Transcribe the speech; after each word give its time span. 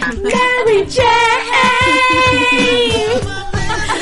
Mary 0.00 0.84
Jane! 0.86 1.06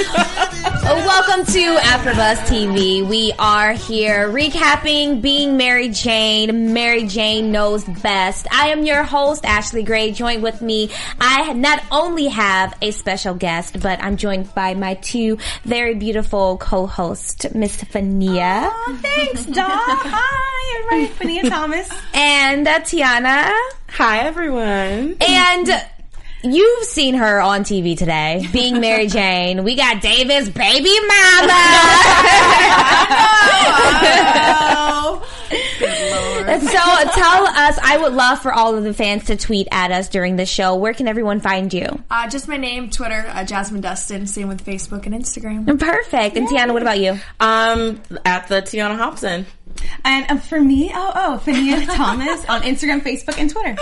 Welcome 0.85 1.47
to 1.47 1.77
AfterBuzz 1.77 2.37
TV. 2.47 3.07
We 3.09 3.33
are 3.39 3.73
here 3.73 4.29
recapping 4.29 5.23
Being 5.23 5.57
Mary 5.57 5.89
Jane. 5.89 6.75
Mary 6.75 7.07
Jane 7.07 7.53
knows 7.53 7.85
best. 7.85 8.47
I 8.53 8.69
am 8.69 8.85
your 8.85 9.03
host, 9.03 9.45
Ashley 9.47 9.83
Gray. 9.83 10.13
Joined 10.13 10.43
with 10.43 10.61
me, 10.61 10.91
I 11.19 11.55
not 11.55 11.83
only 11.91 12.27
have 12.29 12.77
a 12.83 12.91
special 12.91 13.35
guest, 13.35 13.81
but 13.81 14.03
I'm 14.03 14.17
joined 14.19 14.55
by 14.55 14.75
my 14.75 14.95
two 14.95 15.39
very 15.65 15.95
beautiful 15.95 16.59
co-hosts, 16.59 17.47
Miss 17.55 17.83
Fania. 17.83 18.71
Thanks, 19.01 19.47
Dawn. 19.47 19.67
Hi, 19.71 20.85
everybody. 20.93 21.41
Fania 21.41 21.49
Thomas. 21.49 21.89
and 22.13 22.69
uh, 22.69 22.81
Tiana. 22.81 23.51
Hi, 23.89 24.19
everyone. 24.27 25.17
And 25.21 25.85
you've 26.45 26.85
seen 26.85 27.15
her 27.15 27.41
on 27.41 27.63
TV 27.65 27.97
today, 27.97 28.47
being 28.53 28.81
Mary 28.81 29.07
Jane. 29.07 29.65
We 29.65 29.75
got 29.75 30.01
Davis, 30.03 30.49
baby 30.49 30.95
mama. 31.07 31.53
so 36.61 37.11
tell 37.13 37.47
us, 37.47 37.79
I 37.83 37.99
would 38.01 38.13
love 38.13 38.41
for 38.41 38.53
all 38.53 38.77
of 38.77 38.85
the 38.85 38.95
fans 38.95 39.25
to 39.25 39.37
tweet 39.37 39.69
at 39.71 39.91
us 39.91 40.09
during 40.09 40.37
the 40.37 40.47
show. 40.47 40.77
Where 40.77 40.95
can 40.95 41.09
everyone 41.09 41.41
find 41.41 41.73
you? 41.73 41.87
Uh, 42.11 42.29
just 42.29 42.49
my 42.49 42.57
name, 42.57 42.91
Twitter, 42.91 43.25
uh, 43.29 43.45
Jasmine 43.45 43.81
Dustin. 43.81 44.27
Same 44.27 44.49
with 44.49 44.65
Facebook 44.65 45.07
and 45.07 45.15
Instagram. 45.15 45.79
Perfect. 45.79 46.37
And 46.37 46.49
Tiana, 46.49 46.73
what 46.73 46.83
about 46.83 46.99
you? 46.99 47.19
Um, 47.41 48.01
at 48.25 48.49
the 48.49 48.63
Tiana 48.63 48.97
Hobson. 48.97 49.47
And 50.05 50.31
uh, 50.31 50.37
for 50.37 50.61
me, 50.61 50.91
oh, 50.95 51.13
oh, 51.15 51.43
Fania 51.45 51.85
Thomas 51.97 52.45
on 52.47 52.63
Instagram, 52.63 53.01
Facebook, 53.01 53.39
and 53.39 53.51
Twitter. 53.51 53.77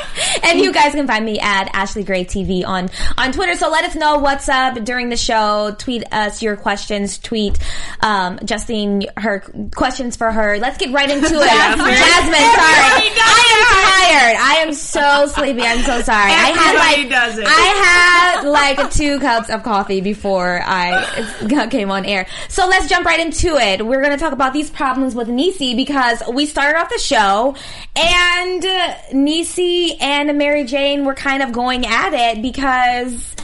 And 0.44 0.60
you 0.60 0.72
guys 0.72 0.92
can 0.92 1.06
find 1.06 1.25
me 1.25 1.41
at 1.41 1.70
Ashley 1.72 2.04
Gray 2.04 2.25
TV 2.25 2.64
on, 2.64 2.91
on 3.19 3.32
Twitter. 3.32 3.54
So 3.56 3.70
let 3.70 3.84
us 3.84 3.94
know 3.94 4.19
what's 4.19 4.48
up 4.48 4.82
during 4.84 5.08
the 5.08 5.16
show. 5.16 5.75
Tweet 5.78 6.04
us 6.12 6.42
your 6.42 6.56
questions. 6.56 7.19
Tweet, 7.19 7.58
um, 8.00 8.38
Justine 8.44 9.04
her 9.16 9.41
questions 9.75 10.16
for 10.16 10.30
her. 10.30 10.58
Let's 10.58 10.78
get 10.78 10.92
right 10.92 11.10
into 11.10 11.25
it. 11.25 11.30
Jasmine, 11.32 12.34
sorry. 12.34 13.12
I 13.24 13.47
am 13.53 13.64
tired. 13.72 14.36
I 14.41 14.54
am 14.66 14.72
so 14.74 15.26
sleepy. 15.26 15.62
I'm 15.62 15.82
so 15.82 16.03
sorry. 16.03 16.30
I 16.30 16.50
had 16.50 16.74
Everybody 16.74 17.03
like, 17.03 17.10
does 17.10 17.38
it. 17.38 17.47
I 17.48 18.41
had 18.41 18.48
like 18.48 18.91
two 18.92 19.19
cups 19.20 19.50
of 19.50 19.62
coffee 19.62 20.00
before 20.00 20.60
I 20.64 21.69
came 21.70 21.91
on 21.91 22.04
air. 22.04 22.26
So 22.48 22.66
let's 22.69 22.88
jump 22.88 23.06
right 23.06 23.20
into 23.20 23.56
it. 23.56 23.84
We're 23.84 24.00
going 24.03 24.12
to 24.12 24.22
talk 24.22 24.32
about 24.32 24.53
these 24.53 24.70
problems 24.70 25.14
with 25.14 25.28
Niecy 25.28 25.76
because 25.84 26.22
we 26.32 26.47
started 26.47 26.78
off 26.78 26.88
the 26.88 26.98
show 26.98 27.56
and 27.97 28.65
uh, 28.65 28.94
Niecy 29.12 29.97
and 30.00 30.38
Mary 30.38 30.65
Jane 30.65 31.04
were 31.04 31.15
kind 31.15 31.43
of 31.43 31.53
going 31.53 31.84
at 31.87 32.12
it 32.12 32.41
because 32.41 33.34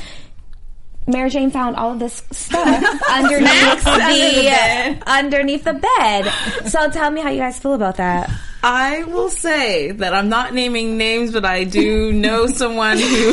Mary 1.08 1.30
Jane 1.30 1.50
found 1.50 1.76
all 1.76 1.92
of 1.92 1.98
this 1.98 2.22
stuff 2.30 3.02
underneath 3.10 3.84
the 3.84 3.96
bed 3.96 5.02
underneath 5.06 5.64
the 5.64 5.74
bed. 5.74 6.32
So 6.68 6.90
tell 6.90 7.10
me 7.10 7.20
how 7.20 7.30
you 7.30 7.38
guys 7.38 7.58
feel 7.58 7.74
about 7.74 7.96
that. 7.96 8.30
I 8.62 9.04
will 9.04 9.30
say 9.30 9.92
that 9.92 10.14
I'm 10.14 10.28
not 10.28 10.52
naming 10.52 10.96
names, 10.96 11.32
but 11.32 11.44
I 11.44 11.64
do 11.64 12.12
know 12.12 12.46
someone 12.48 12.98
who 12.98 13.32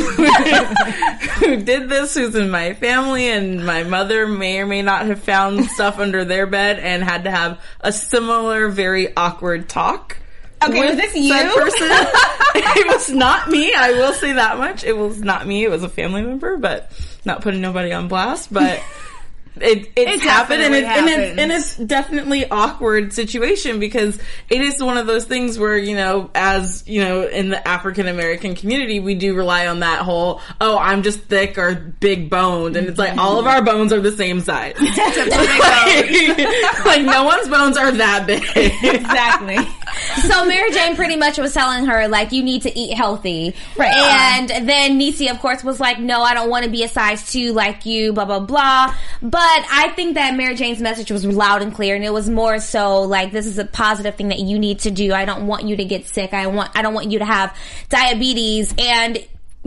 who 1.40 1.56
did 1.62 1.88
this, 1.88 2.14
who's 2.14 2.34
in 2.34 2.50
my 2.50 2.74
family, 2.74 3.28
and 3.28 3.66
my 3.66 3.82
mother 3.82 4.26
may 4.26 4.60
or 4.60 4.66
may 4.66 4.82
not 4.82 5.06
have 5.06 5.20
found 5.20 5.64
stuff 5.66 5.98
under 5.98 6.24
their 6.24 6.46
bed 6.46 6.78
and 6.78 7.02
had 7.02 7.24
to 7.24 7.30
have 7.30 7.60
a 7.80 7.92
similar, 7.92 8.68
very 8.68 9.14
awkward 9.16 9.68
talk. 9.68 10.16
Okay, 10.64 10.86
was 10.86 10.96
this 10.96 11.14
you? 11.14 11.28
said 11.28 11.52
person. 11.52 11.88
it 11.90 12.86
was 12.86 13.10
not 13.10 13.50
me. 13.50 13.74
I 13.74 13.92
will 13.92 14.14
say 14.14 14.32
that 14.32 14.56
much. 14.58 14.84
It 14.84 14.96
was 14.96 15.20
not 15.20 15.46
me. 15.46 15.64
It 15.64 15.70
was 15.70 15.82
a 15.82 15.88
family 15.88 16.22
member, 16.22 16.56
but 16.56 16.90
not 17.26 17.42
putting 17.42 17.60
nobody 17.60 17.92
on 17.92 18.08
blast. 18.08 18.52
But 18.52 18.82
it 19.60 19.90
it's 19.96 20.22
happened, 20.22 20.62
and, 20.62 20.74
definitely 20.74 20.80
it, 20.80 20.84
and, 20.84 21.08
it's, 21.08 21.38
and 21.38 21.52
it's 21.52 21.76
definitely 21.76 22.50
awkward 22.50 23.12
situation 23.12 23.80
because 23.80 24.18
it 24.48 24.60
is 24.60 24.82
one 24.82 24.96
of 24.96 25.06
those 25.06 25.24
things 25.24 25.58
where 25.58 25.76
you 25.76 25.96
know, 25.96 26.30
as 26.34 26.84
you 26.86 27.02
know, 27.02 27.26
in 27.26 27.48
the 27.48 27.66
African 27.66 28.08
American 28.08 28.54
community, 28.54 29.00
we 29.00 29.14
do 29.14 29.34
rely 29.34 29.66
on 29.66 29.80
that 29.80 30.00
whole 30.00 30.40
oh, 30.60 30.78
I'm 30.78 31.02
just 31.02 31.20
thick 31.20 31.58
or 31.58 31.74
big 31.74 32.30
boned, 32.30 32.76
and 32.76 32.86
it's 32.86 32.98
like 32.98 33.16
all 33.16 33.38
of 33.38 33.46
our 33.46 33.62
bones 33.62 33.92
are 33.92 34.00
the 34.00 34.12
same 34.12 34.40
size. 34.40 34.74
like, 34.80 36.84
like, 36.84 37.04
no 37.04 37.24
one's 37.24 37.48
bones 37.48 37.76
are 37.76 37.92
that 37.92 38.24
big. 38.26 38.44
Exactly. 38.84 39.58
So 40.28 40.44
Mary 40.44 40.70
Jane 40.72 40.94
pretty 40.94 41.16
much 41.16 41.38
was 41.38 41.54
telling 41.54 41.86
her 41.86 42.08
like 42.08 42.32
you 42.32 42.42
need 42.42 42.62
to 42.62 42.78
eat 42.78 42.94
healthy, 42.94 43.54
right? 43.76 43.94
And 43.94 44.68
then 44.68 44.98
Niecy, 44.98 45.30
of 45.30 45.40
course, 45.40 45.64
was 45.64 45.80
like, 45.80 45.98
"No, 45.98 46.22
I 46.22 46.34
don't 46.34 46.50
want 46.50 46.64
to 46.64 46.70
be 46.70 46.84
a 46.84 46.88
size 46.88 47.32
two 47.32 47.52
like 47.52 47.86
you." 47.86 48.12
Blah 48.12 48.26
blah 48.26 48.40
blah. 48.40 48.94
But 49.22 49.45
I 49.48 49.92
think 49.94 50.14
that 50.14 50.34
Mary 50.34 50.54
Jane's 50.54 50.80
message 50.80 51.10
was 51.10 51.24
loud 51.24 51.62
and 51.62 51.74
clear, 51.74 51.94
and 51.94 52.04
it 52.04 52.12
was 52.12 52.28
more 52.28 52.58
so 52.58 53.02
like, 53.02 53.32
"This 53.32 53.46
is 53.46 53.58
a 53.58 53.64
positive 53.64 54.14
thing 54.14 54.28
that 54.28 54.40
you 54.40 54.58
need 54.58 54.80
to 54.80 54.90
do. 54.90 55.12
I 55.12 55.24
don't 55.24 55.46
want 55.46 55.64
you 55.64 55.76
to 55.76 55.84
get 55.84 56.06
sick. 56.06 56.32
I 56.34 56.46
want 56.48 56.70
I 56.74 56.82
don't 56.82 56.94
want 56.94 57.10
you 57.10 57.18
to 57.20 57.24
have 57.24 57.56
diabetes." 57.88 58.74
And 58.78 59.18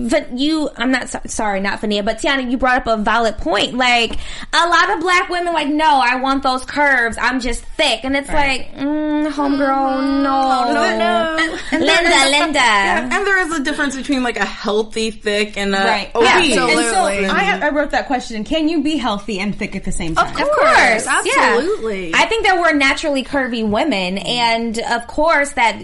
but 0.07 0.37
you, 0.37 0.69
I'm 0.77 0.91
not 0.91 1.09
so, 1.09 1.19
sorry, 1.25 1.59
not 1.59 1.81
Fania, 1.81 2.05
but 2.05 2.19
Tiana, 2.19 2.49
you 2.49 2.57
brought 2.57 2.77
up 2.77 2.87
a 2.87 3.01
valid 3.01 3.37
point. 3.37 3.73
Like 3.75 4.13
a 4.53 4.67
lot 4.67 4.89
of 4.91 5.01
black 5.01 5.29
women, 5.29 5.53
like, 5.53 5.67
no, 5.67 5.99
I 6.01 6.15
want 6.15 6.43
those 6.43 6.63
curves. 6.63 7.17
I'm 7.19 7.39
just 7.39 7.63
thick, 7.63 8.03
and 8.03 8.15
it's 8.15 8.29
like, 8.29 8.73
mm, 8.73 9.29
homegirl, 9.31 10.23
no, 10.23 10.73
no, 10.73 10.97
no. 10.97 11.57
And 11.72 11.81
there 11.84 12.01
Linda, 12.01 12.09
is- 12.09 12.31
Linda. 12.31 12.59
Yeah, 12.59 13.03
and 13.11 13.28
there 13.28 13.40
is 13.40 13.51
a 13.59 13.63
difference 13.63 13.96
between 13.96 14.23
like 14.23 14.37
a 14.37 14.46
healthy 14.46 15.11
thick 15.11 15.57
and 15.57 15.75
a 15.75 15.79
Right. 15.79 16.11
obese. 16.16 16.57
Absolutely. 16.57 17.17
And 17.25 17.28
so 17.28 17.35
I, 17.35 17.59
I 17.67 17.69
wrote 17.69 17.91
that 17.91 18.07
question. 18.07 18.43
Can 18.43 18.69
you 18.69 18.81
be 18.81 18.97
healthy 18.97 19.40
and 19.40 19.55
thick 19.57 19.75
at 19.75 19.84
the 19.84 19.91
same 19.91 20.16
time? 20.16 20.28
Of 20.29 20.34
course, 20.49 21.07
absolutely. 21.07 22.09
Yeah. 22.11 22.17
I 22.17 22.25
think 22.25 22.45
that 22.45 22.59
we're 22.59 22.73
naturally 22.73 23.23
curvy 23.23 23.67
women, 23.69 24.17
and 24.19 24.79
of 24.79 25.07
course 25.07 25.52
that. 25.53 25.81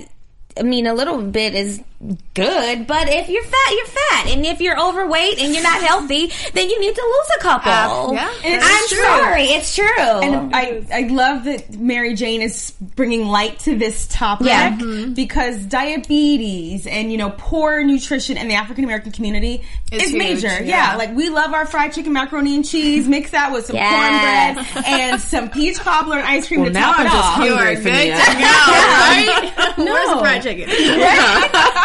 I 0.57 0.63
mean, 0.63 0.87
a 0.87 0.93
little 0.93 1.21
bit 1.21 1.53
is 1.53 1.81
good, 2.33 2.87
but 2.87 3.07
if 3.09 3.29
you're 3.29 3.43
fat, 3.43 3.71
you're 3.71 3.85
fat, 3.85 4.27
and 4.27 4.45
if 4.45 4.59
you're 4.61 4.79
overweight 4.79 5.39
and 5.39 5.53
you're 5.53 5.63
not 5.63 5.81
healthy, 5.81 6.31
then 6.53 6.69
you 6.69 6.79
need 6.79 6.95
to 6.95 7.01
lose 7.01 7.29
a 7.37 7.39
couple. 7.41 7.71
Uh, 7.71 8.11
yeah, 8.13 8.31
it's 8.43 8.65
I'm 8.65 8.87
true. 8.89 9.03
sorry, 9.05 9.43
it's 9.43 9.75
true. 9.75 9.85
And 9.97 10.55
I, 10.55 10.83
I 10.93 11.01
love 11.07 11.43
that 11.45 11.77
Mary 11.79 12.13
Jane 12.13 12.41
is 12.41 12.71
bringing 12.95 13.25
light 13.27 13.59
to 13.59 13.77
this 13.77 14.07
topic 14.07 14.47
Yeah. 14.47 14.75
because 15.13 15.57
diabetes 15.65 16.85
and 16.87 17.11
you 17.11 17.17
know 17.17 17.33
poor 17.37 17.83
nutrition 17.83 18.37
in 18.37 18.47
the 18.47 18.55
African 18.55 18.83
American 18.83 19.11
community 19.11 19.63
It's 19.91 20.05
is 20.05 20.11
huge, 20.11 20.19
major. 20.43 20.47
yeah. 20.63 20.91
Yeah. 20.91 20.95
like 20.97 21.15
we 21.15 21.29
love 21.29 21.53
our 21.53 21.65
fried 21.65 21.93
chicken, 21.93 22.13
macaroni 22.13 22.55
and 22.55 22.65
cheese. 22.65 23.07
Mix 23.07 23.31
that 23.31 23.51
with 23.51 23.65
some 23.65 23.75
Yes. 23.77 24.55
cornbread 24.55 24.85
and 24.85 25.19
some 25.21 25.49
peach 25.49 25.79
cobbler 25.79 26.17
and 26.17 26.27
ice 26.27 26.47
cream 26.47 26.61
Well, 26.61 26.69
to 26.69 26.73
now 26.73 26.91
top 26.91 26.99
I'm 26.99 27.05
it 27.05 27.09
just 27.09 27.23
off. 27.23 27.33
hungry, 27.35 27.47
You 27.47 27.53
are 27.61 27.73
good 27.75 27.83
to 27.83 27.85
go, 27.85 27.91
right? 30.25 30.39
chicken. 30.43 30.69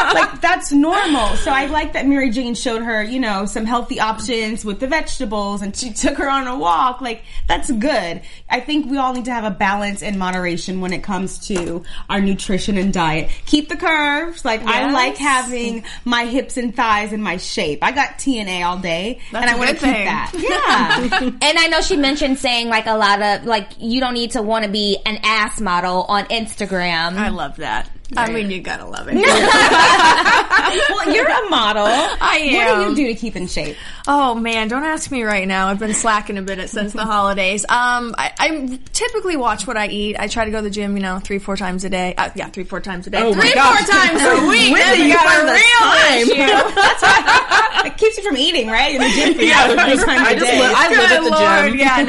like 0.15 0.41
that's 0.41 0.73
normal. 0.73 1.37
So 1.37 1.51
I 1.51 1.67
like 1.67 1.93
that 1.93 2.07
Mary 2.07 2.31
Jane 2.31 2.55
showed 2.55 2.83
her, 2.83 3.03
you 3.03 3.21
know, 3.21 3.47
some 3.47 3.65
healthy 3.65 4.01
options 4.01 4.65
with 4.65 4.81
the 4.81 4.87
vegetables 4.87 5.63
and 5.63 5.75
she 5.77 5.93
took 5.93 6.17
her 6.17 6.29
on 6.29 6.47
a 6.47 6.57
walk. 6.57 7.01
Like 7.01 7.23
that's 7.49 7.71
good. 7.71 8.23
I 8.49 8.61
think 8.61 8.91
we 8.91 8.99
all 8.99 9.13
need 9.13 9.27
to 9.27 9.33
have 9.33 9.45
a 9.45 9.51
balance 9.51 10.03
and 10.03 10.19
moderation 10.19 10.81
when 10.81 10.93
it 10.93 11.03
comes 11.03 11.47
to 11.49 11.85
our 12.09 12.21
nutrition 12.21 12.79
and 12.79 12.93
diet. 12.93 13.31
Keep 13.47 13.69
the 13.69 13.77
curves. 13.77 14.45
Like 14.45 14.63
I 14.63 14.91
like 14.91 15.17
having 15.17 15.85
my 16.05 16.25
hips 16.25 16.57
and 16.57 16.75
thighs 16.75 17.13
in 17.13 17.23
my 17.23 17.37
shape. 17.37 17.81
I 17.83 17.93
got 17.93 18.19
TNA 18.19 18.65
all 18.65 18.79
day 18.79 19.21
That's 19.33 19.47
and 19.47 19.55
I 19.55 19.59
want 19.59 19.71
to 19.71 19.77
good 19.77 19.95
keep 19.95 20.05
that. 20.05 20.33
Yeah. 20.51 21.31
And 21.43 21.59
I 21.59 21.67
know 21.69 21.81
she 21.81 21.97
mentioned 21.97 22.39
saying 22.39 22.69
like 22.69 22.87
a 22.87 22.97
lot 22.97 23.23
of 23.23 23.45
like 23.45 23.71
you 23.79 24.01
don't 24.01 24.15
need 24.15 24.33
to 24.33 24.43
want 24.43 24.65
to 24.65 24.71
be 24.71 24.99
an 25.07 25.19
ass 25.23 25.61
model 25.61 26.05
on 26.05 26.25
Instagram. 26.27 27.17
I 27.17 27.29
love 27.29 27.57
that. 27.57 27.91
I 28.17 28.31
mean, 28.33 28.51
you 28.51 28.61
gotta 28.61 28.87
love 28.87 29.07
it. 29.09 29.15
well, 30.91 31.15
you're 31.15 31.29
a 31.29 31.49
model. 31.49 31.85
I 31.87 32.39
am. 32.43 32.79
What 32.79 32.95
do 32.97 33.03
you 33.03 33.09
do 33.09 33.15
to 33.15 33.21
keep 33.21 33.37
in 33.37 33.47
shape? 33.47 33.77
Oh 34.07 34.35
man, 34.35 34.69
don't 34.69 34.85
ask 34.85 35.11
me 35.11 35.23
right 35.23 35.47
now. 35.47 35.69
I've 35.69 35.79
been 35.79 35.95
slacking 35.95 36.37
a 36.39 36.43
bit 36.43 36.69
since 36.71 36.93
the 36.93 37.05
holidays. 37.05 37.65
Um, 37.69 38.15
I, 38.19 38.33
I 38.39 38.79
typically 38.93 39.37
watch 39.37 39.67
what 39.67 39.77
I 39.77 39.87
eat. 39.89 40.17
I 40.19 40.27
try 40.27 40.45
to 40.45 40.51
go 40.51 40.59
to 40.59 40.63
the 40.65 40.71
gym, 40.71 40.97
you 40.97 41.03
know, 41.03 41.19
three, 41.21 41.39
four 41.39 41.57
times 41.57 41.85
a 41.85 41.91
day. 41.91 42.15
Uh, 42.17 42.31
yeah, 42.35 42.49
three, 42.49 42.65
four 42.65 42.81
times 42.81 43.07
a 43.07 43.11
day. 43.11 43.23
Oh 43.23 43.35
my 43.35 43.41
three, 43.43 43.55
gosh. 43.55 43.79
four 43.79 43.95
times 43.95 44.21
a 44.23 44.47
week. 44.49 44.73
When 44.73 44.81
Then 44.81 44.97
do 44.97 45.03
you 45.03 45.09
you 45.09 45.15
got 45.15 45.43
a 45.43 45.45
real 45.53 45.81
time? 45.81 46.21
issue. 46.67 47.87
It 47.87 47.97
keeps 47.97 48.19
you 48.19 48.25
from 48.25 48.37
eating, 48.37 48.67
right? 48.69 48.95
In 48.95 49.01
the 49.01 49.09
gym 49.09 49.35
for 49.35 49.41
you, 49.41 49.49
Yeah, 49.49 49.69
three 49.69 49.97
times 50.05 50.09
I 50.09 50.31
a 50.33 50.35
just 50.39 50.47
day. 50.47 50.61
I 50.63 50.89
live 50.91 50.99
at 51.13 51.23
the 51.23 51.31
Lord, 51.31 51.71
gym. 51.71 51.79
yeah, 51.79 52.03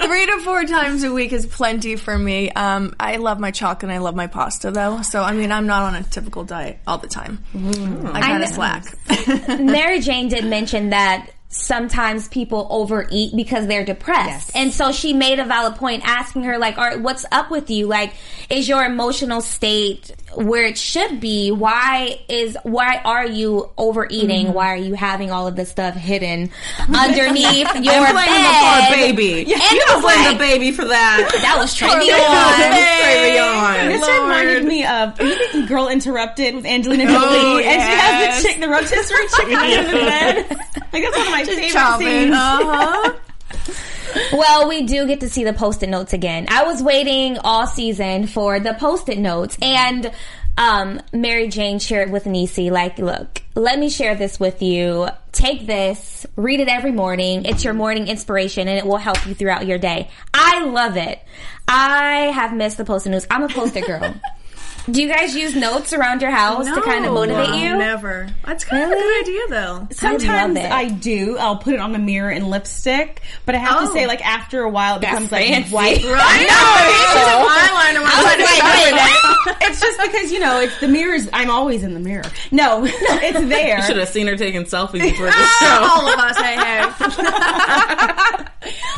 no. 0.00 0.06
Three 0.06 0.26
to 0.26 0.38
four 0.44 0.64
times 0.64 1.02
a 1.04 1.12
week 1.12 1.32
is 1.32 1.46
plenty 1.46 1.96
for 1.96 2.16
me. 2.18 2.50
Um, 2.50 2.94
I 3.00 3.16
love 3.16 3.38
my 3.40 3.50
chalk 3.50 3.82
and 3.82 3.90
I 3.92 3.98
love 3.98 4.14
my 4.14 4.26
pasta 4.26 4.70
though. 4.70 5.00
So 5.02 5.22
I 5.28 5.34
mean, 5.34 5.52
I'm 5.52 5.66
not 5.66 5.82
on 5.82 5.94
a 5.94 6.02
typical 6.02 6.42
diet 6.42 6.78
all 6.86 6.96
the 6.96 7.06
time. 7.06 7.44
Mm-hmm. 7.52 8.16
I 8.16 8.20
kind 8.22 8.42
of 8.42 8.48
slack. 8.48 8.84
Mary 9.60 10.00
Jane 10.00 10.28
did 10.28 10.46
mention 10.46 10.88
that 10.88 11.28
sometimes 11.50 12.28
people 12.28 12.66
overeat 12.70 13.34
because 13.34 13.66
they're 13.66 13.84
depressed. 13.84 14.50
And 14.54 14.72
so 14.72 14.92
she 14.92 15.12
made 15.14 15.38
a 15.38 15.44
valid 15.44 15.76
point 15.76 16.02
asking 16.04 16.42
her 16.44 16.58
like, 16.58 16.76
"Are 16.78 16.98
what's 16.98 17.24
up 17.32 17.50
with 17.50 17.70
you? 17.70 17.86
Like 17.86 18.12
is 18.50 18.68
your 18.68 18.84
emotional 18.84 19.40
state 19.40 20.14
where 20.34 20.64
it 20.64 20.76
should 20.78 21.20
be? 21.20 21.50
Why 21.50 22.20
is 22.28 22.56
why 22.64 23.00
are 23.04 23.26
you 23.26 23.70
overeating? 23.78 24.46
Mm-hmm. 24.46 24.54
Why 24.54 24.72
are 24.72 24.76
you 24.76 24.94
having 24.94 25.30
all 25.30 25.46
of 25.46 25.56
this 25.56 25.70
stuff 25.70 25.94
hidden 25.94 26.50
underneath 26.94 27.74
your 27.76 27.94
I'm 27.94 28.12
blaming 28.14 28.42
the 28.42 28.54
poor 28.60 28.80
bed?" 28.80 29.16
baby. 29.16 29.52
And 29.54 29.62
you 29.72 29.84
don't 29.86 30.02
blame 30.02 30.16
like- 30.24 30.32
the 30.36 30.38
baby 30.38 30.70
for 30.72 30.84
that. 30.84 31.34
That 31.48 31.56
was 31.56 31.74
trendy 31.74 32.08
Crazy 32.10 33.38
on. 33.38 33.80
on. 33.80 33.88
This 33.88 34.06
reminded 34.06 34.64
me 34.64 34.84
of 34.84 35.68
Girl 35.68 35.88
Interrupted 35.88 36.54
with 36.56 36.66
Angelina 36.66 37.04
oh, 37.04 37.12
Jolie, 37.12 37.38
Oh, 37.38 37.58
and 37.58 37.80
she 37.82 37.98
has 37.98 38.42
the 38.42 38.48
chick, 38.48 38.60
the 38.60 38.68
rotisserie 38.68 39.28
chicken 39.36 39.54
under 39.56 39.84
the 39.84 40.04
bed. 40.04 40.46
Like 40.92 41.02
that's 41.02 41.16
one 41.16 41.26
of 41.26 41.32
my 41.32 41.37
favorite 41.44 41.72
Chop 41.72 42.00
it. 42.00 42.04
scenes. 42.04 42.34
Uh-huh. 42.34 43.14
Well, 44.32 44.68
we 44.68 44.84
do 44.86 45.06
get 45.06 45.20
to 45.20 45.28
see 45.28 45.44
the 45.44 45.52
post-it 45.52 45.88
notes 45.88 46.12
again. 46.12 46.46
I 46.50 46.64
was 46.64 46.82
waiting 46.82 47.38
all 47.38 47.66
season 47.66 48.26
for 48.26 48.58
the 48.58 48.74
post-it 48.74 49.18
notes 49.18 49.56
and 49.60 50.10
um, 50.56 51.00
Mary 51.12 51.48
Jane 51.48 51.78
shared 51.78 52.10
with 52.10 52.24
Niecy, 52.24 52.70
like, 52.70 52.98
look, 52.98 53.42
let 53.54 53.78
me 53.78 53.88
share 53.88 54.16
this 54.16 54.40
with 54.40 54.60
you. 54.60 55.08
Take 55.30 55.66
this, 55.66 56.26
read 56.36 56.60
it 56.60 56.68
every 56.68 56.90
morning. 56.90 57.44
It's 57.44 57.64
your 57.64 57.74
morning 57.74 58.08
inspiration 58.08 58.66
and 58.66 58.78
it 58.78 58.84
will 58.84 58.96
help 58.96 59.24
you 59.26 59.34
throughout 59.34 59.66
your 59.66 59.78
day. 59.78 60.10
I 60.34 60.64
love 60.64 60.96
it. 60.96 61.20
I 61.68 62.32
have 62.34 62.52
missed 62.54 62.76
the 62.76 62.84
post-it 62.84 63.10
notes. 63.10 63.26
I'm 63.30 63.44
a 63.44 63.48
post-it 63.48 63.86
girl. 63.86 64.14
do 64.90 65.02
you 65.02 65.08
guys 65.08 65.36
use 65.36 65.54
notes 65.54 65.92
around 65.92 66.22
your 66.22 66.30
house 66.30 66.66
to 66.66 66.80
kind 66.82 67.04
of 67.04 67.12
motivate 67.12 67.60
you? 67.60 67.76
Never. 67.76 68.28
That's 68.44 68.64
kind 68.64 68.84
of 68.84 68.90
a 68.90 68.94
good 68.94 69.22
idea 69.22 69.40
though. 69.48 69.88
Sometimes 69.92 70.56
it. 70.56 70.70
I, 70.70 70.88
do. 70.88 71.36
I'll 71.38 71.56
put 71.58 71.74
it 71.74 71.80
on 71.80 71.92
the 71.92 71.98
mirror 71.98 72.30
in 72.30 72.48
lipstick, 72.48 73.20
but 73.46 73.54
I 73.54 73.58
have 73.58 73.80
to 73.84 73.90
Oh. 73.90 73.94
say, 73.94 74.06
like 74.06 74.24
after 74.26 74.62
a 74.62 74.70
while, 74.70 74.96
it 74.96 75.00
becomes 75.00 75.30
like 75.30 75.46
fancy. 75.48 75.74
white. 75.74 76.00
I 76.04 76.44
know. 76.44 77.48
eyeliner. 77.48 78.04
it's 79.68 79.80
just 79.80 80.00
because 80.00 80.32
you 80.32 80.40
know, 80.40 80.60
it's 80.60 80.78
the 80.80 80.88
mirrors. 80.88 81.28
I'm 81.32 81.50
always 81.50 81.82
in 81.82 81.94
the 81.94 82.00
mirror. 82.00 82.24
No, 82.50 82.84
it's 82.86 83.40
there. 83.48 83.76
You 83.78 83.82
should 83.84 83.96
have 83.98 84.08
seen 84.08 84.26
her 84.26 84.36
taking 84.36 84.64
selfies 84.64 85.00
before 85.02 85.26
the 85.26 85.32
show. 85.32 85.88
All 85.90 86.08
of 86.08 86.18
us, 86.18 86.36
hey, 86.38 86.56
hey. 86.56 88.44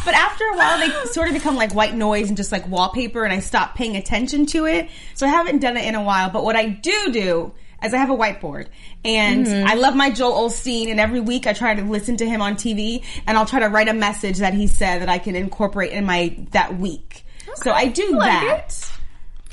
But 0.05 0.15
after 0.15 0.45
a 0.45 0.57
while, 0.57 0.79
they 0.79 0.91
sort 1.11 1.29
of 1.29 1.35
become 1.35 1.57
like 1.57 1.75
white 1.75 1.95
noise 1.95 2.29
and 2.29 2.37
just 2.37 2.53
like 2.53 2.67
wallpaper, 2.69 3.25
and 3.25 3.33
I 3.33 3.41
stop 3.41 3.75
paying 3.75 3.97
attention 3.97 4.47
to 4.47 4.67
it. 4.67 4.89
So 5.15 5.27
I 5.27 5.31
haven't 5.31 5.59
done 5.59 5.77
it 5.77 5.85
in 5.85 5.95
a 5.95 6.03
while. 6.03 6.31
But 6.31 6.45
what 6.45 6.57
I 6.57 6.69
do 6.69 7.13
do 7.13 7.53
is 7.83 7.95
I 7.95 7.99
have 7.99 8.11
a 8.11 8.17
whiteboard, 8.17 8.69
and 9.05 9.47
mm-hmm. 9.47 9.69
I 9.69 9.75
love 9.75 9.95
my 9.95 10.11
Joel 10.11 10.49
Osteen. 10.49 10.91
And 10.91 11.01
every 11.01 11.21
week 11.21 11.47
I 11.47 11.53
try 11.53 11.75
to 11.75 11.83
listen 11.83 12.17
to 12.19 12.29
him 12.29 12.41
on 12.43 12.55
TV, 12.55 13.05
and 13.27 13.37
I'll 13.37 13.47
try 13.47 13.61
to 13.61 13.69
write 13.69 13.89
a 13.89 13.95
message 13.95 14.39
that 14.39 14.55
he 14.55 14.67
said 14.67 15.01
that 15.03 15.09
I 15.09 15.19
can 15.19 15.37
incorporate 15.37 15.93
in 15.93 16.05
my 16.05 16.37
that 16.53 16.79
week. 16.79 17.25
So 17.57 17.73
I 17.73 17.87
do 17.87 18.17
like 18.17 18.31
that. 18.31 18.90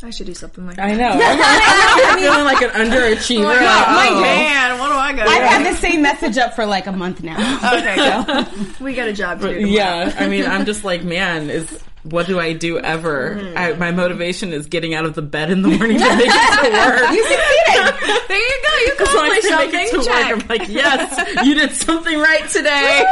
I 0.04 0.12
should 0.12 0.28
do 0.28 0.34
something 0.36 0.66
like 0.68 0.78
I 0.78 0.94
that. 0.96 0.98
know. 0.98 1.10
I'm, 1.26 2.12
I'm 2.14 2.20
feeling 2.20 2.46
like 2.46 2.62
an 2.62 2.70
underachiever. 2.70 3.40
Oh 3.40 3.44
my 3.46 3.96
Like, 3.96 4.10
God, 4.10 4.18
oh. 4.18 4.22
man, 4.22 4.80
what 4.80 4.88
do 4.90 4.94
I 4.94 5.14
got? 5.14 5.28
I've 5.28 5.44
had 5.44 5.74
the 5.74 5.78
same 5.80 6.02
message 6.04 6.38
up 6.38 6.54
for 6.54 6.66
like 6.66 6.86
a 6.88 6.92
month 6.92 7.24
now. 7.24 7.38
Okay, 7.74 7.96
go. 8.78 8.84
we 8.84 8.94
got 8.94 9.08
a 9.08 9.14
job 9.14 9.42
to 9.42 9.48
do. 9.48 9.54
tomorrow. 9.56 9.72
Yeah, 9.74 10.16
I 10.20 10.28
mean, 10.28 10.46
I'm 10.46 10.66
just 10.66 10.84
like, 10.84 11.04
man, 11.04 11.50
is 11.50 11.84
what 12.04 12.28
do 12.28 12.40
I 12.40 12.54
do 12.54 12.80
ever? 12.80 13.36
Mm-hmm. 13.36 13.58
I, 13.58 13.74
my 13.74 13.92
motivation 13.92 14.54
is 14.54 14.68
getting 14.68 14.94
out 14.94 15.06
of 15.06 15.16
the 15.16 15.22
bed 15.22 15.52
in 15.52 15.62
the 15.62 15.70
morning 15.70 15.98
to 15.98 16.16
make 16.16 16.26
it 16.28 16.64
to 16.64 16.72
work. 16.72 17.12
You 17.18 17.24
succeeded. 17.24 18.28
There 18.28 18.38
you 18.38 18.64
go. 18.64 18.78
You 18.78 18.94
So 19.08 19.20
I 19.20 19.28
accomplished 19.28 19.48
can 19.48 19.58
make 19.58 19.74
it 19.74 19.92
to 19.92 20.04
something. 20.04 20.14
work. 20.14 20.24
Check. 20.24 20.44
I'm 20.44 20.60
like, 20.60 20.70
yes, 20.70 21.46
you 21.46 21.56
did 21.56 21.72
something 21.72 22.20
right 22.20 22.48
today. 22.50 23.06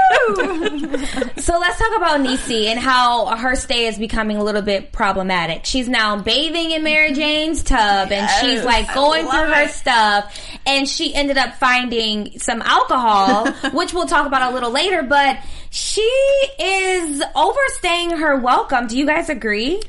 So 1.38 1.60
let's 1.60 1.78
talk 1.78 1.96
about 1.96 2.22
Niecy 2.22 2.66
and 2.66 2.80
how 2.80 3.36
her 3.36 3.56
stay 3.56 3.86
is 3.88 3.98
becoming 3.98 4.38
a 4.38 4.44
little 4.44 4.62
bit 4.62 4.92
problematic. 4.92 5.66
She's 5.66 5.88
now 5.88 6.22
bathing 6.22 6.72
in 6.72 6.84
Mary 6.84 7.08
mm-hmm. 7.08 7.16
Jane's 7.16 7.64
tub 7.64 8.12
and 8.12 8.30
she's 8.42 8.64
like 8.64 8.94
going 8.94 9.28
through 9.28 9.54
her 9.54 9.68
stuff 9.68 10.36
and 10.66 10.88
she 10.88 11.14
ended 11.14 11.38
up 11.38 11.56
finding 11.56 12.40
some 12.40 12.62
alcohol, 12.62 13.52
which 13.74 13.94
we'll 13.94 14.08
talk 14.08 14.26
about 14.26 14.52
a 14.52 14.54
little 14.54 14.72
later, 14.72 15.04
but 15.04 15.38
she 15.76 16.02
is 16.58 17.22
overstaying 17.36 18.12
her 18.12 18.38
welcome. 18.38 18.88
Do 18.88 18.98
you 18.98 19.06
guys 19.06 19.28
agree? 19.28 19.82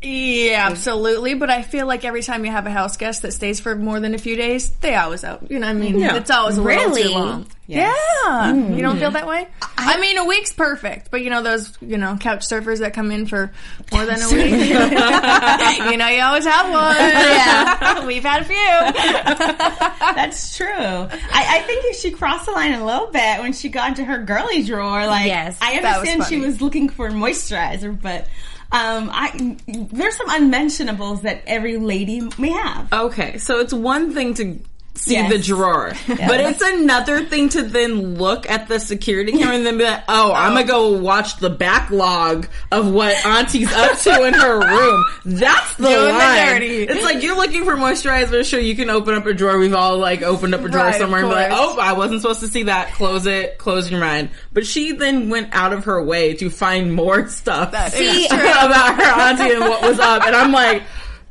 Yeah, 0.00 0.68
absolutely. 0.70 1.34
But 1.34 1.50
I 1.50 1.62
feel 1.62 1.86
like 1.86 2.04
every 2.04 2.22
time 2.22 2.44
you 2.44 2.52
have 2.52 2.66
a 2.66 2.70
house 2.70 2.96
guest 2.96 3.22
that 3.22 3.32
stays 3.32 3.58
for 3.58 3.74
more 3.74 3.98
than 3.98 4.14
a 4.14 4.18
few 4.18 4.36
days, 4.36 4.70
they 4.80 4.94
always 4.94 5.24
out. 5.24 5.50
You 5.50 5.58
know 5.58 5.66
what 5.66 5.76
I 5.76 5.78
mean? 5.78 5.98
Yeah. 5.98 6.16
It's 6.16 6.30
always 6.30 6.56
a 6.56 6.62
little 6.62 6.84
Really? 6.84 7.02
too 7.02 7.08
long. 7.10 7.46
Yes. 7.66 7.96
Yeah. 8.24 8.52
Mm. 8.52 8.76
You 8.76 8.82
don't 8.82 8.98
feel 8.98 9.10
that 9.10 9.26
way? 9.26 9.48
I, 9.76 9.98
mean, 10.00 10.16
a 10.18 10.24
week's 10.24 10.52
perfect, 10.52 11.10
but 11.10 11.20
you 11.22 11.30
know 11.30 11.42
those, 11.42 11.76
you 11.80 11.98
know, 11.98 12.16
couch 12.16 12.46
surfers 12.48 12.78
that 12.78 12.94
come 12.94 13.10
in 13.10 13.26
for 13.26 13.50
more 13.92 14.06
than 14.06 14.22
a 14.22 14.28
week. 14.28 14.52
you 15.90 15.96
know, 15.96 16.08
you 16.08 16.22
always 16.22 16.46
have 16.46 16.70
one. 16.70 16.96
Yeah. 16.96 18.06
We've 18.06 18.24
had 18.24 18.42
a 18.42 18.44
few. 18.44 18.54
That's 20.14 20.56
true. 20.56 20.68
I, 20.68 21.08
I 21.32 21.62
think 21.66 21.94
she 21.96 22.10
crossed 22.12 22.46
the 22.46 22.52
line 22.52 22.72
a 22.74 22.84
little 22.86 23.08
bit 23.08 23.40
when 23.40 23.52
she 23.52 23.68
got 23.68 23.88
into 23.88 24.04
her 24.04 24.18
girly 24.18 24.62
drawer. 24.62 25.06
Like, 25.06 25.26
Yes, 25.26 25.58
I 25.60 25.80
that 25.80 26.00
was 26.00 26.08
understand 26.08 26.24
she 26.28 26.36
funny. 26.36 26.46
was 26.46 26.60
looking 26.62 26.88
for 26.88 27.10
moisturizer, 27.10 28.00
but 28.00 28.28
um, 28.70 29.08
I 29.12 29.56
there's 29.66 30.16
some 30.16 30.28
unmentionables 30.28 31.22
that 31.22 31.42
every 31.46 31.78
lady 31.78 32.28
may 32.38 32.50
have. 32.50 32.92
Okay, 32.92 33.38
so 33.38 33.60
it's 33.60 33.72
one 33.72 34.12
thing 34.12 34.34
to 34.34 34.58
see 34.98 35.14
Yes. 35.14 35.32
the 35.32 35.38
drawer, 35.38 35.92
but 36.08 36.40
it's 36.40 36.60
another 36.60 37.24
thing 37.24 37.48
to 37.50 37.62
then 37.62 38.16
look 38.16 38.48
at 38.50 38.68
the 38.68 38.78
security 38.80 39.32
camera 39.32 39.54
and 39.54 39.64
then 39.64 39.78
be 39.78 39.84
like, 39.84 40.02
"Oh, 40.08 40.32
I'm 40.32 40.52
gonna 40.54 40.66
go 40.66 40.92
watch 40.98 41.36
the 41.38 41.50
backlog 41.50 42.48
of 42.70 42.90
what 42.92 43.14
Auntie's 43.24 43.72
up 43.72 43.98
to 44.00 44.24
in 44.24 44.34
her 44.34 44.58
room." 44.60 45.04
That's 45.24 45.74
the 45.76 45.88
Doing 45.88 46.04
the 46.06 46.12
line. 46.12 46.46
dirty. 46.54 46.82
It's 46.82 47.04
like 47.04 47.22
you're 47.22 47.36
looking 47.36 47.64
for 47.64 47.76
moisturizer. 47.76 48.44
Sure, 48.44 48.60
you 48.60 48.74
can 48.76 48.90
open 48.90 49.14
up 49.14 49.24
a 49.26 49.32
drawer. 49.34 49.58
We've 49.58 49.74
all 49.74 49.98
like 49.98 50.22
opened 50.22 50.54
up 50.54 50.64
a 50.64 50.68
drawer 50.68 50.86
Right, 50.86 50.94
somewhere 50.96 51.20
and 51.20 51.28
be 51.28 51.34
like, 51.34 51.50
"Oh, 51.52 51.78
I 51.80 51.92
wasn't 51.94 52.20
supposed 52.22 52.40
to 52.40 52.48
see 52.48 52.64
that. 52.64 52.92
Close 52.94 53.26
it. 53.26 53.58
Close 53.58 53.90
your 53.90 54.00
mind." 54.00 54.30
But 54.52 54.66
she 54.66 54.92
then 54.92 55.28
went 55.30 55.48
out 55.52 55.72
of 55.72 55.84
her 55.84 56.02
way 56.02 56.34
to 56.34 56.50
find 56.50 56.92
more 56.94 57.28
stuff 57.28 57.74
See, 57.92 58.26
about 58.26 58.96
her 58.96 59.20
auntie 59.20 59.52
and 59.54 59.60
what 59.60 59.82
was 59.82 59.98
up, 60.00 60.24
and 60.26 60.34
I'm 60.36 60.52
like. 60.52 60.82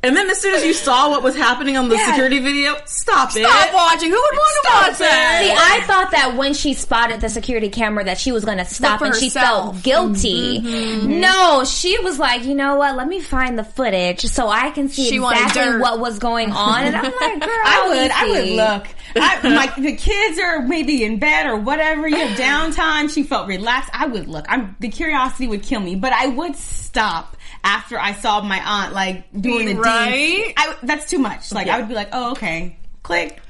And 0.03 0.15
then 0.15 0.29
as 0.29 0.39
soon 0.39 0.53
as 0.53 0.63
you 0.63 0.73
saw 0.73 1.09
what 1.09 1.23
was 1.23 1.35
happening 1.35 1.75
on 1.75 1.89
the 1.89 1.97
security 1.97 2.39
video, 2.39 2.75
stop 2.85 3.29
it. 3.35 3.43
Stop 3.43 3.73
watching. 3.73 4.09
Who 4.09 4.15
would 4.15 4.37
want 4.37 4.63
to 4.63 4.69
Stop 4.69 4.87
watch 4.87 4.95
See, 4.95 5.03
that? 5.03 5.81
I 5.81 5.85
thought 5.87 6.11
that 6.11 6.35
when 6.37 6.53
she 6.53 6.75
spotted 6.75 7.19
the 7.19 7.29
security 7.29 7.69
camera 7.69 8.03
that 8.03 8.19
she 8.19 8.31
was 8.31 8.45
going 8.45 8.59
to 8.59 8.65
stop 8.65 8.99
for 8.99 9.05
and 9.05 9.15
she 9.15 9.29
felt 9.29 9.81
guilty. 9.81 10.59
Mm-hmm. 10.59 11.19
No, 11.19 11.63
she 11.65 11.97
was 11.99 12.19
like, 12.19 12.45
you 12.45 12.53
know 12.53 12.75
what? 12.75 12.95
Let 12.95 13.07
me 13.07 13.21
find 13.21 13.57
the 13.57 13.63
footage 13.63 14.21
so 14.21 14.47
I 14.47 14.69
can 14.69 14.87
see 14.87 15.09
She 15.09 15.17
exactly 15.17 15.79
what 15.79 15.99
was 15.99 16.19
going 16.19 16.51
on. 16.51 16.83
And 16.83 16.95
I'm 16.95 17.03
like, 17.03 17.39
girl, 17.39 17.49
I 17.65 17.85
would, 17.89 18.11
I 18.11 18.29
would 18.29 18.49
look. 18.49 18.87
I, 19.15 19.47
like 19.55 19.75
the 19.75 19.95
kids 19.95 20.39
are 20.39 20.61
maybe 20.61 21.03
in 21.03 21.17
bed 21.17 21.47
or 21.47 21.57
whatever. 21.57 22.07
You 22.07 22.17
have 22.17 22.37
downtime. 22.37 23.13
She 23.13 23.23
felt 23.23 23.47
relaxed. 23.47 23.89
I 23.93 24.05
would 24.05 24.27
look. 24.27 24.45
I'm 24.47 24.75
the 24.79 24.89
curiosity 24.89 25.47
would 25.47 25.63
kill 25.63 25.79
me, 25.79 25.95
but 25.95 26.13
I 26.13 26.27
would 26.27 26.55
stop 26.55 27.36
after 27.67 27.99
I 27.99 28.13
saw 28.13 28.41
my 28.41 28.61
aunt 28.63 28.93
like 28.93 29.29
doing 29.33 29.65
the 29.67 29.75
Right? 29.75 30.53
I, 30.55 30.75
that's 30.83 31.09
too 31.09 31.19
much. 31.19 31.51
Like 31.51 31.67
I 31.67 31.79
would 31.79 31.89
be 31.89 31.95
like, 31.95 32.09
oh 32.13 32.31
okay, 32.31 32.77
click 33.03 33.41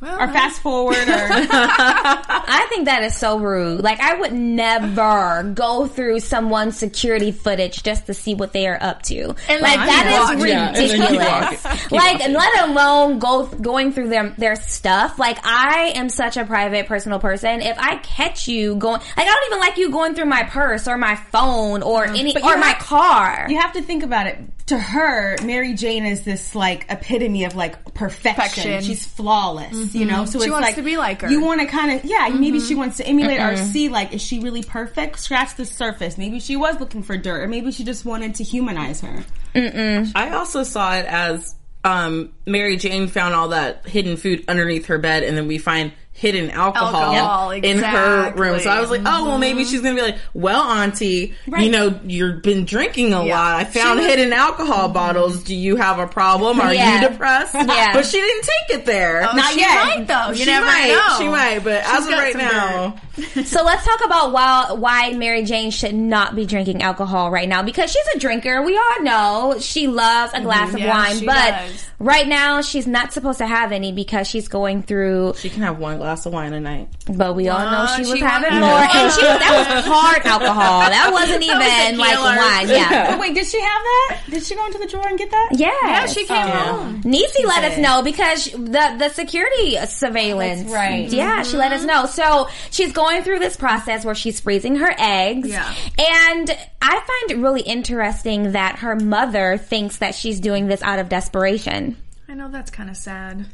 Well, 0.00 0.20
or 0.20 0.28
fast 0.28 0.60
forward 0.60 1.08
or 1.08 1.08
I 1.08 2.66
think 2.68 2.84
that 2.84 3.02
is 3.02 3.16
so 3.16 3.38
rude. 3.38 3.82
Like, 3.82 3.98
I 4.00 4.14
would 4.14 4.32
never 4.34 5.42
go 5.54 5.86
through 5.86 6.20
someone's 6.20 6.76
security 6.76 7.32
footage 7.32 7.82
just 7.82 8.06
to 8.06 8.14
see 8.14 8.34
what 8.34 8.52
they 8.52 8.66
are 8.66 8.76
up 8.78 9.00
to. 9.04 9.34
And 9.48 9.62
like, 9.62 9.78
then 9.78 9.86
that 9.86 10.28
keep 10.28 10.38
is. 10.38 10.44
Yeah, 10.46 10.68
and 10.68 10.76
ridiculous. 10.76 11.64
like, 11.90 12.18
walking. 12.18 12.34
let 12.34 12.68
alone 12.68 13.18
go 13.18 13.46
going 13.46 13.92
through 13.92 14.10
their 14.10 14.30
their 14.36 14.56
stuff. 14.56 15.18
Like, 15.18 15.38
I 15.44 15.92
am 15.94 16.10
such 16.10 16.36
a 16.36 16.44
private, 16.44 16.86
personal 16.86 17.18
person. 17.18 17.62
If 17.62 17.78
I 17.78 17.96
catch 17.96 18.48
you 18.48 18.76
going, 18.76 19.00
like, 19.00 19.18
I 19.18 19.24
don't 19.24 19.46
even 19.46 19.60
like 19.60 19.78
you 19.78 19.90
going 19.90 20.14
through 20.14 20.26
my 20.26 20.42
purse 20.42 20.86
or 20.86 20.98
my 20.98 21.16
phone 21.16 21.82
or 21.82 22.04
uh-huh. 22.04 22.16
any 22.16 22.34
But 22.34 22.44
you 22.44 22.50
or 22.50 22.58
my 22.58 22.74
car. 22.74 23.46
You 23.48 23.58
have 23.60 23.72
to 23.72 23.82
think 23.82 24.02
about 24.02 24.26
it. 24.26 24.38
To 24.66 24.76
her, 24.76 25.36
Mary 25.44 25.74
Jane 25.74 26.04
is 26.04 26.22
this 26.22 26.54
like 26.56 26.86
epitome 26.88 27.44
of 27.44 27.54
like 27.54 27.94
perfection. 27.94 28.34
Perfection. 28.34 28.82
She's 28.82 29.06
flawless, 29.06 29.94
you 29.94 30.04
know. 30.06 30.24
So 30.24 30.40
She 30.40 30.46
it's 30.46 30.52
wants 30.52 30.66
like 30.66 30.74
to 30.74 30.82
be 30.82 30.96
like 30.96 31.22
her. 31.22 31.30
You 31.30 31.40
want 31.40 31.60
to 31.60 31.66
kind 31.68 31.92
of 31.92 32.04
yeah. 32.04 32.28
Maybe 32.28 32.58
she 32.58 32.74
wants 32.74 32.96
to 32.96 33.06
emulate 33.06 33.40
or 33.40 33.56
see 33.56 33.88
like 33.88 34.12
is 34.12 34.20
she 34.20 34.40
really 34.40 34.64
perfect? 34.64 35.20
Scratch 35.20 35.54
the 35.54 35.64
surface. 35.64 36.18
Maybe 36.18 36.40
she 36.40 36.56
was 36.56 36.80
looking 36.80 37.04
for 37.04 37.16
dirt, 37.16 37.42
or 37.42 37.48
maybe 37.48 37.70
she 37.70 37.84
just 37.84 38.04
wanted 38.04 38.34
to 38.36 38.44
humanize 38.44 39.00
her. 39.02 39.24
I 39.54 40.30
also 40.34 40.64
saw 40.64 40.96
it 40.96 41.06
as 41.06 41.54
um, 41.84 42.32
Mary 42.44 42.76
Jane 42.76 43.06
found 43.06 43.34
all 43.34 43.48
that 43.48 43.86
hidden 43.86 44.16
food 44.16 44.44
underneath 44.48 44.86
her 44.86 44.98
bed, 44.98 45.22
and 45.22 45.36
then 45.36 45.46
we 45.46 45.58
find 45.58 45.92
hidden 46.16 46.50
alcohol, 46.50 46.94
Alcohol, 46.96 47.50
in 47.50 47.78
her 47.78 48.32
room. 48.34 48.58
So 48.60 48.70
I 48.70 48.80
was 48.80 48.88
like, 48.90 49.00
exactly. 49.00 49.22
oh, 49.24 49.28
well, 49.28 49.38
maybe 49.38 49.64
she's 49.64 49.82
gonna 49.82 49.94
be 49.96 50.00
like, 50.00 50.16
well, 50.32 50.62
Auntie, 50.62 51.34
you 51.58 51.68
know, 51.70 52.00
you've 52.06 52.40
been 52.42 52.64
drinking 52.64 53.12
a 53.12 53.22
Yeah. 53.24 53.38
lot. 53.38 53.56
I 53.56 53.64
found 53.64 54.00
was- 54.00 54.08
hidden 54.08 54.32
alcohol 54.32 54.88
bottles. 54.88 55.44
Do 55.44 55.54
you 55.54 55.76
have 55.76 55.98
a 55.98 56.06
problem? 56.06 56.58
Are 56.58 56.72
Yeah. 56.72 57.02
you 57.02 57.08
depressed? 57.10 57.54
Yeah. 57.76 57.92
But 57.92 58.06
she 58.06 58.18
didn't 58.18 58.42
take 58.44 58.78
it 58.78 58.86
there. 58.86 59.28
Oh, 59.30 59.36
Not 59.36 59.52
she 59.52 59.60
yet. 59.60 59.84
might 59.84 60.06
though. 60.08 60.30
You 60.30 60.36
she 60.38 60.44
never 60.46 60.64
might. 60.64 60.88
know. 60.88 61.16
She 61.18 61.28
might. 61.28 61.58
But 61.62 61.84
as 61.84 62.06
of 62.06 62.12
right 62.12 62.34
now, 62.34 62.96
So 63.46 63.62
let's 63.64 63.84
talk 63.84 64.04
about 64.04 64.32
why 64.32 64.72
why 64.72 65.12
Mary 65.12 65.44
Jane 65.44 65.70
should 65.70 65.94
not 65.94 66.34
be 66.34 66.46
drinking 66.46 66.82
alcohol 66.82 67.30
right 67.30 67.48
now 67.48 67.62
because 67.62 67.90
she's 67.90 68.06
a 68.14 68.18
drinker. 68.18 68.62
We 68.62 68.76
all 68.76 69.02
know 69.02 69.56
she 69.60 69.86
loves 69.86 70.32
a 70.34 70.40
glass 70.40 70.68
mm-hmm. 70.68 70.76
of 70.76 70.80
Yeah, 70.82 70.96
wine, 70.96 71.24
but 71.24 71.50
does. 71.50 71.86
right 71.98 72.26
now 72.26 72.60
she's 72.60 72.86
not 72.86 73.12
supposed 73.12 73.38
to 73.38 73.46
have 73.46 73.72
any 73.72 73.92
because 73.92 74.26
she's 74.26 74.48
going 74.48 74.82
through. 74.82 75.34
she 75.38 75.48
can 75.48 75.62
have 75.62 75.78
one 75.78 75.98
glass 75.98 76.26
of 76.26 76.32
wine 76.32 76.52
a 76.52 76.60
night. 76.60 76.88
But 77.08 77.36
we 77.36 77.48
all 77.48 77.58
know 77.70 77.86
she 77.94 78.02
was 78.02 78.12
she 78.12 78.20
having 78.20 78.60
wanted- 78.60 78.66
more, 78.66 78.78
and 78.78 79.12
she 79.12 79.22
was 79.22 79.38
that 79.38 79.74
was 79.76 79.84
hard 79.86 80.26
alcohol. 80.26 80.80
That 80.90 81.10
wasn't 81.12 81.42
even 81.42 81.98
like 81.98 82.18
wine. 82.18 82.68
Yeah. 82.68 83.04
Oh, 83.16 83.18
wait, 83.20 83.34
did 83.34 83.46
she 83.46 83.60
have 83.60 83.82
that? 83.82 84.20
Did 84.30 84.42
she 84.42 84.54
go 84.54 84.66
into 84.66 84.78
the 84.78 84.86
drawer 84.86 85.06
and 85.08 85.16
get 85.18 85.30
that? 85.30 85.48
Yeah, 85.52 85.70
Yeah, 85.84 86.06
she 86.06 86.26
came 86.26 86.48
home. 86.48 87.02
Niecy 87.02 87.44
let 87.44 87.64
us 87.64 87.78
know 87.78 88.02
because 88.02 88.46
the 88.50 88.96
the 88.98 89.08
security 89.10 89.76
surveillance. 89.86 90.62
That's 90.62 90.72
right. 90.74 91.08
Yeah, 91.08 91.42
she 91.42 91.56
let 91.56 91.72
us 91.72 91.80
mm-hmm. 91.80 91.88
know. 91.88 92.06
So 92.06 92.48
she's 92.70 92.92
going 92.92 93.05
through 93.22 93.38
this 93.38 93.56
process 93.56 94.04
where 94.04 94.14
she's 94.14 94.40
freezing 94.40 94.76
her 94.76 94.94
eggs. 94.98 95.48
Yeah. 95.48 95.74
And 95.98 96.50
I 96.82 97.00
find 97.00 97.30
it 97.30 97.38
really 97.42 97.62
interesting 97.62 98.52
that 98.52 98.80
her 98.80 98.96
mother 98.96 99.56
thinks 99.56 99.98
that 99.98 100.14
she's 100.14 100.40
doing 100.40 100.66
this 100.66 100.82
out 100.82 100.98
of 100.98 101.08
desperation. 101.08 101.96
I 102.28 102.34
know 102.34 102.48
that's 102.50 102.70
kind 102.70 102.90
of 102.90 102.96
sad. 102.96 103.46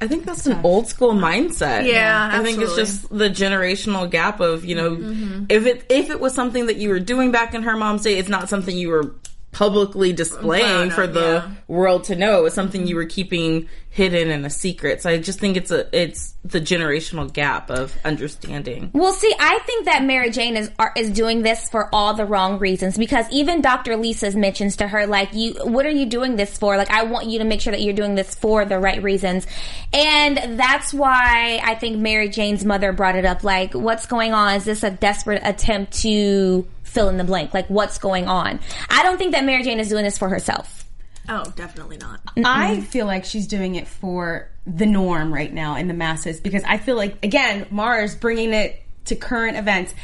I 0.00 0.08
think 0.08 0.24
that's 0.24 0.46
an 0.46 0.60
old 0.64 0.88
school 0.88 1.12
mindset. 1.12 1.86
Yeah, 1.88 2.30
I 2.32 2.42
think 2.42 2.60
it's 2.60 2.74
just 2.74 3.08
the 3.16 3.28
generational 3.30 4.10
gap 4.10 4.40
of 4.40 4.64
you 4.64 4.74
know, 4.74 4.90
Mm-hmm. 4.96 5.44
if 5.48 5.64
it 5.66 5.84
if 5.88 6.10
it 6.10 6.18
was 6.18 6.34
something 6.34 6.66
that 6.66 6.76
you 6.76 6.88
were 6.88 6.98
doing 6.98 7.30
back 7.30 7.54
in 7.54 7.62
her 7.62 7.76
mom's 7.76 8.02
day, 8.02 8.18
it's 8.18 8.28
not 8.28 8.48
something 8.48 8.76
you 8.76 8.88
were 8.88 9.14
publicly 9.52 10.14
displaying 10.14 10.90
for 10.90 11.06
the 11.06 11.44
yeah. 11.46 11.50
world 11.68 12.04
to 12.04 12.16
know. 12.16 12.46
It's 12.46 12.54
something 12.54 12.86
you 12.86 12.96
were 12.96 13.04
keeping 13.04 13.68
hidden 13.90 14.30
and 14.30 14.46
a 14.46 14.50
secret. 14.50 15.02
So 15.02 15.10
I 15.10 15.18
just 15.18 15.38
think 15.38 15.58
it's 15.58 15.70
a 15.70 15.86
it's 15.96 16.34
the 16.42 16.58
generational 16.58 17.30
gap 17.30 17.70
of 17.70 17.94
understanding. 18.02 18.90
Well, 18.94 19.12
see, 19.12 19.32
I 19.38 19.58
think 19.66 19.84
that 19.84 20.02
Mary 20.04 20.30
Jane 20.30 20.56
is 20.56 20.70
are, 20.78 20.92
is 20.96 21.10
doing 21.10 21.42
this 21.42 21.68
for 21.68 21.94
all 21.94 22.14
the 22.14 22.24
wrong 22.24 22.58
reasons 22.58 22.96
because 22.96 23.26
even 23.30 23.60
Dr. 23.60 23.96
Lisa's 23.96 24.34
mentions 24.34 24.76
to 24.76 24.88
her 24.88 25.06
like, 25.06 25.34
"You, 25.34 25.52
what 25.64 25.84
are 25.84 25.90
you 25.90 26.06
doing 26.06 26.36
this 26.36 26.56
for? 26.56 26.78
Like, 26.78 26.90
I 26.90 27.04
want 27.04 27.26
you 27.26 27.38
to 27.40 27.44
make 27.44 27.60
sure 27.60 27.72
that 27.72 27.82
you're 27.82 27.92
doing 27.92 28.14
this 28.14 28.34
for 28.34 28.64
the 28.64 28.78
right 28.78 29.02
reasons," 29.02 29.46
and 29.92 30.58
that's 30.58 30.94
why 30.94 31.60
I 31.62 31.74
think 31.74 31.98
Mary 31.98 32.30
Jane's 32.30 32.64
mother 32.64 32.92
brought 32.94 33.16
it 33.16 33.26
up. 33.26 33.44
Like, 33.44 33.74
what's 33.74 34.06
going 34.06 34.32
on? 34.32 34.54
Is 34.54 34.64
this 34.64 34.82
a 34.82 34.90
desperate 34.90 35.42
attempt 35.44 35.92
to 36.00 36.66
fill 36.92 37.08
in 37.08 37.16
the 37.16 37.24
blank? 37.24 37.54
Like, 37.54 37.68
what's 37.68 37.98
going 37.98 38.28
on? 38.28 38.60
I 38.88 39.02
don't 39.02 39.18
think 39.18 39.32
that 39.32 39.44
Mary 39.44 39.62
Jane 39.62 39.80
is 39.80 39.88
doing 39.88 40.04
this 40.04 40.18
for 40.18 40.28
herself. 40.28 40.84
Oh, 41.28 41.44
definitely 41.56 41.98
not. 41.98 42.20
I 42.44 42.80
feel 42.80 43.06
like 43.06 43.24
she's 43.24 43.46
doing 43.46 43.76
it 43.76 43.86
for 43.86 44.48
the 44.66 44.86
norm 44.86 45.32
right 45.32 45.52
now 45.52 45.76
in 45.76 45.88
the 45.88 45.94
masses 45.94 46.40
because 46.40 46.62
I 46.64 46.78
feel 46.78 46.96
like 46.96 47.24
again 47.24 47.66
Mars 47.70 48.14
bringing 48.14 48.52
it 48.52 48.82
to 49.06 49.16
current 49.16 49.56
events. 49.56 49.94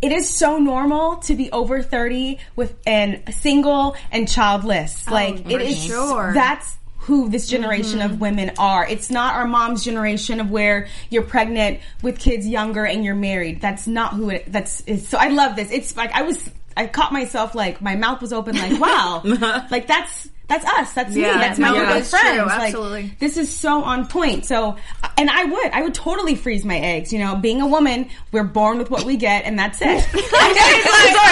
It 0.00 0.12
is 0.12 0.28
so 0.28 0.58
normal 0.58 1.16
to 1.18 1.34
be 1.34 1.50
over 1.52 1.82
thirty 1.82 2.38
with 2.56 2.74
and 2.86 3.22
single 3.34 3.96
and 4.10 4.28
childless. 4.28 5.04
Oh, 5.08 5.12
like 5.12 5.48
it 5.48 5.60
is 5.60 5.84
sure. 5.84 6.32
That's 6.34 6.76
who 7.02 7.28
this 7.28 7.48
generation 7.48 8.00
of 8.00 8.12
mm-hmm. 8.12 8.20
women 8.20 8.52
are. 8.58 8.86
It's 8.86 9.10
not 9.10 9.34
our 9.34 9.46
mom's 9.46 9.84
generation 9.84 10.38
of 10.38 10.52
where 10.52 10.86
you're 11.10 11.24
pregnant 11.24 11.80
with 12.00 12.18
kids 12.18 12.46
younger 12.46 12.86
and 12.86 13.04
you're 13.04 13.16
married. 13.16 13.60
That's 13.60 13.88
not 13.88 14.14
who 14.14 14.30
it. 14.30 14.44
That's 14.52 14.82
is, 14.82 15.08
so. 15.08 15.18
I 15.18 15.28
love 15.28 15.56
this. 15.56 15.70
It's 15.72 15.96
like 15.96 16.12
I 16.12 16.22
was. 16.22 16.50
I 16.76 16.86
caught 16.86 17.12
myself 17.12 17.54
like 17.54 17.80
my 17.80 17.96
mouth 17.96 18.20
was 18.20 18.32
open. 18.32 18.56
Like 18.56 18.80
wow, 18.80 19.22
uh-huh. 19.24 19.66
like 19.70 19.86
that's. 19.86 20.28
That's 20.48 20.66
us. 20.66 20.92
That's 20.92 21.14
me. 21.14 21.22
Yeah, 21.22 21.38
That's 21.38 21.58
my 21.58 21.68
no, 21.68 21.76
group 21.76 21.88
of 21.88 21.94
that's 21.94 22.10
true. 22.10 22.46
friends. 22.46 22.74
Like, 22.74 23.18
this 23.18 23.38
is 23.38 23.48
so 23.54 23.84
on 23.84 24.06
point. 24.06 24.44
So, 24.44 24.76
and 25.16 25.30
I 25.30 25.44
would, 25.44 25.70
I 25.72 25.80
would 25.80 25.94
totally 25.94 26.34
freeze 26.34 26.62
my 26.62 26.76
eggs. 26.76 27.10
You 27.10 27.20
know, 27.20 27.36
being 27.36 27.62
a 27.62 27.66
woman, 27.66 28.10
we're 28.32 28.44
born 28.44 28.76
with 28.76 28.90
what 28.90 29.04
we 29.04 29.16
get, 29.16 29.46
and 29.46 29.58
that's 29.58 29.78
it. 29.80 29.86
I'm 29.86 30.00
sorry, 30.02 30.02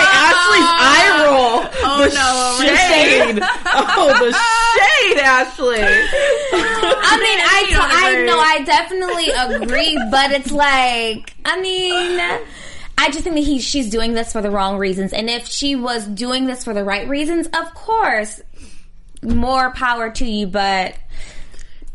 Ashley's 0.08 0.64
ah. 0.64 0.96
eye 0.96 1.24
roll. 1.26 1.68
Oh, 1.84 1.98
the 1.98 2.14
no, 2.14 2.64
shade. 2.64 3.40
oh, 3.42 4.08
the 4.24 4.32
shade, 4.32 5.18
Ashley. 5.22 5.82
I 7.02 7.16
mean, 7.18 7.40
I, 7.44 7.66
don't 7.70 7.90
I 7.92 8.24
know, 8.24 8.38
I 8.38 8.62
definitely 8.64 9.30
agree, 9.30 9.98
but 10.10 10.30
it's 10.32 10.50
like, 10.50 11.34
I 11.44 11.60
mean, 11.60 12.16
I 13.00 13.10
just 13.10 13.24
think 13.24 13.34
that 13.36 13.42
he, 13.44 13.58
she's 13.60 13.88
doing 13.90 14.12
this 14.14 14.32
for 14.32 14.42
the 14.42 14.50
wrong 14.50 14.76
reasons. 14.78 15.12
And 15.12 15.30
if 15.30 15.48
she 15.48 15.74
was 15.76 16.06
doing 16.06 16.46
this 16.46 16.64
for 16.64 16.74
the 16.74 16.84
right 16.84 17.08
reasons, 17.08 17.46
of 17.48 17.74
course, 17.74 18.40
more 19.22 19.70
power 19.72 20.10
to 20.10 20.24
you, 20.26 20.46
but 20.46 20.94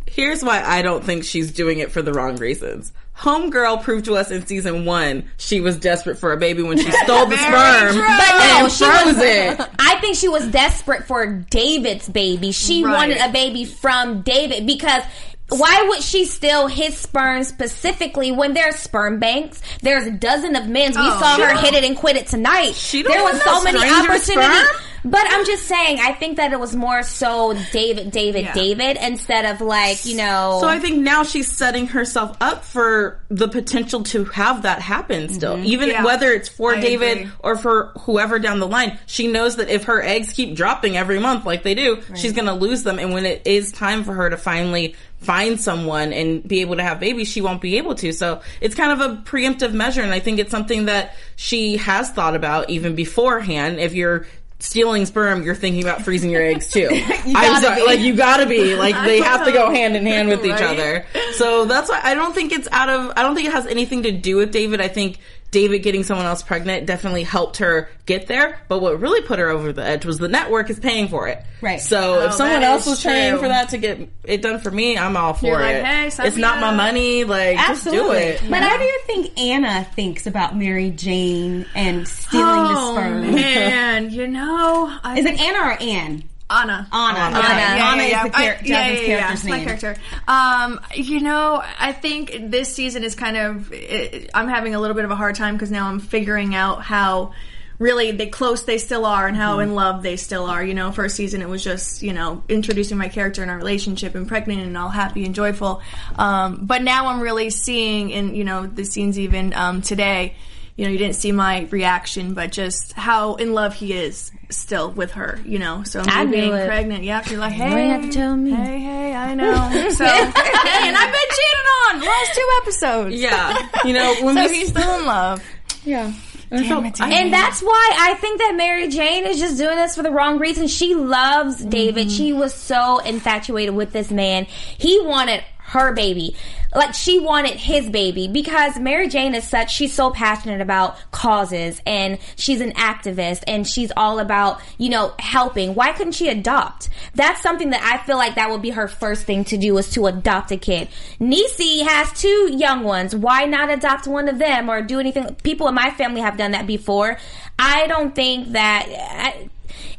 Here's 0.07 0.43
why 0.43 0.63
I 0.63 0.81
don't 0.81 1.03
think 1.03 1.23
she's 1.25 1.51
doing 1.51 1.79
it 1.79 1.91
for 1.91 2.01
the 2.01 2.13
wrong 2.13 2.37
reasons. 2.37 2.91
Homegirl 3.17 3.81
proved 3.83 4.05
to 4.05 4.15
us 4.15 4.29
in 4.31 4.45
season 4.45 4.83
one 4.85 5.29
she 5.37 5.61
was 5.61 5.77
desperate 5.77 6.17
for 6.17 6.33
a 6.33 6.37
baby 6.37 6.61
when 6.63 6.77
she 6.77 6.91
stole 7.03 7.25
the 7.25 7.37
sperm 7.37 7.93
true. 7.93 8.01
But 8.01 8.37
no, 8.39 8.63
and 8.63 8.71
she 8.71 8.83
froze 8.85 9.05
was. 9.05 9.17
it. 9.19 9.59
I 9.79 9.97
think 10.01 10.15
she 10.17 10.27
was 10.27 10.47
desperate 10.47 11.05
for 11.05 11.25
David's 11.25 12.09
baby. 12.09 12.51
She 12.51 12.83
Right. 12.83 12.93
wanted 12.93 13.17
a 13.17 13.31
baby 13.31 13.65
from 13.65 14.21
David 14.21 14.65
because. 14.67 15.03
Why 15.49 15.85
would 15.89 16.01
she 16.01 16.25
steal 16.25 16.67
his 16.67 16.97
sperm 16.97 17.43
specifically 17.43 18.31
when 18.31 18.53
there's 18.53 18.77
sperm 18.77 19.19
banks? 19.19 19.61
There's 19.81 20.07
a 20.07 20.11
dozen 20.11 20.55
of 20.55 20.67
men's. 20.67 20.95
We 20.97 21.03
Oh, 21.05 21.19
saw 21.19 21.37
her 21.37 21.55
hit 21.57 21.73
it 21.75 21.83
and 21.83 21.95
quit 21.95 22.15
it 22.17 22.27
tonight. 22.27 22.73
She 22.73 23.03
there 23.03 23.23
was 23.23 23.41
so 23.43 23.61
many 23.63 23.77
opportunities. 23.77 24.23
sperm? 24.25 24.67
But 25.05 25.21
I'm 25.29 25.45
just 25.45 25.67
saying, 25.67 25.99
I 26.01 26.13
think 26.13 26.37
that 26.37 26.51
it 26.51 26.59
was 26.59 26.75
more 26.75 27.03
so 27.03 27.55
David, 27.71 28.09
David, 28.09 28.45
Yeah. 28.45 28.53
David 28.53 28.97
instead 28.99 29.45
of 29.45 29.61
like, 29.61 30.03
you 30.03 30.17
know. 30.17 30.57
So 30.59 30.67
I 30.67 30.79
think 30.79 30.97
now 30.97 31.21
she's 31.23 31.51
setting 31.51 31.85
herself 31.85 32.35
up 32.41 32.65
for 32.65 33.19
the 33.29 33.47
potential 33.47 34.01
to 34.05 34.25
have 34.25 34.63
that 34.63 34.81
happen 34.81 35.29
still. 35.29 35.57
Mm-hmm. 35.57 35.65
Even 35.65 35.89
Yeah. 35.89 36.03
whether 36.03 36.31
it's 36.31 36.49
for 36.49 36.73
I 36.75 36.79
David 36.79 37.17
agree. 37.19 37.31
or 37.39 37.55
for 37.55 37.91
whoever 37.99 38.39
down 38.39 38.59
the 38.59 38.67
line, 38.67 38.97
she 39.05 39.27
knows 39.27 39.57
that 39.57 39.69
if 39.69 39.83
her 39.83 40.01
eggs 40.01 40.33
keep 40.33 40.55
dropping 40.55 40.97
every 40.97 41.19
month 41.19 41.45
like 41.45 41.61
they 41.61 41.75
do, 41.75 42.01
she's 42.15 42.33
going 42.33 42.47
to 42.47 42.53
lose 42.53 42.81
them. 42.81 42.97
And 42.97 43.13
when 43.13 43.27
it 43.27 43.43
is 43.45 43.71
time 43.71 44.03
for 44.03 44.13
her 44.13 44.31
to 44.31 44.37
finally 44.37 44.95
find 45.19 45.61
someone 45.61 46.13
and 46.13 46.47
be 46.47 46.61
able 46.61 46.77
to 46.77 46.83
have 46.83 46.99
babies, 46.99 47.27
she 47.27 47.41
won't 47.41 47.61
be 47.61 47.77
able 47.77 47.93
to. 47.95 48.11
So 48.11 48.41
it's 48.59 48.73
kind 48.73 48.91
of 48.91 49.01
a 49.01 49.15
preemptive 49.21 49.73
measure. 49.73 50.01
And 50.01 50.11
I 50.11 50.19
think 50.19 50.39
it's 50.39 50.51
something 50.51 50.85
that 50.85 51.15
she 51.35 51.77
has 51.77 52.09
thought 52.11 52.35
about 52.35 52.71
even 52.71 52.95
beforehand. 52.95 53.79
If 53.79 53.93
you're 53.93 54.25
stealing 54.59 55.05
sperm, 55.05 55.43
you're 55.43 55.55
thinking 55.55 55.83
about 55.83 56.03
freezing 56.03 56.29
your 56.29 56.41
eggs 56.41 56.67
too. 56.71 56.87
I'm 56.91 57.61
sorry, 57.61 57.83
like 57.83 57.99
you 57.99 58.15
gotta 58.15 58.45
be 58.45 58.75
like 58.77 58.95
they 59.05 59.19
have 59.21 59.45
to 59.45 59.51
go 59.51 59.69
hand 59.69 59.95
in 59.95 60.05
hand 60.05 60.29
with 60.29 60.45
each 60.45 60.51
Right. 60.51 60.63
other. 60.63 61.05
So 61.33 61.65
that's 61.65 61.89
why 61.89 61.99
I 62.03 62.15
don't 62.15 62.33
think 62.33 62.51
it's 62.51 62.67
out 62.71 62.89
of. 62.89 63.11
I 63.15 63.21
don't 63.23 63.35
think 63.35 63.47
it 63.47 63.53
has 63.53 63.65
anything 63.67 64.03
to 64.03 64.11
do 64.11 64.37
with 64.37 64.51
David. 64.51 64.79
I 64.81 64.87
think 64.87 65.19
David 65.51 65.79
getting 65.79 66.03
someone 66.03 66.25
else 66.25 66.43
pregnant 66.43 66.85
definitely 66.85 67.23
helped 67.23 67.57
her 67.57 67.87
get 68.05 68.27
there. 68.27 68.59
But 68.67 68.79
what 68.81 68.99
really 68.99 69.21
put 69.25 69.39
her 69.39 69.49
over 69.49 69.71
the 69.71 69.83
edge 69.83 70.05
was 70.05 70.17
the 70.17 70.27
network 70.27 70.69
is 70.69 70.79
paying 70.79 71.07
for 71.07 71.27
it. 71.29 71.41
Right. 71.61 71.79
So 71.79 72.21
if 72.23 72.33
Oh, 72.33 72.35
someone 72.35 72.61
else 72.63 72.83
is 72.85 72.91
was 72.91 73.03
paying 73.03 73.37
for 73.37 73.47
that 73.47 73.69
to 73.69 73.77
get 73.77 74.09
it 74.25 74.41
done 74.41 74.59
for 74.59 74.69
me, 74.69 74.97
I'm 74.97 75.15
all 75.15 75.33
for 75.33 75.45
You're 75.47 75.59
like, 75.59 75.75
it. 75.77 75.85
"Hey, 75.85 76.07
it's 76.07 76.35
me 76.35 76.41
not 76.41 76.59
my 76.59 76.75
money. 76.75 77.23
Like 77.23 77.57
Absolutely. 77.57 78.31
just 78.31 78.41
do 78.41 78.45
it. 78.45 78.49
But 78.51 78.63
how 78.63 78.77
do 78.77 78.83
you 78.83 78.99
think 79.05 79.39
Anna 79.39 79.87
thinks 79.95 80.27
about 80.27 80.57
Mary 80.57 80.89
Jane 80.91 81.65
and 81.73 82.05
stealing 82.07 82.45
the 82.45 82.73
Oh 82.77 82.93
sperm? 82.95 83.35
man, 83.35 84.09
you 84.11 84.27
know, 84.27 84.91
I 85.03 85.17
Is 85.19 85.23
think 85.25 85.39
it 85.39 85.45
Anna 85.45 85.59
or 85.69 85.81
Anne? 85.81 86.23
Anna. 86.49 86.87
Anna. 86.91 87.19
Anna. 87.19 87.39
Anna. 87.39 87.83
Anna 87.83 88.03
is 88.03 88.23
the 88.23 88.29
char- 88.29 88.43
yeah, 88.43 88.57
Jasmine's 88.57 88.67
yeah, 88.67 89.07
yeah, 89.07 89.19
character's 89.19 89.39
it's 89.39 89.49
my 89.49 89.63
character. 89.63 89.95
Um, 90.27 90.79
you 90.93 91.19
know, 91.21 91.63
I 91.79 91.91
think 91.91 92.37
this 92.51 92.73
season 92.73 93.03
is 93.03 93.15
kind 93.15 93.37
of. 93.37 93.71
It, 93.73 94.29
I'm 94.33 94.47
having 94.47 94.75
a 94.75 94.79
little 94.79 94.95
bit 94.95 95.05
of 95.05 95.11
a 95.11 95.15
hard 95.15 95.35
time 95.35 95.55
because 95.55 95.71
now 95.71 95.87
I'm 95.87 95.99
figuring 95.99 96.53
out 96.53 96.83
how 96.83 97.33
really 97.79 98.11
the 98.11 98.27
close 98.27 98.63
they 98.63 98.77
still 98.77 99.05
are 99.05 99.27
and 99.27 99.35
how 99.35 99.59
in 99.59 99.73
love 99.73 100.03
they 100.03 100.17
still 100.17 100.45
are. 100.45 100.63
You 100.63 100.75
know, 100.75 100.91
first 100.91 101.15
season 101.15 101.41
it 101.41 101.49
was 101.49 101.63
just 101.63 102.03
you 102.03 102.13
know 102.13 102.43
introducing 102.47 102.97
my 102.97 103.09
character 103.09 103.41
and 103.41 103.49
our 103.49 103.57
relationship 103.57 104.13
and 104.13 104.27
pregnant 104.27 104.61
and 104.61 104.77
all 104.77 104.89
happy 104.89 105.25
and 105.25 105.33
joyful. 105.33 105.81
Um, 106.15 106.59
but 106.61 106.83
now 106.83 107.07
I'm 107.07 107.21
really 107.21 107.49
seeing 107.49 108.11
in 108.11 108.35
you 108.35 108.43
know 108.43 108.67
the 108.67 108.85
scenes 108.85 109.17
even 109.17 109.53
um, 109.53 109.81
today. 109.81 110.35
You 110.77 110.85
know, 110.85 110.91
you 110.91 110.97
didn't 110.97 111.15
see 111.15 111.31
my 111.31 111.67
reaction, 111.71 112.33
but 112.33 112.51
just 112.51 112.91
how 112.93 113.35
in 113.35 113.53
love 113.53 113.73
he 113.75 113.93
is 113.93 114.31
still 114.49 114.91
with 114.91 115.11
her. 115.13 115.39
You 115.45 115.57
know, 115.59 115.83
so 115.83 116.01
I 116.05 116.25
me 116.25 116.31
knew 116.31 116.41
being 116.41 116.53
it. 116.53 116.67
pregnant. 116.67 117.03
Yeah, 117.05 117.23
you're 117.29 117.39
like, 117.39 117.53
hey, 117.53 117.69
don't 117.69 117.89
have 118.01 118.11
to 118.11 118.11
tell 118.11 118.35
me. 118.35 118.51
Hey, 118.51 118.79
hey, 118.79 119.13
I 119.15 119.35
know. 119.35 119.53
So, 119.91 120.05
hey, 120.05 120.87
and 120.87 120.97
I've 120.97 121.11
been 121.11 121.29
cheated 121.29 121.65
on 121.89 121.99
the 121.99 122.05
last 122.05 122.33
two 122.35 122.49
episodes. 122.61 123.15
Yeah, 123.15 123.69
you 123.85 123.93
know 123.93 124.15
when 124.25 124.35
So 124.35 124.47
we 124.49 124.57
he's 124.57 124.69
still 124.69 124.99
in 124.99 125.05
love. 125.05 125.41
yeah. 125.85 126.11
Damn 126.51 126.85
it, 126.85 127.01
And 127.01 127.33
that's 127.33 127.61
why 127.61 127.91
I 127.99 128.13
think 128.15 128.39
that 128.39 128.53
Mary 128.55 128.87
Jane 128.87 129.25
is 129.25 129.39
just 129.39 129.57
doing 129.57 129.75
this 129.75 129.95
for 129.95 130.03
the 130.03 130.11
wrong 130.11 130.37
reason. 130.37 130.67
She 130.67 130.93
loves 130.93 131.65
David. 131.65 132.07
Mm-hmm. 132.07 132.15
She 132.17 132.33
was 132.33 132.53
so 132.53 132.99
infatuated 132.99 133.73
with 133.75 133.91
this 133.91 134.11
man. 134.11 134.45
He 134.45 135.01
wanted 135.01 135.43
her 135.67 135.93
baby. 135.93 136.35
Like 136.73 136.93
she 136.93 137.19
wanted 137.19 137.55
his 137.55 137.89
baby 137.89 138.27
because 138.27 138.77
Mary 138.77 139.07
Jane 139.07 139.33
is 139.33 139.47
such 139.47 139.73
she's 139.73 139.93
so 139.93 140.11
passionate 140.11 140.61
about 140.61 140.97
causes 141.11 141.81
and 141.85 142.19
she's 142.35 142.61
an 142.61 142.73
activist 142.73 143.43
and 143.47 143.67
she's 143.67 143.91
all 143.97 144.19
about, 144.19 144.61
you 144.77 144.89
know, 144.89 145.13
helping. 145.17 145.73
Why 145.73 145.91
couldn't 145.93 146.13
she 146.13 146.29
adopt? 146.29 146.89
That's 147.15 147.41
something 147.41 147.71
that 147.71 147.81
I 147.81 148.05
feel 148.05 148.17
like 148.17 148.35
that 148.35 148.51
would 148.51 148.61
be 148.61 148.71
her 148.71 148.87
first 148.87 149.25
thing 149.25 149.43
to 149.45 149.57
do 149.57 149.77
is 149.77 149.89
to 149.91 150.05
adopt 150.05 150.51
a 150.51 150.57
kid. 150.57 150.87
Niecy 151.19 151.81
has 151.83 152.11
two 152.13 152.55
young 152.55 152.83
ones. 152.83 153.15
Why 153.15 153.45
not 153.45 153.71
adopt 153.71 154.05
one 154.05 154.29
of 154.29 154.37
them 154.37 154.69
or 154.69 154.81
do 154.81 154.99
anything? 154.99 155.35
People 155.43 155.67
in 155.67 155.73
my 155.73 155.89
family 155.91 156.21
have 156.21 156.37
done 156.37 156.51
that 156.51 156.67
before. 156.67 157.17
I 157.57 157.87
don't 157.87 158.13
think 158.13 158.49
that 158.49 158.85
I, 158.87 159.49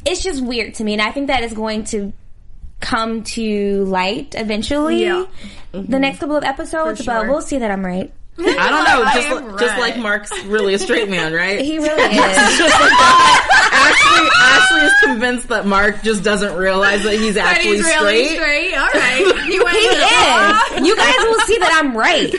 it's 0.04 0.22
just 0.22 0.44
weird 0.44 0.74
to 0.74 0.84
me, 0.84 0.92
and 0.92 1.02
I 1.02 1.10
think 1.10 1.26
that 1.26 1.42
is 1.42 1.52
going 1.52 1.84
to 1.84 2.12
come 2.80 3.22
to 3.22 3.84
light 3.84 4.34
eventually. 4.36 5.02
Yeah. 5.02 5.26
The 5.72 5.98
next 5.98 6.20
couple 6.20 6.36
of 6.36 6.44
episodes, 6.44 7.00
For 7.04 7.06
but 7.12 7.28
we'll 7.28 7.42
see 7.42 7.58
that 7.58 7.70
I'm 7.70 7.84
right. 7.84 8.12
I 8.38 8.42
don't 8.44 8.84
know. 8.84 9.02
I 9.06 9.14
Just 9.14 9.28
am 9.28 9.52
li- 9.52 9.58
just 9.60 9.78
like 9.78 9.96
Mark's 9.98 10.44
really 10.44 10.74
a 10.74 10.78
straight 10.78 11.08
man, 11.08 11.32
right? 11.32 11.60
He 11.60 11.78
really 11.78 12.02
is. 12.02 12.36
just 12.58 12.80
like. 12.80 12.92
Ashley, 13.72 14.28
Ashley 14.40 14.80
is 14.80 14.92
convinced 15.04 15.48
that 15.48 15.66
Mark 15.66 16.02
just 16.02 16.22
doesn't 16.22 16.54
realize 16.56 17.02
that 17.04 17.14
he's 17.14 17.34
But 17.36 17.44
actually 17.44 17.76
he's 17.76 17.84
really 17.84 18.28
straight. 18.28 18.36
straight. 18.36 18.74
All 18.74 18.88
right. 18.88 19.34
He 19.44 19.52
he 19.52 20.80
is. 20.82 20.86
You 20.86 20.96
guys 20.96 21.14
will 21.20 21.40
see 21.40 21.58
that 21.58 21.80
I'm 21.82 21.96
right. 21.96 22.34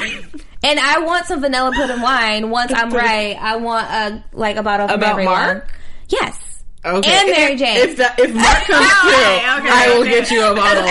And 0.63 0.79
I 0.79 0.99
want 0.99 1.25
some 1.27 1.41
vanilla 1.41 1.71
pudding 1.75 2.01
wine. 2.01 2.49
Once 2.49 2.71
I'm 2.75 2.89
right, 2.91 3.35
I 3.39 3.57
want 3.57 3.87
a 3.87 4.23
like 4.33 4.57
a 4.57 4.63
bottle 4.63 4.87
from 4.87 4.97
About 4.99 5.11
everyone. 5.11 5.33
Mark? 5.35 5.79
Yes. 6.09 6.37
Okay. 6.87 7.11
And 7.11 7.29
Mary 7.29 7.55
Jane. 7.55 7.77
If, 7.77 7.97
that, 7.97 8.19
if 8.19 8.33
Mark 8.33 8.63
comes 8.63 8.87
through, 9.03 9.11
okay, 9.11 9.69
I 9.69 9.93
will 9.93 10.01
okay. 10.01 10.21
get 10.21 10.31
you 10.31 10.41
a 10.43 10.55
bottle. 10.55 10.83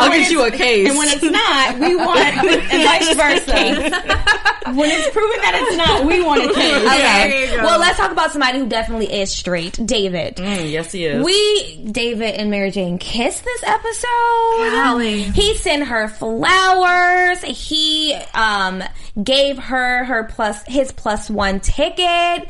I'll 0.00 0.10
when 0.10 0.20
get 0.20 0.30
you 0.30 0.44
a 0.44 0.50
case. 0.50 0.88
And 0.88 0.98
when 0.98 1.08
it's 1.08 1.22
not, 1.22 1.78
we 1.78 1.96
want, 2.02 2.20
and 2.20 2.82
vice 2.82 3.14
versa. 3.14 3.52
when 4.74 4.90
it's 4.90 5.10
proven 5.10 5.40
that 5.42 5.54
it's 5.62 5.76
not, 5.76 6.06
we 6.06 6.22
want 6.22 6.42
a 6.42 6.54
case. 6.54 6.86
Okay. 6.86 7.28
There 7.28 7.50
you 7.50 7.56
go. 7.56 7.64
Well, 7.64 7.78
let's 7.80 7.98
talk 7.98 8.12
about 8.12 8.32
somebody 8.32 8.58
who 8.58 8.68
definitely 8.68 9.12
is 9.12 9.30
straight. 9.30 9.78
David. 9.84 10.36
Mm, 10.36 10.70
yes, 10.70 10.92
he 10.92 11.04
is. 11.04 11.24
We, 11.24 11.84
David 11.90 12.34
and 12.36 12.50
Mary 12.50 12.70
Jane 12.70 12.98
kissed 12.98 13.44
this 13.44 13.62
episode. 13.64 14.70
Golly. 14.72 15.22
He 15.22 15.54
sent 15.56 15.84
her 15.88 16.08
flowers. 16.08 17.42
He 17.42 18.14
um 18.34 18.82
gave 19.22 19.58
her 19.58 20.04
her 20.04 20.24
plus 20.24 20.62
his 20.66 20.92
plus 20.92 21.28
one 21.28 21.60
ticket. 21.60 22.48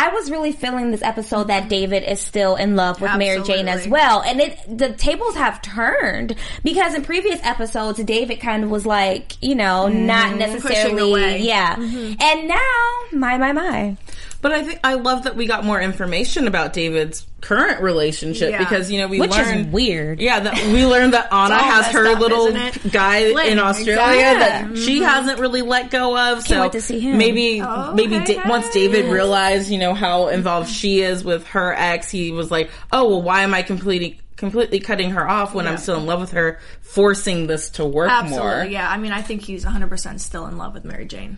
I 0.00 0.08
was 0.08 0.30
really 0.30 0.52
feeling 0.52 0.92
this 0.92 1.02
episode 1.02 1.48
that 1.48 1.68
David 1.68 2.04
is 2.04 2.20
still 2.20 2.56
in 2.56 2.74
love 2.74 3.02
with 3.02 3.14
Mary 3.18 3.42
Jane 3.42 3.68
as 3.68 3.86
well. 3.86 4.22
And 4.22 4.40
it 4.40 4.58
the 4.66 4.94
tables 4.94 5.34
have 5.34 5.60
turned 5.60 6.36
because 6.64 6.94
in 6.94 7.02
previous 7.02 7.38
episodes 7.42 8.02
David 8.02 8.40
kind 8.40 8.64
of 8.64 8.70
was 8.70 8.86
like, 8.86 9.36
you 9.42 9.54
know, 9.54 9.88
not 9.88 10.36
necessarily 10.36 11.36
yeah. 11.42 11.76
And 11.76 12.48
now, 12.48 12.98
my 13.12 13.36
my 13.36 13.52
my. 13.52 13.98
But 14.42 14.52
I 14.52 14.62
think 14.62 14.80
I 14.82 14.94
love 14.94 15.24
that 15.24 15.36
we 15.36 15.46
got 15.46 15.64
more 15.64 15.80
information 15.80 16.46
about 16.46 16.72
David's 16.72 17.26
current 17.40 17.80
relationship 17.80 18.50
Yeah. 18.50 18.58
because 18.58 18.90
you 18.90 18.98
know 18.98 19.08
we 19.08 19.20
Which 19.20 19.30
learned 19.30 19.66
is 19.68 19.72
weird. 19.72 20.20
Yeah, 20.20 20.40
that 20.40 20.54
we 20.72 20.86
learned 20.86 21.14
that 21.14 21.28
Anna 21.32 21.58
has 21.58 21.86
her 21.88 22.06
up, 22.06 22.20
little 22.20 22.52
guy 22.90 23.32
Lynn, 23.32 23.52
in 23.52 23.58
Australia 23.58 24.32
exactly. 24.32 24.74
that 24.74 24.84
she 24.84 24.96
mm-hmm. 24.96 25.04
hasn't 25.04 25.40
really 25.40 25.62
let 25.62 25.90
go 25.90 26.16
of. 26.16 26.42
so 26.42 26.62
wait 26.62 26.72
to 26.72 26.80
see 26.80 27.00
him. 27.00 27.18
maybe 27.18 27.60
Oh, 27.62 27.92
maybe 27.94 28.16
okay, 28.16 28.34
da- 28.34 28.48
once 28.48 28.68
David 28.70 29.06
realized 29.06 29.70
you 29.70 29.78
know 29.78 29.94
how 29.94 30.28
involved 30.28 30.68
she 30.70 31.00
is 31.00 31.22
with 31.24 31.46
her 31.48 31.72
ex, 31.74 32.10
he 32.10 32.30
was 32.32 32.50
like, 32.50 32.70
oh 32.92 33.08
well, 33.08 33.22
why 33.22 33.42
am 33.42 33.54
I 33.54 33.62
completely 33.62 34.20
completely 34.40 34.80
cutting 34.80 35.10
her 35.10 35.28
off 35.28 35.54
when 35.54 35.68
I'm 35.68 35.76
still 35.76 35.98
in 35.98 36.06
love 36.06 36.18
with 36.18 36.30
her, 36.32 36.58
forcing 36.80 37.46
this 37.46 37.68
to 37.70 37.84
work 37.84 38.10
Absolutely. 38.10 38.48
more. 38.48 38.64
Yeah. 38.64 38.90
I 38.90 38.96
mean, 38.96 39.12
I 39.12 39.20
think 39.20 39.42
he's 39.42 39.66
100% 39.66 40.18
still 40.18 40.46
in 40.46 40.56
love 40.56 40.72
with 40.72 40.82
Mary 40.82 41.04
Jane. 41.04 41.36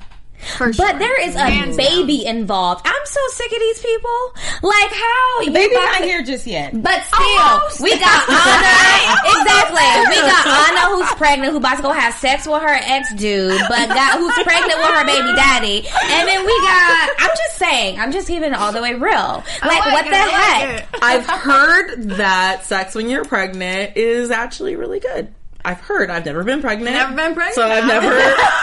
For 0.59 0.67
But 0.69 0.75
sure. 0.75 0.99
there 0.99 1.21
is 1.29 1.35
a 1.37 1.41
Hands 1.45 1.77
down. 1.77 1.77
baby 1.77 2.25
involved. 2.27 2.83
I'm 2.85 3.07
so 3.07 3.21
sick 3.31 3.53
of 3.53 3.59
these 3.59 3.81
people. 3.81 4.35
Like 4.63 4.93
how 4.93 5.41
you 5.43 5.53
Baby's 5.53 5.77
got- 5.77 5.93
not 6.01 6.03
here 6.03 6.23
just 6.23 6.47
yet. 6.47 6.71
But 6.83 7.03
still, 7.05 7.39
Almost. 7.39 7.81
we 7.81 7.91
got 7.99 8.29
Anna. 8.29 9.17
exactly, 9.39 9.87
we 10.11 10.17
got 10.23 10.47
Anna 10.69 10.81
who's 10.97 11.11
pregnant, 11.19 11.53
who 11.53 11.59
about 11.59 11.77
to 11.77 11.83
go 11.83 11.93
have 11.93 12.15
sex 12.15 12.47
with 12.47 12.61
her 12.63 12.69
ex 12.81 13.13
dude, 13.15 13.61
but 13.69 13.89
got 13.89 14.19
who's 14.19 14.35
pregnant 14.45 14.79
with 14.79 14.91
her 14.91 15.05
baby 15.07 15.33
daddy. 15.35 15.87
And 15.87 16.29
then 16.29 16.45
we 16.45 16.59
got. 16.61 17.11
I'm 17.19 17.31
just 17.37 17.57
saying. 17.59 17.99
I'm 18.01 18.13
just 18.13 18.27
keeping 18.29 18.51
it 18.53 18.55
all 18.55 18.73
the 18.73 18.83
way 18.83 18.95
real. 18.95 19.43
Like, 19.63 19.63
like 19.63 19.85
what 19.87 20.07
it, 20.07 20.11
the 20.11 20.17
I 20.17 20.27
like 20.27 20.33
heck? 20.35 20.81
it. 20.95 20.99
I've 21.03 21.27
heard 21.27 22.03
that 22.19 22.65
sex 22.65 22.95
when 22.95 23.09
you're 23.09 23.25
pregnant 23.25 23.97
is 23.97 24.31
actually 24.31 24.77
really 24.77 25.01
good. 25.01 25.33
I've 25.65 25.81
heard. 25.81 26.11
I've 26.11 26.25
never 26.25 26.45
been 26.45 26.61
pregnant. 26.61 26.97
Never 26.97 27.15
been 27.15 27.35
pregnant? 27.35 27.55
So 27.55 27.67
I've 27.69 27.87
never. 27.87 28.11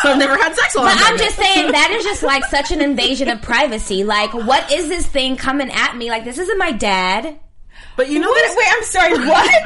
so 0.02 0.12
I've 0.12 0.18
never 0.18 0.38
had 0.38 0.56
sex 0.56 0.76
while 0.76 0.86
But 0.86 0.96
I'm 0.98 1.14
I'm 1.14 1.18
just 1.18 1.38
saying 1.38 1.72
that 1.72 1.92
is 1.92 2.04
just 2.04 2.24
like 2.24 2.46
such 2.46 2.72
an 2.72 2.82
invasion 2.82 3.30
of 3.30 3.42
privacy. 3.42 4.04
Like, 4.04 4.34
what 4.34 4.72
is 4.72 4.90
this 4.90 5.06
thing 5.08 5.36
coming 5.38 5.70
at 5.72 5.96
me? 5.96 6.10
Like, 6.10 6.26
this 6.26 6.38
isn't 6.38 6.58
my 6.58 6.72
dad. 6.72 7.40
But 8.00 8.08
you 8.10 8.18
know 8.20 8.32
Wait, 8.32 8.44
what? 8.48 8.58
wait, 8.58 8.68
I'm 8.72 8.84
sorry, 8.84 9.12
what? 9.28 9.52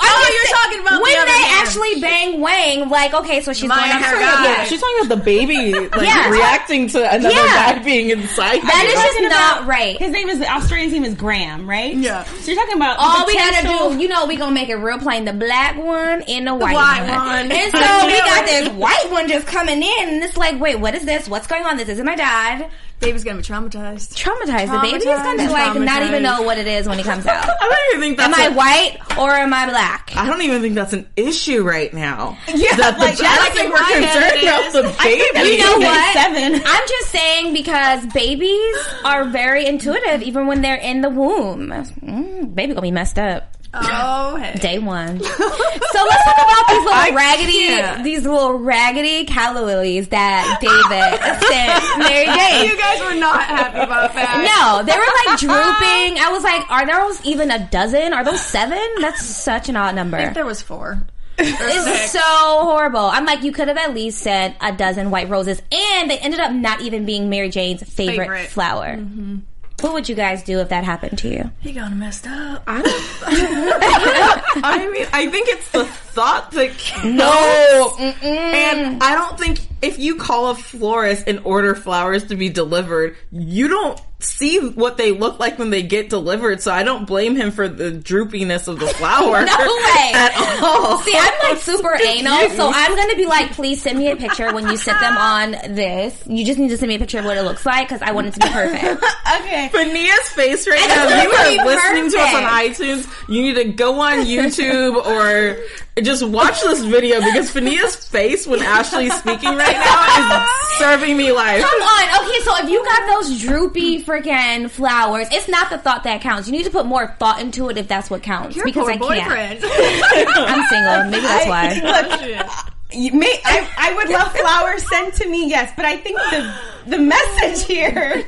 I 0.00 0.08
Oh, 0.10 0.30
you're 0.34 0.58
talking 0.58 0.80
about 0.80 1.02
when 1.02 1.12
the 1.12 1.18
other 1.18 1.26
they 1.30 1.42
man. 1.42 1.62
actually 1.62 2.00
bang 2.00 2.40
Wang. 2.40 2.88
Like, 2.88 3.14
okay, 3.14 3.40
so 3.40 3.52
she's 3.52 3.68
My 3.68 3.76
going 3.76 3.90
to 4.02 4.08
her 4.08 4.18
guy. 4.20 4.44
Yeah, 4.44 4.64
she's 4.64 4.80
talking 4.80 5.06
about 5.06 5.16
the 5.18 5.24
baby 5.24 5.72
like 5.74 5.92
Yeah. 6.02 6.30
reacting 6.30 6.88
to 6.88 6.98
another 7.14 7.34
Yeah. 7.34 7.74
guy 7.74 7.82
being 7.84 8.10
inside. 8.10 8.62
That 8.62 8.84
you. 8.86 8.92
just 8.94 9.32
not 9.32 9.58
about- 9.60 9.68
right. 9.68 9.96
His 9.98 10.10
name 10.10 10.28
is 10.28 10.38
the 10.40 10.50
Australian's 10.52 10.92
name 10.92 11.04
is 11.04 11.14
Graham, 11.14 11.68
right? 11.70 11.94
Yeah. 11.94 12.24
So 12.24 12.50
you're 12.52 12.60
talking 12.60 12.76
about 12.76 12.96
All 12.98 13.26
we 13.26 13.34
potential- 13.34 13.74
gotta 13.78 13.94
do, 13.96 14.02
you 14.02 14.08
know, 14.08 14.26
we 14.26 14.36
gonna 14.36 14.52
make 14.52 14.68
it 14.70 14.76
real 14.76 14.98
plain. 14.98 15.24
The 15.24 15.32
black 15.32 15.76
one 15.76 16.22
and 16.22 16.46
the 16.46 16.54
white, 16.54 16.74
white 16.74 17.00
one. 17.08 17.26
one. 17.26 17.52
And 17.52 17.72
so 17.72 18.06
we 18.06 18.18
got 18.18 18.46
this 18.46 18.68
white 18.70 19.10
one 19.10 19.28
just 19.28 19.46
coming 19.46 19.82
in, 19.82 20.08
and 20.08 20.22
it's 20.22 20.36
like, 20.36 20.60
wait, 20.60 20.78
what 20.80 20.94
is 20.96 21.04
this? 21.04 21.28
What's 21.28 21.46
going 21.46 21.64
on? 21.64 21.76
This 21.76 21.88
isn't 21.88 22.04
my 22.06 22.16
dad. 22.16 22.70
Baby's 23.00 23.22
gonna 23.22 23.36
be 23.38 23.44
traumatized. 23.44 24.14
Traumatized. 24.16 24.72
The 24.72 24.80
baby 24.80 24.96
is 24.96 25.04
gonna 25.04 25.42
Traumatized, 25.44 25.52
like 25.52 25.80
not 25.80 26.02
even 26.02 26.22
know 26.22 26.42
what 26.42 26.58
it 26.58 26.66
is 26.66 26.88
when 26.88 26.98
he 26.98 27.04
comes 27.04 27.26
out. 27.26 27.48
I 27.60 27.68
don't 27.92 28.00
even 28.00 28.16
think 28.16 28.20
Am 28.20 28.32
that's. 28.32 28.42
I 28.42 28.46
a- 28.46 28.56
white 28.56 29.18
or 29.18 29.30
am 29.30 29.54
I 29.54 29.66
black? 29.66 30.12
I 30.16 30.26
don't 30.26 30.42
even 30.42 30.60
think 30.60 30.74
that's 30.74 30.92
an 30.92 31.06
issue 31.16 31.62
right 31.62 31.92
now. 31.94 32.36
Yeah, 32.48 32.74
that 32.76 32.94
the 32.94 33.00
like, 33.00 33.16
I 33.20 33.50
think 33.50 33.72
we're 33.72 33.78
concerned 33.78 34.42
about 34.42 34.72
the 34.72 34.96
baby. 35.04 35.52
You 35.52 35.58
know 35.58 35.78
what? 35.78 36.12
Seven. 36.12 36.54
I'm 36.64 36.88
just 36.88 37.10
saying 37.10 37.52
because 37.52 38.04
babies 38.06 38.76
are 39.04 39.24
very 39.24 39.66
intuitive 39.66 40.22
even 40.22 40.46
when 40.48 40.60
they're 40.62 40.74
in 40.76 41.00
the 41.00 41.10
womb. 41.10 41.68
Mm, 41.68 42.54
baby 42.54 42.72
gonna 42.72 42.82
be 42.82 42.90
messed 42.90 43.18
up. 43.18 43.54
Oh, 43.74 44.36
hey. 44.36 44.54
Day 44.58 44.78
one. 44.78 45.20
so 45.20 45.24
let's 45.28 46.24
talk 46.24 46.38
about 46.38 46.68
these 46.68 46.84
little 46.84 47.14
raggedy, 47.14 47.52
can't. 47.52 48.04
these 48.04 48.22
little 48.24 48.54
raggedy 48.54 49.24
calla 49.26 49.64
lilies 49.64 50.08
that 50.08 50.58
David 50.60 50.80
sent 51.48 51.98
Mary 51.98 52.26
Jane. 52.26 52.70
You 52.70 52.78
guys 52.78 53.00
were 53.00 53.20
not 53.20 53.42
happy 53.44 53.78
about 53.78 54.14
that. 54.14 54.40
No, 54.40 54.82
they 54.84 54.96
were 54.98 55.30
like 55.30 55.38
drooping. 55.38 56.18
I 56.24 56.30
was 56.32 56.42
like, 56.42 56.70
are 56.70 56.86
those 56.86 57.24
even 57.26 57.50
a 57.50 57.68
dozen? 57.70 58.12
Are 58.14 58.24
those 58.24 58.40
seven? 58.40 58.80
That's 59.00 59.24
such 59.24 59.68
an 59.68 59.76
odd 59.76 59.94
number. 59.94 60.16
I 60.16 60.22
think 60.22 60.34
there 60.34 60.46
was 60.46 60.62
four. 60.62 61.02
It's 61.40 62.10
so 62.12 62.20
horrible. 62.20 62.98
I'm 63.00 63.24
like, 63.24 63.42
you 63.44 63.52
could 63.52 63.68
have 63.68 63.76
at 63.76 63.94
least 63.94 64.18
said 64.18 64.56
a 64.60 64.72
dozen 64.72 65.10
white 65.10 65.28
roses, 65.28 65.62
and 65.70 66.10
they 66.10 66.18
ended 66.18 66.40
up 66.40 66.52
not 66.52 66.80
even 66.80 67.04
being 67.04 67.28
Mary 67.30 67.48
Jane's 67.48 67.82
favorite, 67.82 68.16
Favorite. 68.24 68.48
flower. 68.48 68.96
Mm-hmm. 68.96 69.36
What 69.80 69.92
would 69.92 70.08
you 70.08 70.16
guys 70.16 70.42
do 70.42 70.58
if 70.58 70.68
that 70.70 70.82
happened 70.84 71.18
to 71.18 71.28
you? 71.28 71.50
He 71.60 71.72
got 71.72 71.92
messed 71.92 72.26
up. 72.26 72.62
I 72.66 72.82
don't. 72.82 72.94
I 74.64 74.88
mean, 74.92 75.06
I 75.12 75.28
think 75.28 75.48
it's 75.48 75.70
the 75.70 75.84
thought 75.84 76.50
that 76.52 76.76
counts. 76.76 77.04
No, 77.04 77.94
And 78.22 79.00
I 79.02 79.14
don't 79.14 79.38
think 79.38 79.60
if 79.80 79.98
you 79.98 80.16
call 80.16 80.50
a 80.50 80.54
florist 80.54 81.24
and 81.26 81.40
order 81.44 81.74
flowers 81.74 82.24
to 82.28 82.36
be 82.36 82.48
delivered, 82.48 83.16
you 83.30 83.68
don't 83.68 84.00
see 84.20 84.58
what 84.58 84.96
they 84.96 85.12
look 85.12 85.38
like 85.38 85.58
when 85.58 85.70
they 85.70 85.82
get 85.82 86.10
delivered. 86.10 86.60
So 86.60 86.72
I 86.72 86.82
don't 86.82 87.06
blame 87.06 87.36
him 87.36 87.52
for 87.52 87.68
the 87.68 87.92
droopiness 87.92 88.66
of 88.66 88.80
the 88.80 88.86
flower. 88.94 89.44
No 89.44 89.56
way. 89.56 90.12
At 90.14 90.60
all. 90.62 90.98
See, 90.98 91.16
I'm 91.16 91.50
like 91.50 91.58
super 91.58 91.94
anal, 92.04 92.50
so 92.50 92.70
I'm 92.74 92.96
gonna 92.96 93.16
be 93.16 93.26
like, 93.26 93.52
please 93.52 93.80
send 93.80 93.98
me 93.98 94.10
a 94.10 94.16
picture 94.16 94.52
when 94.52 94.68
you 94.68 94.76
sit 94.76 94.98
them 94.98 95.16
on 95.16 95.52
this. 95.74 96.20
You 96.26 96.44
just 96.44 96.58
need 96.58 96.68
to 96.70 96.76
send 96.76 96.88
me 96.88 96.96
a 96.96 96.98
picture 96.98 97.20
of 97.20 97.24
what 97.24 97.36
it 97.36 97.42
looks 97.42 97.64
like 97.64 97.88
because 97.88 98.02
I 98.02 98.10
want 98.12 98.28
it 98.28 98.34
to 98.34 98.40
be 98.40 98.48
perfect. 98.48 99.04
Okay. 99.40 99.68
Fania's 99.72 100.28
face 100.30 100.66
right 100.66 100.88
now. 100.88 101.22
you 101.22 101.30
are 101.30 101.66
listening 101.66 102.10
to 102.10 102.18
us 102.18 102.34
on 102.34 102.42
iTunes, 102.42 103.28
you 103.28 103.42
need 103.42 103.54
to 103.54 103.72
go 103.72 104.00
on 104.00 104.26
YouTube 104.26 104.96
or 104.96 105.56
just 106.00 106.26
watch 106.26 106.60
this 106.62 106.84
video 106.84 107.20
because 107.20 107.50
Fania's 107.52 107.96
face 107.96 108.46
when 108.46 108.60
Ashley's 108.62 109.14
speaking 109.14 109.54
right 109.56 109.76
now 109.76 110.44
is 110.44 110.78
serving 110.78 111.16
me 111.16 111.32
life. 111.32 111.62
Come 111.62 111.82
on. 111.82 112.24
Okay, 112.24 112.40
so 112.44 112.56
if 112.64 112.70
you 112.70 112.84
got 112.84 113.06
those 113.06 113.40
droopy 113.40 114.02
freaking 114.04 114.70
flowers, 114.70 115.28
it's 115.32 115.48
not 115.48 115.70
the 115.70 115.78
thought 115.78 116.04
that 116.04 116.20
counts. 116.20 116.48
You 116.48 116.52
need 116.52 116.64
to 116.64 116.70
put 116.70 116.86
more 116.86 117.08
thought 117.18 117.40
into 117.40 117.68
it 117.68 117.76
if 117.78 117.88
that's 117.88 118.10
what 118.10 118.22
counts. 118.22 118.56
Your 118.56 118.64
because 118.64 118.84
poor 118.84 118.90
I 118.92 119.18
can't. 119.18 119.60
boyfriend. 119.60 119.64
I'm 120.36 120.66
single. 120.68 121.10
Maybe 121.10 121.22
that's 121.26 121.46
why. 121.48 122.40
Look, 122.40 122.68
you 122.92 123.12
may, 123.12 123.40
I, 123.44 123.68
I 123.76 123.94
would 123.94 124.08
love 124.08 124.32
flowers 124.32 124.88
sent 124.88 125.14
to 125.14 125.28
me, 125.28 125.48
yes, 125.48 125.72
but 125.76 125.84
I 125.84 125.96
think 125.96 126.18
the 126.30 126.54
the 126.86 126.98
message 126.98 127.66
here 127.66 128.24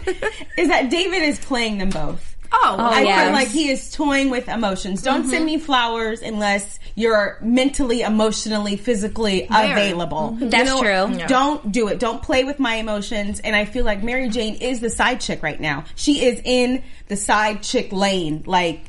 is 0.59 0.69
that 0.69 0.91
David 0.91 1.23
is 1.23 1.39
playing 1.39 1.79
them 1.79 1.91
both. 1.91 2.30
Oh, 2.53 2.77
Oh, 2.79 2.85
I 2.85 3.03
yes. 3.03 3.25
feel 3.25 3.33
like 3.33 3.49
he 3.49 3.71
is 3.71 3.91
toying 3.93 4.31
with 4.31 4.49
emotions. 4.49 5.03
Don't 5.03 5.25
send 5.25 5.47
mm-hmm. 5.47 5.47
me 5.47 5.59
flowers 5.59 6.21
unless 6.23 6.79
you're 6.95 7.39
mentally, 7.41 8.03
emotionally, 8.03 8.77
physically 8.77 9.47
available. 9.51 10.37
Mm-hmm. 10.37 10.49
That's 10.51 10.79
true. 10.79 11.27
Don't 11.27 11.73
do 11.73 11.89
it. 11.89 11.99
Don't 11.99 12.23
play 12.23 12.45
with 12.45 12.59
my 12.59 12.77
emotions. 12.77 13.41
And 13.41 13.55
I 13.55 13.65
feel 13.65 13.85
like 13.85 14.03
Mary 14.03 14.29
Jane 14.29 14.57
is 14.57 14.81
the 14.81 14.91
side 14.91 15.21
chick 15.21 15.43
right 15.43 15.61
now. 15.61 15.85
She 15.95 16.25
is 16.25 16.41
in 16.45 16.83
the 17.09 17.17
side 17.17 17.63
chick 17.63 17.93
lane. 17.93 18.43
Like, 18.47 18.83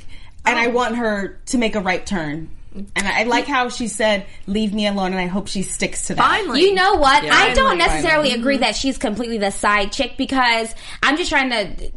and 0.45 0.57
I 0.57 0.67
oh. 0.67 0.71
want 0.71 0.95
her 0.95 1.39
to 1.47 1.57
make 1.57 1.75
a 1.75 1.81
right 1.81 2.05
turn. 2.05 2.49
And 2.73 2.89
I 3.05 3.23
like 3.23 3.47
how 3.47 3.67
she 3.67 3.89
said, 3.89 4.25
leave 4.47 4.73
me 4.73 4.87
alone, 4.87 5.11
and 5.11 5.19
I 5.19 5.27
hope 5.27 5.49
she 5.49 5.61
sticks 5.61 6.07
to 6.07 6.15
that. 6.15 6.21
finally. 6.21 6.61
You 6.61 6.73
know 6.73 6.95
what? 6.95 7.23
I 7.23 7.53
don't 7.53 7.77
Finally, 7.77 7.77
necessarily 7.77 8.29
mm-hmm. 8.29 8.39
agree 8.39 8.57
that 8.59 8.77
she's 8.77 8.97
completely 8.97 9.37
the 9.37 9.51
side 9.51 9.91
chick 9.91 10.13
because 10.17 10.73
I'm 11.03 11.17
just 11.17 11.29
trying 11.29 11.49
to. 11.49 11.91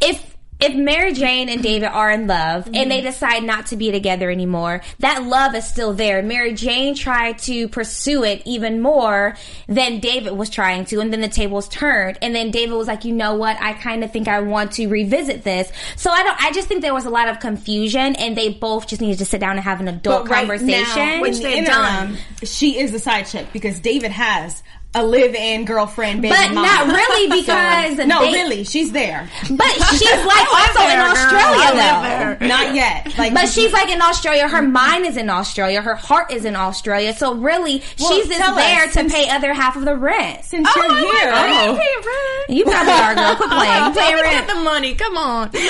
If 0.00 0.36
if 0.60 0.74
Mary 0.74 1.12
Jane 1.12 1.48
and 1.48 1.62
David 1.62 1.86
are 1.86 2.10
in 2.10 2.26
love 2.26 2.66
and 2.66 2.90
they 2.90 2.98
mm-hmm. 2.98 3.06
decide 3.06 3.44
not 3.44 3.66
to 3.66 3.76
be 3.76 3.92
together 3.92 4.30
anymore, 4.30 4.82
that 4.98 5.22
love 5.22 5.54
is 5.54 5.66
still 5.66 5.92
there. 5.92 6.22
Mary 6.22 6.52
Jane 6.52 6.94
tried 6.94 7.38
to 7.40 7.68
pursue 7.68 8.24
it 8.24 8.42
even 8.44 8.80
more 8.82 9.36
than 9.68 10.00
David 10.00 10.32
was 10.32 10.50
trying 10.50 10.84
to, 10.86 11.00
and 11.00 11.12
then 11.12 11.20
the 11.20 11.28
tables 11.28 11.68
turned. 11.68 12.18
And 12.22 12.34
then 12.34 12.50
David 12.50 12.74
was 12.74 12.88
like, 12.88 13.04
"You 13.04 13.12
know 13.12 13.34
what? 13.34 13.56
I 13.60 13.72
kind 13.74 14.02
of 14.02 14.12
think 14.12 14.26
I 14.26 14.40
want 14.40 14.72
to 14.72 14.88
revisit 14.88 15.44
this." 15.44 15.70
So 15.96 16.10
I 16.10 16.22
don't. 16.24 16.42
I 16.42 16.50
just 16.52 16.66
think 16.66 16.82
there 16.82 16.94
was 16.94 17.06
a 17.06 17.10
lot 17.10 17.28
of 17.28 17.38
confusion, 17.38 18.16
and 18.16 18.36
they 18.36 18.48
both 18.48 18.88
just 18.88 19.00
needed 19.00 19.18
to 19.18 19.24
sit 19.24 19.40
down 19.40 19.52
and 19.52 19.60
have 19.60 19.80
an 19.80 19.88
adult 19.88 20.24
But 20.24 20.30
right 20.30 20.48
conversation. 20.48 20.96
now, 20.96 21.20
Which 21.20 21.38
they've 21.38 21.58
interim, 21.58 21.76
done. 21.76 22.18
She 22.42 22.80
is 22.80 22.90
the 22.90 22.98
side 22.98 23.26
chick 23.26 23.46
because 23.52 23.78
David 23.78 24.10
has 24.10 24.62
a 24.94 25.04
live-in 25.04 25.66
girlfriend, 25.66 26.22
baby 26.22 26.34
But 26.34 26.54
mama. 26.54 26.66
not 26.66 26.86
really 26.96 27.40
because 27.42 27.96
So- 27.98 28.04
no, 28.06 28.20
they- 28.22 28.32
really, 28.32 28.64
she's 28.64 28.90
there. 28.90 29.28
But 29.50 29.66
she's 29.92 30.10
like 30.24 30.48
also 30.52 30.80
in 30.80 30.88
there, 30.88 31.04
girl. 31.04 31.12
Australia 31.12 31.60
I 31.62 32.36
though. 32.40 32.46
Not 32.46 32.74
yet. 32.74 33.18
Like, 33.18 33.34
But 33.34 33.48
she's 33.54 33.70
like 33.72 33.90
in 33.90 34.00
Australia. 34.00 34.48
Her 34.48 34.62
mind 34.62 35.04
is 35.04 35.16
in 35.18 35.28
Australia. 35.28 35.82
Her 35.82 35.94
heart 35.94 36.32
is 36.32 36.44
in 36.46 36.56
Australia. 36.56 37.12
So 37.14 37.34
really, 37.34 37.82
Well, 38.00 38.12
she's 38.12 38.28
just 38.28 38.40
tell 38.40 38.52
us, 38.58 38.64
there 38.64 38.86
to 38.86 38.92
since- 38.92 39.12
pay 39.12 39.28
other 39.28 39.52
half 39.52 39.76
of 39.76 39.84
the 39.84 39.94
rent. 39.94 40.44
since 40.46 40.66
you're 40.74 40.84
oh, 40.88 40.94
here. 40.94 41.32
Oh. 41.34 42.44
You 42.48 42.64
probably 42.64 42.92
are, 42.94 43.14
girl. 43.14 43.36
Quit 43.36 43.50
playing. 43.50 43.84
You 43.84 43.92
pay 43.92 44.10
Get 44.10 44.22
rent. 44.22 44.48
the 44.48 44.54
money. 44.54 44.94
Come 44.94 45.16
on. 45.18 45.50
but 45.50 45.60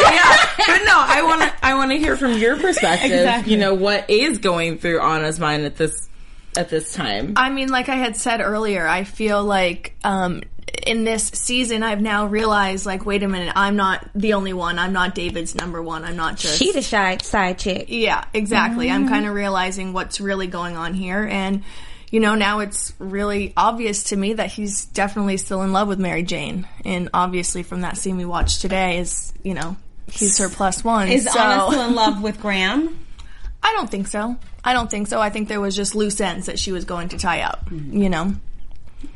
yeah, 0.00 0.36
but 0.58 0.82
no, 0.84 0.96
I 0.96 1.22
want 1.24 1.42
to. 1.42 1.52
I 1.62 1.74
want 1.74 1.90
to 1.92 1.98
hear 1.98 2.16
from 2.16 2.32
your 2.38 2.56
perspective. 2.58 3.12
Exactly. 3.12 3.52
You 3.52 3.58
know 3.58 3.74
what 3.74 4.08
is 4.10 4.38
going 4.38 4.78
through 4.78 5.00
Anna's 5.00 5.38
mind 5.38 5.64
at 5.64 5.76
this 5.76 6.08
at 6.56 6.68
this 6.68 6.92
time. 6.92 7.34
I 7.36 7.50
mean, 7.50 7.68
like 7.68 7.88
I 7.88 7.96
had 7.96 8.16
said 8.16 8.40
earlier, 8.40 8.86
I 8.86 9.04
feel 9.04 9.42
like 9.42 9.96
um, 10.04 10.42
in 10.86 11.04
this 11.04 11.24
season, 11.28 11.82
I've 11.82 12.00
now 12.00 12.26
realized, 12.26 12.86
like, 12.86 13.06
wait 13.06 13.22
a 13.22 13.28
minute, 13.28 13.52
I'm 13.56 13.76
not 13.76 14.08
the 14.14 14.34
only 14.34 14.52
one. 14.52 14.78
I'm 14.78 14.92
not 14.92 15.14
David's 15.14 15.54
number 15.54 15.82
one. 15.82 16.04
I'm 16.04 16.16
not 16.16 16.36
just. 16.36 16.58
She 16.58 16.72
the 16.72 16.82
shy 16.82 17.18
side 17.18 17.58
chick. 17.58 17.86
Yeah, 17.88 18.24
exactly. 18.32 18.90
I'm 18.90 19.08
kind 19.08 19.26
of 19.26 19.34
realizing 19.34 19.92
what's 19.92 20.20
really 20.20 20.46
going 20.46 20.76
on 20.76 20.94
here. 20.94 21.24
And, 21.24 21.62
you 22.10 22.20
know, 22.20 22.34
now 22.34 22.60
it's 22.60 22.92
really 22.98 23.52
obvious 23.56 24.04
to 24.04 24.16
me 24.16 24.34
that 24.34 24.50
he's 24.50 24.86
definitely 24.86 25.36
still 25.36 25.62
in 25.62 25.72
love 25.72 25.88
with 25.88 25.98
Mary 25.98 26.22
Jane. 26.22 26.66
And 26.84 27.10
obviously, 27.14 27.62
from 27.62 27.82
that 27.82 27.96
scene 27.96 28.16
we 28.16 28.24
watched 28.24 28.60
today, 28.60 28.98
is, 28.98 29.32
you 29.42 29.54
know, 29.54 29.76
he's 30.10 30.38
her 30.38 30.48
plus 30.48 30.84
one. 30.84 31.08
Is 31.08 31.24
so. 31.24 31.38
Anna 31.38 31.66
still 31.70 31.88
in 31.88 31.94
love 31.94 32.22
with 32.22 32.40
Graham? 32.40 32.98
I 33.62 33.72
don't 33.74 33.90
think 33.90 34.08
so. 34.08 34.36
I 34.64 34.72
don't 34.72 34.90
think 34.90 35.08
so. 35.08 35.20
I 35.20 35.30
think 35.30 35.48
there 35.48 35.60
was 35.60 35.74
just 35.74 35.94
loose 35.94 36.20
ends 36.20 36.46
that 36.46 36.58
she 36.58 36.72
was 36.72 36.84
going 36.84 37.08
to 37.10 37.18
tie 37.18 37.42
up, 37.42 37.68
you 37.70 38.08
know? 38.08 38.34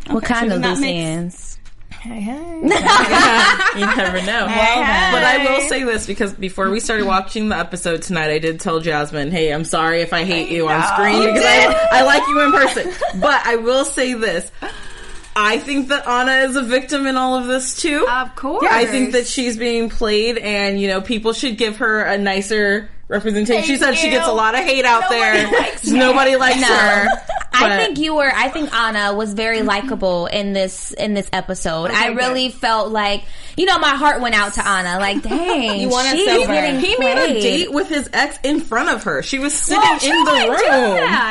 What 0.08 0.24
kind 0.24 0.50
so 0.50 0.56
of 0.56 0.62
loose 0.62 0.80
makes- 0.80 1.06
ends? 1.06 1.52
Hey, 2.00 2.20
hey. 2.20 2.60
you 2.62 3.86
never 3.86 4.22
know. 4.22 4.46
But 4.46 5.24
I 5.24 5.44
will 5.48 5.68
say 5.68 5.82
this 5.82 6.06
because 6.06 6.34
before 6.34 6.70
we 6.70 6.78
started 6.78 7.06
watching 7.06 7.48
the 7.48 7.56
episode 7.56 8.02
tonight, 8.02 8.30
I 8.30 8.38
did 8.38 8.60
tell 8.60 8.80
Jasmine, 8.80 9.30
"Hey, 9.30 9.52
I'm 9.52 9.64
sorry 9.64 10.02
if 10.02 10.12
I 10.12 10.24
hate 10.24 10.50
you 10.50 10.68
on 10.68 10.82
screen 10.94 11.26
because 11.26 11.44
I, 11.44 11.88
I 11.92 12.02
like 12.02 12.22
you 12.28 12.40
in 12.42 12.52
person." 12.52 12.92
But 13.20 13.40
I 13.46 13.56
will 13.56 13.84
say 13.84 14.14
this. 14.14 14.50
I 15.34 15.58
think 15.58 15.88
that 15.88 16.06
Anna 16.06 16.48
is 16.48 16.56
a 16.56 16.62
victim 16.62 17.06
in 17.06 17.16
all 17.16 17.36
of 17.36 17.46
this 17.46 17.76
too. 17.76 18.06
Of 18.08 18.36
course. 18.36 18.66
I 18.70 18.86
think 18.86 19.12
that 19.12 19.26
she's 19.26 19.56
being 19.56 19.88
played, 19.90 20.38
and 20.38 20.80
you 20.80 20.88
know, 20.88 21.00
people 21.00 21.32
should 21.32 21.56
give 21.56 21.78
her 21.78 22.02
a 22.02 22.18
nicer 22.18 22.88
representation. 23.08 23.64
she 23.64 23.76
said 23.76 23.94
she 23.94 24.10
gets 24.10 24.26
a 24.26 24.32
lot 24.32 24.54
of 24.54 24.60
hate 24.64 24.84
out 24.84 25.02
Nobody 25.10 25.20
there. 25.20 25.52
likes. 25.52 25.86
Nobody 25.90 26.36
likes 26.36 26.62
her. 26.62 27.08
I 27.58 27.76
think 27.78 27.98
you 27.98 28.14
were. 28.14 28.30
I 28.32 28.48
think 28.48 28.72
Anna 28.74 29.14
was 29.14 29.32
very 29.32 29.62
likable 29.62 30.26
in 30.26 30.52
this 30.52 30.92
in 30.92 31.14
this 31.14 31.28
episode. 31.32 31.90
I 31.90 32.08
really 32.08 32.50
felt 32.50 32.90
like 32.92 33.24
you 33.56 33.64
know 33.64 33.78
my 33.78 33.90
heart 33.96 34.20
went 34.20 34.34
out 34.34 34.52
to 34.54 34.66
Anna. 34.68 34.98
Like, 34.98 35.22
dang, 35.28 35.80
You 35.80 35.88
want 35.88 36.06
us 36.08 36.12
she's 36.14 36.28
over. 36.28 36.52
getting 36.52 36.80
He 36.80 36.96
made 36.98 37.18
a 37.36 37.40
date 37.40 37.72
with 37.72 37.88
his 37.88 38.10
ex 38.12 38.38
in 38.42 38.60
front 38.60 38.90
of 38.90 39.04
her. 39.04 39.22
She 39.22 39.38
was 39.38 39.54
sitting 39.54 39.80
Well, 39.82 39.94
in 40.02 40.24
the 40.24 40.50
room. 40.50 40.58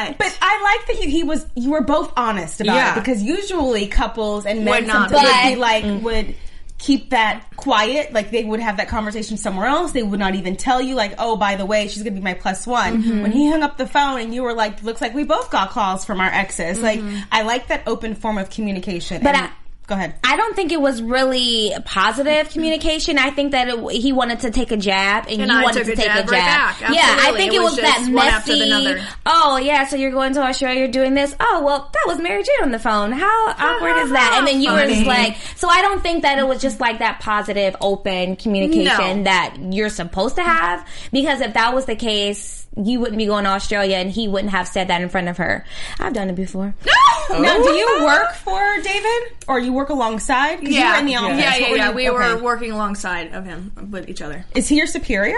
do? 0.09 0.15
But 0.17 0.37
I 0.41 0.61
like 0.63 0.87
that 0.87 1.03
you, 1.03 1.09
he 1.09 1.23
was. 1.23 1.45
You 1.55 1.71
were 1.71 1.81
both 1.81 2.11
honest 2.17 2.59
about 2.61 2.75
Yeah. 2.75 2.95
it 2.95 3.01
because 3.01 3.21
usually 3.21 3.85
couples 3.87 4.47
and 4.47 4.65
men 4.65 4.73
Would 4.83 4.87
not 4.87 5.09
sometimes 5.11 5.29
be. 5.29 5.49
would 5.49 5.55
be 5.55 5.59
like 5.61 5.83
mm. 5.83 6.01
would 6.01 6.35
keep 6.77 7.11
that 7.11 7.45
quiet. 7.55 8.13
Like 8.13 8.31
they 8.31 8.43
would 8.43 8.59
have 8.59 8.77
that 8.77 8.87
conversation 8.87 9.37
somewhere 9.37 9.67
else. 9.67 9.91
They 9.91 10.03
would 10.03 10.19
not 10.19 10.35
even 10.35 10.55
tell 10.55 10.81
you. 10.81 10.95
Like, 10.95 11.15
oh, 11.17 11.37
by 11.37 11.55
the 11.55 11.65
way, 11.65 11.87
she's 11.87 12.03
gonna 12.03 12.15
be 12.15 12.21
my 12.21 12.33
plus 12.33 12.67
one. 12.67 13.01
Mm-hmm. 13.01 13.21
When 13.21 13.31
he 13.31 13.49
hung 13.49 13.63
up 13.63 13.77
the 13.77 13.87
phone 13.87 14.19
and 14.19 14.33
you 14.33 14.43
were 14.43 14.53
like, 14.53 14.83
looks 14.83 15.01
like 15.01 15.13
we 15.13 15.23
both 15.23 15.51
got 15.51 15.69
calls 15.69 16.05
from 16.05 16.19
our 16.19 16.29
exes. 16.29 16.81
Like, 16.81 16.99
mm-hmm. 16.99 17.19
I 17.31 17.43
like 17.43 17.67
that 17.67 17.83
open 17.87 18.15
form 18.15 18.37
of 18.37 18.49
communication. 18.49 19.23
But 19.23 19.35
And- 19.35 19.47
I- 19.47 19.51
go 19.87 19.95
ahead. 19.95 20.15
I 20.23 20.35
don't 20.37 20.55
think 20.55 20.71
it 20.71 20.81
was 20.81 21.01
really 21.01 21.73
positive 21.85 22.49
communication. 22.49 23.17
I 23.17 23.29
think 23.29 23.51
that 23.51 23.67
it, 23.67 23.91
he 23.91 24.11
wanted 24.13 24.39
to 24.41 24.51
take 24.51 24.71
a 24.71 24.77
jab, 24.77 25.25
and, 25.27 25.41
And 25.41 25.51
you 25.51 25.57
I 25.57 25.63
wanted 25.63 25.85
took 25.85 25.87
to 25.87 25.93
a 25.93 25.95
take 25.95 26.05
jab 26.05 26.27
a 26.27 26.31
right 26.31 26.39
jab. 26.39 26.79
back. 26.79 26.93
Yeah, 26.93 27.17
I 27.21 27.33
think 27.35 27.53
It 27.53 27.57
it 27.57 27.61
was 27.61 27.73
was, 27.73 27.81
that 27.81 28.09
one 28.11 28.27
after 28.27 28.55
the 28.55 28.65
messy. 28.67 29.03
Oh 29.25 29.57
yeah, 29.57 29.85
so 29.85 29.95
you're 29.95 30.11
going 30.11 30.33
to 30.33 30.41
Australia, 30.41 30.79
you're 30.79 30.87
doing 30.87 31.13
this. 31.13 31.35
Oh 31.39 31.61
well, 31.63 31.89
that 31.93 32.03
was 32.07 32.19
Mary 32.19 32.43
Jane 32.43 32.63
on 32.63 32.71
the 32.71 32.79
phone. 32.79 33.11
How 33.11 33.49
awkward 33.49 33.97
is 34.03 34.11
that? 34.11 34.35
And 34.37 34.47
then 34.47 34.61
you 34.61 34.71
were 34.71 34.85
just 34.87 35.05
like, 35.05 35.37
so 35.55 35.67
I 35.69 35.81
don't 35.81 36.01
think 36.01 36.23
that 36.23 36.37
it 36.39 36.47
was 36.47 36.61
just 36.61 36.79
like 36.79 36.99
that 36.99 37.19
positive, 37.19 37.75
open 37.81 38.35
communication 38.35 39.19
No. 39.19 39.23
that 39.23 39.57
you're 39.71 39.89
supposed 39.89 40.35
to 40.37 40.43
have. 40.43 40.87
Because 41.11 41.41
if 41.41 41.53
that 41.53 41.73
was 41.73 41.85
the 41.85 41.95
case. 41.95 42.64
You 42.77 42.99
wouldn't 42.99 43.17
be 43.17 43.25
going 43.25 43.45
to 43.45 43.51
Australia, 43.51 43.95
and 43.97 44.11
he 44.11 44.27
wouldn't 44.27 44.51
have 44.51 44.67
said 44.67 44.89
that 44.89 45.01
in 45.01 45.07
front 45.09 45.29
of 45.29 45.37
her. 45.37 45.65
I've 45.99 46.13
done 46.13 46.29
it 46.29 46.35
before. 46.35 46.73
No! 47.27 47.39
Now, 47.41 47.57
do 47.57 47.69
you 47.71 47.87
oh. 47.89 48.05
work 48.05 48.35
for 48.35 48.61
David 48.83 49.33
or 49.47 49.57
you 49.57 49.73
work 49.73 49.89
alongside? 49.89 50.59
'Cause 50.59 50.69
you 50.69 50.85
were 50.85 50.95
in 50.99 51.07
the 51.07 51.15
office. 51.15 51.39
Yeah, 51.39 51.49
What 51.49 51.59
yeah, 51.59 51.69
were 51.71 51.77
yeah. 51.77 51.91
We 51.91 52.09
okay. 52.09 52.35
were 52.35 52.43
working 52.43 52.71
alongside 52.71 53.33
of 53.33 53.45
him 53.45 53.71
with 53.89 54.07
each 54.09 54.21
other. 54.21 54.45
Is 54.53 54.67
he 54.67 54.75
your 54.77 54.85
superior? 54.85 55.35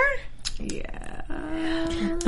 Yeah. 0.60 1.22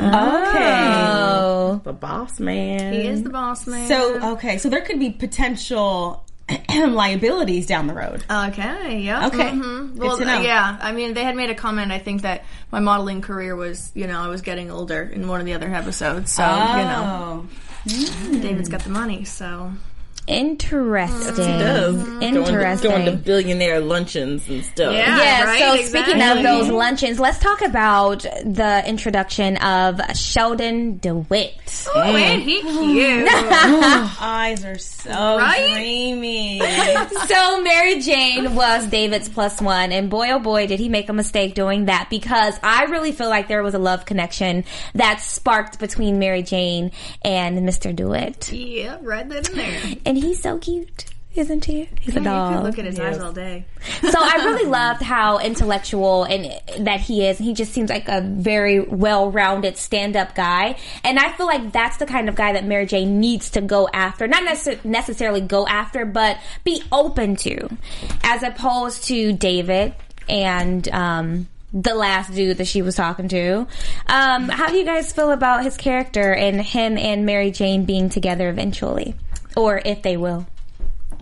Oh, 0.00 1.80
The 1.84 1.92
boss 1.92 2.40
man. 2.40 2.94
He 2.94 3.06
is 3.06 3.22
the 3.22 3.28
boss 3.30 3.66
man. 3.66 3.86
So 3.86 4.32
okay, 4.32 4.56
so 4.56 4.70
there 4.70 4.80
could 4.80 4.98
be 4.98 5.10
potential 5.10 6.24
liabilities 6.88 7.66
down 7.66 7.86
the 7.86 7.94
road. 7.94 8.24
Okay. 8.30 9.00
Yeah. 9.00 9.26
Okay. 9.28 9.50
Mhm. 9.50 9.92
Good 9.92 9.98
Well, 9.98 10.42
yeah. 10.42 10.78
I 10.80 10.92
mean, 10.92 11.14
they 11.14 11.24
had 11.24 11.36
made 11.36 11.50
a 11.50 11.54
comment. 11.54 11.92
I 11.92 11.98
think 11.98 12.22
that 12.22 12.44
my 12.70 12.80
modeling 12.80 13.20
career 13.20 13.54
was, 13.56 13.90
you 13.94 14.06
know, 14.06 14.20
I 14.20 14.28
was 14.28 14.42
getting 14.42 14.70
older 14.70 15.02
in 15.02 15.28
one 15.28 15.40
of 15.40 15.46
the 15.46 15.54
other 15.54 15.72
episodes. 15.72 16.32
So 16.32 16.42
you 16.42 16.48
know, 16.84 17.46
Oh. 17.48 18.38
David's 18.40 18.68
got 18.68 18.82
the 18.82 18.90
money. 18.90 19.24
So 19.24 19.72
Interesting. 20.30 21.34
does. 21.34 21.96
Going 21.96 22.20
to, 22.20 22.26
Interesting. 22.26 22.90
going 22.90 23.04
to 23.06 23.12
billionaire 23.12 23.80
luncheons 23.80 24.48
and 24.48 24.64
stuff. 24.64 24.94
Yeah. 24.94 25.18
Yeah, 25.18 25.44
right, 25.44 25.80
so 25.80 25.88
speaking 25.88 26.22
of 26.22 26.42
those 26.42 26.66
mm-hmm. 26.66 26.74
luncheons, 26.74 27.18
let's 27.18 27.38
talk 27.38 27.62
about 27.62 28.22
the 28.22 28.82
introduction 28.86 29.56
of 29.56 30.00
Sheldon 30.16 30.98
DeWitt. 30.98 31.86
oh, 31.94 32.02
ain't 32.16 32.42
he 32.42 32.62
mm. 32.62 32.92
cute? 32.92 33.28
Eyes 34.20 34.64
are 34.64 34.78
so 34.78 35.10
Right? 35.10 35.74
dreamy. 35.74 36.60
so 37.26 37.62
Mary 37.62 38.00
Jane 38.00 38.54
was 38.54 38.86
David's 38.86 39.28
plus 39.28 39.60
one, 39.60 39.92
and 39.92 40.10
boy 40.10 40.30
oh 40.30 40.38
boy 40.38 40.66
did 40.66 40.78
he 40.78 40.88
make 40.88 41.08
a 41.08 41.12
mistake 41.12 41.54
doing 41.54 41.86
that 41.86 42.08
because 42.10 42.54
I 42.62 42.84
really 42.84 43.12
feel 43.12 43.28
like 43.28 43.48
there 43.48 43.62
was 43.62 43.74
a 43.74 43.78
love 43.78 44.04
connection 44.04 44.64
that 44.94 45.20
sparked 45.20 45.78
between 45.78 46.18
Mary 46.18 46.42
Jane 46.42 46.92
and 47.22 47.58
Mr. 47.68 47.94
DeWitt. 47.94 48.52
yeah, 48.52 48.98
right 49.00 49.28
then 49.28 49.44
and 49.46 49.56
there. 49.56 49.80
And 50.06 50.19
he's 50.22 50.40
so 50.42 50.58
cute, 50.58 51.04
isn't 51.34 51.64
he? 51.64 51.88
He's 52.00 52.16
a 52.16 52.18
You 52.18 52.24
dog. 52.24 52.54
could 52.54 52.64
look 52.64 52.78
at 52.78 52.84
his 52.86 52.98
eyes 52.98 53.18
all 53.18 53.32
day. 53.32 53.64
so 54.02 54.18
I 54.20 54.36
really 54.44 54.66
loved 54.66 55.02
how 55.02 55.38
intellectual 55.38 56.24
and 56.24 56.60
that 56.86 57.00
he 57.00 57.26
is. 57.26 57.38
He 57.38 57.54
just 57.54 57.72
seems 57.72 57.88
like 57.90 58.08
a 58.08 58.20
very 58.20 58.80
well-rounded 58.80 59.76
stand-up 59.76 60.34
guy, 60.34 60.76
and 61.04 61.18
I 61.18 61.32
feel 61.32 61.46
like 61.46 61.72
that's 61.72 61.96
the 61.98 62.06
kind 62.06 62.28
of 62.28 62.34
guy 62.34 62.52
that 62.54 62.64
Mary 62.64 62.86
Jane 62.86 63.20
needs 63.20 63.50
to 63.50 63.60
go 63.60 63.88
after. 63.92 64.26
Not 64.26 64.42
necess- 64.42 64.84
necessarily 64.84 65.40
go 65.40 65.66
after, 65.66 66.04
but 66.04 66.38
be 66.64 66.82
open 66.92 67.36
to, 67.36 67.68
as 68.24 68.42
opposed 68.42 69.04
to 69.04 69.32
David 69.32 69.94
and. 70.28 70.88
um 70.88 71.48
the 71.72 71.94
last 71.94 72.34
dude 72.34 72.56
that 72.58 72.66
she 72.66 72.82
was 72.82 72.96
talking 72.96 73.28
to. 73.28 73.58
Um, 74.08 74.48
how 74.48 74.66
do 74.70 74.76
you 74.76 74.84
guys 74.84 75.12
feel 75.12 75.30
about 75.30 75.62
his 75.62 75.76
character 75.76 76.34
and 76.34 76.60
him 76.60 76.98
and 76.98 77.24
Mary 77.24 77.52
Jane 77.52 77.84
being 77.84 78.08
together 78.08 78.48
eventually? 78.48 79.14
Or 79.56 79.80
if 79.84 80.02
they 80.02 80.16
will. 80.16 80.46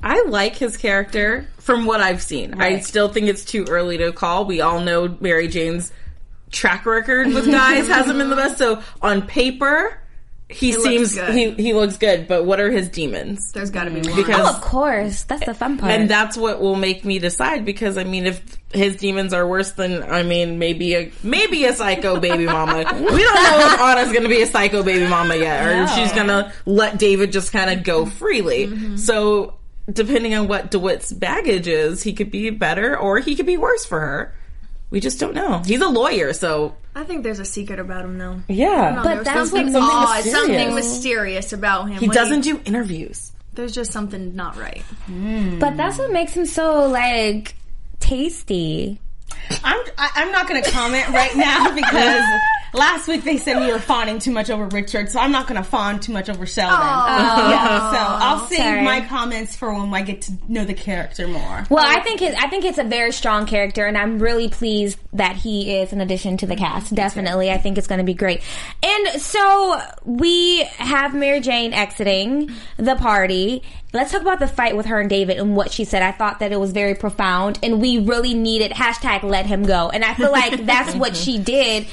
I 0.02 0.22
like 0.24 0.56
his 0.56 0.76
character 0.76 1.46
from 1.58 1.84
what 1.84 2.00
I've 2.00 2.22
seen. 2.22 2.60
I 2.60 2.78
still 2.80 3.08
think 3.08 3.26
it's 3.26 3.44
too 3.44 3.66
early 3.68 3.98
to 3.98 4.12
call. 4.12 4.44
We 4.44 4.60
all 4.60 4.80
know 4.80 5.16
Mary 5.20 5.48
Jane's 5.48 5.92
track 6.50 6.86
record 6.86 7.28
with 7.28 7.46
guys 7.46 7.88
hasn't 7.88 8.18
been 8.18 8.30
the 8.30 8.36
best. 8.36 8.58
So 8.58 8.82
on 9.02 9.22
paper, 9.22 10.00
he 10.50 10.72
looks 10.76 10.84
seems 11.12 11.16
he 11.34 11.50
he 11.50 11.74
looks 11.74 11.98
good. 11.98 12.26
But 12.26 12.44
what 12.46 12.58
are 12.60 12.70
his 12.70 12.88
demons? 12.88 13.52
There's 13.52 13.70
got 13.70 13.84
to 13.84 13.90
be 13.90 14.00
one. 14.00 14.16
Because 14.16 14.40
Oh, 14.40 14.56
of 14.56 14.60
course. 14.62 15.24
That's 15.24 15.44
the 15.44 15.52
fun 15.54 15.76
part. 15.78 15.92
and 15.92 16.08
that's 16.08 16.36
what 16.36 16.60
will 16.60 16.76
make 16.76 17.04
me 17.04 17.18
decide 17.18 17.64
because 17.64 17.98
I 17.98 18.04
mean 18.04 18.26
if 18.26 18.58
his 18.72 18.96
demons 18.96 19.32
are 19.32 19.46
worse 19.46 19.72
than 19.72 20.02
I 20.02 20.22
mean 20.22 20.58
maybe 20.58 20.94
a 20.94 21.12
maybe 21.22 21.64
a 21.66 21.72
psycho 21.74 22.18
baby 22.18 22.46
mama. 22.46 22.78
we 22.94 23.22
don't 23.22 23.34
know 23.34 23.72
if 23.74 23.80
Anna's 23.80 24.12
gonna 24.12 24.28
be 24.28 24.40
a 24.42 24.46
psycho 24.46 24.82
baby 24.82 25.06
mama 25.06 25.36
yet 25.36 25.66
or 25.66 25.82
if 25.84 25.90
she's 25.90 26.12
gonna 26.12 26.52
let 26.64 26.98
David 26.98 27.30
just 27.32 27.52
kind 27.52 27.70
of 27.70 27.84
go 27.84 28.06
freely. 28.06 28.68
Mm-hmm. 28.68 28.96
So 28.96 29.54
depending 29.90 30.34
on 30.34 30.48
what 30.48 30.70
DeWitt's 30.70 31.12
baggage 31.12 31.66
is, 31.66 32.02
he 32.02 32.12
could 32.12 32.30
be 32.30 32.50
better 32.50 32.96
or 32.98 33.18
he 33.18 33.36
could 33.36 33.46
be 33.46 33.56
worse 33.56 33.84
for 33.86 33.98
her. 34.00 34.34
We 34.90 35.00
just 35.00 35.20
don't 35.20 35.34
know. 35.34 35.58
He's 35.66 35.80
a 35.80 35.88
lawyer, 35.88 36.32
so 36.32 36.74
I 36.94 37.04
think 37.04 37.22
there's 37.22 37.38
a 37.40 37.44
secret 37.44 37.78
about 37.78 38.04
him, 38.04 38.16
though. 38.18 38.40
yeah. 38.48 38.94
No, 38.96 39.02
But 39.04 39.24
that's 39.24 39.50
something 39.50 39.72
what- 39.72 39.82
odd, 39.82 40.16
mysterious. 40.24 40.32
something 40.40 40.74
mysterious 40.74 41.52
about 41.52 41.88
him. 41.90 41.98
he 41.98 42.08
When 42.08 42.14
doesn't 42.16 42.40
do 42.40 42.60
interviews. 42.64 43.32
There's 43.54 43.72
just 43.72 43.92
something 43.92 44.34
not 44.36 44.56
right. 44.56 44.82
Hmm. 45.06 45.58
But 45.58 45.76
that's 45.76 45.98
what 45.98 46.10
makes 46.12 46.32
him 46.32 46.46
so 46.46 46.86
like 46.88 47.54
tasty. 48.00 49.00
I'm 49.64 49.80
I, 49.98 50.10
I'm 50.16 50.32
not 50.32 50.48
going 50.48 50.62
to 50.62 50.70
comment 50.70 51.08
right 51.08 51.34
now 51.36 51.70
because 51.74 52.22
last 52.78 53.08
week 53.08 53.24
they 53.24 53.36
said 53.36 53.60
we 53.60 53.70
were 53.70 53.78
fawning 53.78 54.18
too 54.18 54.30
much 54.30 54.48
over 54.48 54.66
Richard, 54.66 55.10
so 55.10 55.18
I'm 55.18 55.32
not 55.32 55.46
going 55.46 55.62
to 55.62 55.68
fawn 55.68 56.00
too 56.00 56.12
much 56.12 56.28
over 56.28 56.46
Sheldon. 56.46 56.78
Yeah, 56.78 57.90
so 57.90 57.96
I'll 57.98 58.46
save 58.46 58.58
Sorry. 58.58 58.82
my 58.82 59.00
comments 59.02 59.56
for 59.56 59.72
when 59.72 59.92
I 59.92 60.02
get 60.02 60.22
to 60.22 60.32
know 60.48 60.64
the 60.64 60.74
character 60.74 61.26
more. 61.26 61.66
Well, 61.68 61.84
I 61.84 62.00
think 62.00 62.20
his, 62.20 62.34
I 62.36 62.48
think 62.48 62.64
it's 62.64 62.78
a 62.78 62.84
very 62.84 63.12
strong 63.12 63.46
character, 63.46 63.84
and 63.84 63.98
I'm 63.98 64.18
really 64.18 64.48
pleased 64.48 64.98
that 65.12 65.36
he 65.36 65.76
is 65.78 65.92
an 65.92 66.00
addition 66.00 66.36
to 66.38 66.46
the 66.46 66.54
mm-hmm. 66.54 66.64
cast. 66.64 66.94
Definitely, 66.94 67.50
I 67.50 67.58
think 67.58 67.76
it's 67.76 67.86
going 67.86 67.98
to 67.98 68.04
be 68.04 68.14
great. 68.14 68.42
And 68.82 69.20
so 69.20 69.80
we 70.04 70.64
have 70.78 71.14
Mary 71.14 71.40
Jane 71.40 71.72
exiting 71.72 72.50
the 72.76 72.94
party. 72.94 73.62
Let's 73.92 74.12
talk 74.12 74.22
about 74.22 74.38
the 74.38 74.48
fight 74.48 74.76
with 74.76 74.86
her 74.86 75.00
and 75.00 75.10
David 75.10 75.38
and 75.38 75.56
what 75.56 75.72
she 75.72 75.84
said. 75.84 76.02
I 76.02 76.12
thought 76.12 76.40
that 76.40 76.52
it 76.52 76.60
was 76.60 76.72
very 76.72 76.94
profound, 76.94 77.58
and 77.62 77.80
we 77.80 77.98
really 77.98 78.34
needed 78.34 78.72
hashtag 78.72 79.22
let 79.24 79.46
him 79.46 79.64
go. 79.64 79.90
And 79.90 80.04
I 80.04 80.14
feel 80.14 80.30
like 80.30 80.64
that's 80.66 80.94
what 80.94 81.16
she 81.16 81.38
did. 81.38 81.86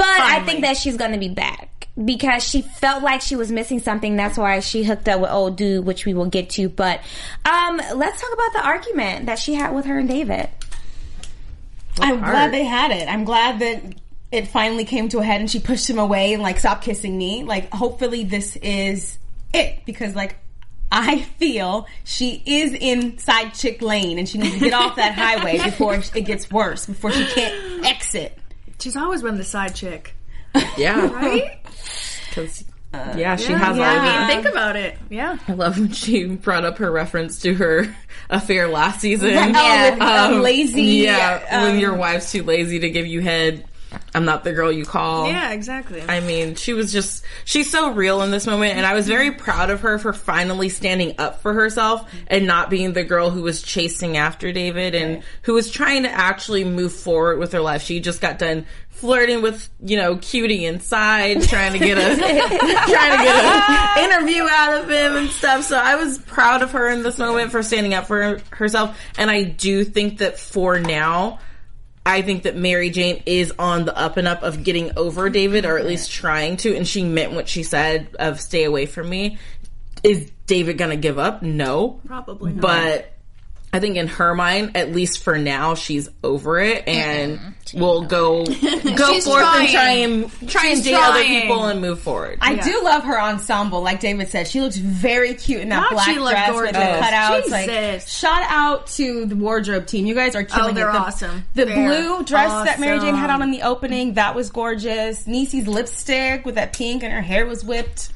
But 0.00 0.20
I 0.20 0.42
think 0.44 0.62
that 0.62 0.78
she's 0.78 0.96
going 0.96 1.12
to 1.12 1.18
be 1.18 1.28
back 1.28 1.88
because 2.02 2.42
she 2.42 2.62
felt 2.62 3.02
like 3.02 3.20
she 3.20 3.36
was 3.36 3.52
missing 3.52 3.80
something. 3.80 4.16
That's 4.16 4.38
why 4.38 4.60
she 4.60 4.82
hooked 4.82 5.08
up 5.08 5.20
with 5.20 5.30
old 5.30 5.56
dude, 5.56 5.84
which 5.84 6.06
we 6.06 6.14
will 6.14 6.26
get 6.26 6.48
to. 6.50 6.70
But 6.70 7.00
um, 7.44 7.76
let's 7.94 8.20
talk 8.20 8.32
about 8.32 8.52
the 8.54 8.62
argument 8.64 9.26
that 9.26 9.38
she 9.38 9.54
had 9.54 9.74
with 9.74 9.84
her 9.84 9.98
and 9.98 10.08
David. 10.08 10.48
I'm 12.00 12.20
glad 12.20 12.52
they 12.52 12.64
had 12.64 12.92
it. 12.92 13.08
I'm 13.08 13.24
glad 13.24 13.58
that 13.58 13.94
it 14.32 14.48
finally 14.48 14.86
came 14.86 15.10
to 15.10 15.18
a 15.18 15.24
head 15.24 15.40
and 15.40 15.50
she 15.50 15.60
pushed 15.60 15.90
him 15.90 15.98
away 15.98 16.32
and 16.32 16.42
like 16.42 16.58
stop 16.58 16.82
kissing 16.82 17.18
me. 17.18 17.42
Like 17.44 17.70
hopefully 17.70 18.24
this 18.24 18.56
is 18.56 19.18
it 19.52 19.84
because 19.84 20.14
like 20.14 20.36
I 20.90 21.20
feel 21.22 21.86
she 22.04 22.42
is 22.46 22.72
in 22.72 23.18
side 23.18 23.52
chick 23.52 23.82
lane 23.82 24.18
and 24.18 24.28
she 24.28 24.38
needs 24.38 24.54
to 24.54 24.60
get 24.60 24.72
off 24.72 24.96
that 24.96 25.14
highway 25.14 25.58
before 25.64 25.94
it 25.94 26.24
gets 26.24 26.50
worse, 26.50 26.86
before 26.86 27.12
she 27.12 27.26
can't 27.26 27.84
exit. 27.84 28.38
She's 28.80 28.96
always 28.96 29.22
been 29.22 29.36
the 29.36 29.44
side 29.44 29.74
chick, 29.74 30.14
Yeah. 30.76 31.06
right? 31.12 31.58
'Cause, 32.32 32.64
yeah, 33.16 33.36
she 33.36 33.52
has 33.52 33.76
yeah, 33.76 33.92
all 33.92 34.00
I 34.00 34.18
mean, 34.18 34.28
think 34.42 34.52
about 34.52 34.74
it. 34.76 34.96
Yeah. 35.10 35.36
I 35.48 35.52
love 35.52 35.78
when 35.78 35.92
she 35.92 36.24
brought 36.26 36.64
up 36.64 36.78
her 36.78 36.90
reference 36.90 37.38
to 37.40 37.54
her 37.54 37.94
affair 38.30 38.68
last 38.68 39.00
season. 39.00 39.30
Oh, 39.56 39.90
with, 39.90 40.00
um, 40.00 40.34
Um, 40.34 40.42
lazy. 40.42 40.82
Yeah, 40.82 41.62
when 41.62 41.72
um, 41.74 41.78
your 41.78 41.94
wife's 41.94 42.32
too 42.32 42.42
lazy 42.42 42.80
to 42.80 42.90
give 42.90 43.06
you 43.06 43.20
head, 43.20 43.64
I'm 44.14 44.24
not 44.24 44.44
the 44.44 44.52
girl 44.52 44.70
you 44.70 44.84
call. 44.84 45.26
Yeah, 45.28 45.52
exactly. 45.52 46.02
I 46.02 46.20
mean, 46.20 46.54
she 46.54 46.72
was 46.72 46.92
just, 46.92 47.24
she's 47.44 47.70
so 47.70 47.92
real 47.92 48.22
in 48.22 48.30
this 48.30 48.46
moment, 48.46 48.76
and 48.76 48.86
I 48.86 48.94
was 48.94 49.06
very 49.06 49.32
proud 49.32 49.70
of 49.70 49.80
her 49.80 49.98
for 49.98 50.12
finally 50.12 50.68
standing 50.68 51.14
up 51.18 51.42
for 51.42 51.52
herself 51.52 52.10
and 52.26 52.46
not 52.46 52.70
being 52.70 52.92
the 52.92 53.04
girl 53.04 53.30
who 53.30 53.42
was 53.42 53.62
chasing 53.62 54.16
after 54.16 54.52
David 54.52 54.94
and 54.94 55.22
who 55.42 55.54
was 55.54 55.70
trying 55.70 56.04
to 56.04 56.10
actually 56.10 56.64
move 56.64 56.92
forward 56.92 57.38
with 57.38 57.52
her 57.52 57.60
life. 57.60 57.82
She 57.82 58.00
just 58.00 58.20
got 58.20 58.38
done 58.38 58.66
flirting 58.90 59.40
with, 59.40 59.70
you 59.82 59.96
know, 59.96 60.16
cutie 60.16 60.66
inside, 60.66 61.42
trying 61.42 61.72
to 61.72 61.78
get 61.78 61.96
a, 61.96 62.16
trying 62.16 63.18
to 63.18 63.24
get 63.24 63.44
an 63.44 64.04
interview 64.04 64.42
out 64.42 64.82
of 64.82 64.90
him 64.90 65.16
and 65.16 65.30
stuff. 65.30 65.64
So 65.64 65.78
I 65.78 65.96
was 65.96 66.18
proud 66.18 66.62
of 66.62 66.72
her 66.72 66.88
in 66.90 67.02
this 67.02 67.18
moment 67.18 67.50
for 67.50 67.62
standing 67.62 67.94
up 67.94 68.06
for 68.06 68.40
herself, 68.50 69.00
and 69.16 69.30
I 69.30 69.44
do 69.44 69.84
think 69.84 70.18
that 70.18 70.38
for 70.38 70.78
now, 70.78 71.38
I 72.04 72.22
think 72.22 72.44
that 72.44 72.56
Mary 72.56 72.90
Jane 72.90 73.22
is 73.26 73.52
on 73.58 73.84
the 73.84 73.96
up 73.96 74.16
and 74.16 74.26
up 74.26 74.42
of 74.42 74.64
getting 74.64 74.96
over 74.96 75.28
David, 75.28 75.66
or 75.66 75.78
at 75.78 75.86
least 75.86 76.10
trying 76.10 76.56
to, 76.58 76.74
and 76.74 76.86
she 76.86 77.04
meant 77.04 77.32
what 77.32 77.48
she 77.48 77.62
said 77.62 78.16
of 78.18 78.40
stay 78.40 78.64
away 78.64 78.86
from 78.86 79.08
me. 79.08 79.38
Is 80.02 80.30
David 80.46 80.78
gonna 80.78 80.96
give 80.96 81.18
up? 81.18 81.42
No. 81.42 82.00
Probably 82.06 82.52
not. 82.54 82.62
But 82.62 83.12
I 83.72 83.78
think 83.78 83.96
in 83.96 84.08
her 84.08 84.34
mind, 84.34 84.76
at 84.76 84.90
least 84.92 85.22
for 85.22 85.38
now, 85.38 85.74
she's 85.76 86.08
over 86.24 86.58
it 86.58 86.88
and 86.88 87.38
will 87.72 88.02
go 88.02 88.44
go 88.44 88.52
She's 89.12 89.24
forth 89.24 89.44
and 89.44 89.68
try 89.68 89.90
and 89.90 90.48
try 90.48 90.66
and 90.66 90.76
She's 90.78 90.84
date 90.84 90.94
other 90.94 91.22
people 91.22 91.66
and 91.66 91.80
move 91.80 92.00
forward. 92.00 92.38
I 92.40 92.56
do 92.56 92.82
love 92.82 93.04
her 93.04 93.20
ensemble. 93.20 93.80
Like 93.80 94.00
David 94.00 94.28
said, 94.28 94.48
she 94.48 94.60
looks 94.60 94.76
very 94.76 95.34
cute 95.34 95.60
in 95.60 95.68
that 95.68 95.84
God, 95.84 95.90
black 95.90 96.06
she 96.06 96.18
looked 96.18 96.32
dress 96.32 96.50
with 96.50 96.72
the 96.72 96.78
gorgeous. 96.78 97.00
cutouts. 97.00 97.50
Like, 97.50 97.70
Jesus. 97.70 98.12
shout 98.12 98.42
out 98.48 98.88
to 98.88 99.26
the 99.26 99.36
wardrobe 99.36 99.86
team. 99.86 100.04
You 100.06 100.14
guys 100.16 100.34
are 100.34 100.40
oh, 100.40 100.44
killing 100.44 100.70
Oh, 100.72 100.74
they're 100.74 100.88
it. 100.88 100.92
The, 100.92 100.98
awesome. 100.98 101.44
The 101.54 101.64
They're 101.66 101.74
blue 101.74 102.24
dress 102.24 102.64
that 102.64 102.80
Mary 102.80 102.98
Jane 102.98 103.14
had 103.14 103.30
on 103.30 103.40
in 103.42 103.52
the 103.52 103.62
opening 103.62 104.14
that 104.14 104.34
was 104.34 104.50
gorgeous. 104.50 105.26
Niecy's 105.28 105.68
lipstick 105.68 106.44
with 106.44 106.56
that 106.56 106.72
pink 106.72 107.04
and 107.04 107.12
her 107.12 107.22
hair 107.22 107.46
was 107.46 107.64
whipped. 107.64 108.12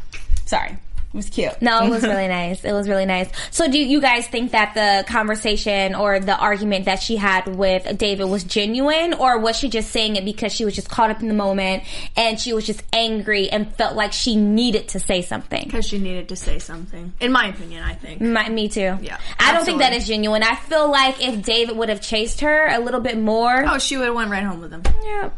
Sorry, 0.47 0.77
it 1.15 1.17
was 1.17 1.31
cute. 1.31 1.63
No, 1.63 1.87
it 1.87 1.91
was 1.91 2.03
really 2.13 2.27
nice. 2.27 2.65
It 2.65 2.73
was 2.73 2.89
really 2.89 3.07
nice. 3.07 3.31
So, 3.53 3.71
do 3.71 3.79
you 3.79 4.01
guys 4.01 4.27
think 4.27 4.51
that 4.51 4.75
the 4.75 5.09
conversation 5.11 5.95
or 5.95 6.19
the 6.19 6.37
argument 6.37 6.87
that 6.87 7.01
she 7.01 7.15
had 7.15 7.47
with 7.47 7.97
David 7.97 8.25
was 8.25 8.43
genuine, 8.43 9.15
or 9.15 9.39
was 9.39 9.57
she 9.57 9.69
just 9.69 9.91
saying 9.91 10.17
it 10.17 10.25
because 10.25 10.53
she 10.53 10.65
was 10.65 10.75
just 10.75 10.91
caught 10.91 11.11
up 11.11 11.21
in 11.23 11.29
the 11.29 11.35
moment 11.35 11.85
and 12.17 12.41
she 12.41 12.53
was 12.53 12.67
just 12.67 12.83
angry 12.93 13.49
and 13.49 13.73
felt 13.77 13.95
like 13.95 14.13
she 14.13 14.35
needed 14.35 14.89
to 14.89 14.99
say 14.99 15.23
something? 15.23 15.63
Because 15.65 15.87
she 15.87 15.99
needed 16.01 16.29
to 16.31 16.37
say 16.37 16.59
something. 16.59 17.13
In 17.21 17.31
my 17.31 17.47
opinion, 17.49 17.85
I 17.85 17.95
think. 17.95 18.21
My, 18.21 18.49
me 18.49 18.69
too. 18.69 18.99
Yeah, 19.01 19.19
I 19.39 19.53
don't 19.53 19.65
think 19.65 19.79
that 19.79 19.93
is 19.93 20.07
genuine. 20.09 20.43
I 20.43 20.57
feel 20.57 20.91
like 20.91 21.23
if 21.25 21.43
David 21.43 21.77
would 21.77 21.91
have 21.91 22.01
chased 22.01 22.41
her 22.41 22.67
a 22.67 22.81
little 22.81 23.01
bit 23.01 23.17
more, 23.19 23.65
Oh, 23.69 23.79
she 23.79 23.97
would 23.97 24.07
have 24.07 24.15
went 24.17 24.31
right 24.33 24.43
home 24.43 24.61
with 24.61 24.73
him. 24.73 24.83
yeah. 25.05 25.31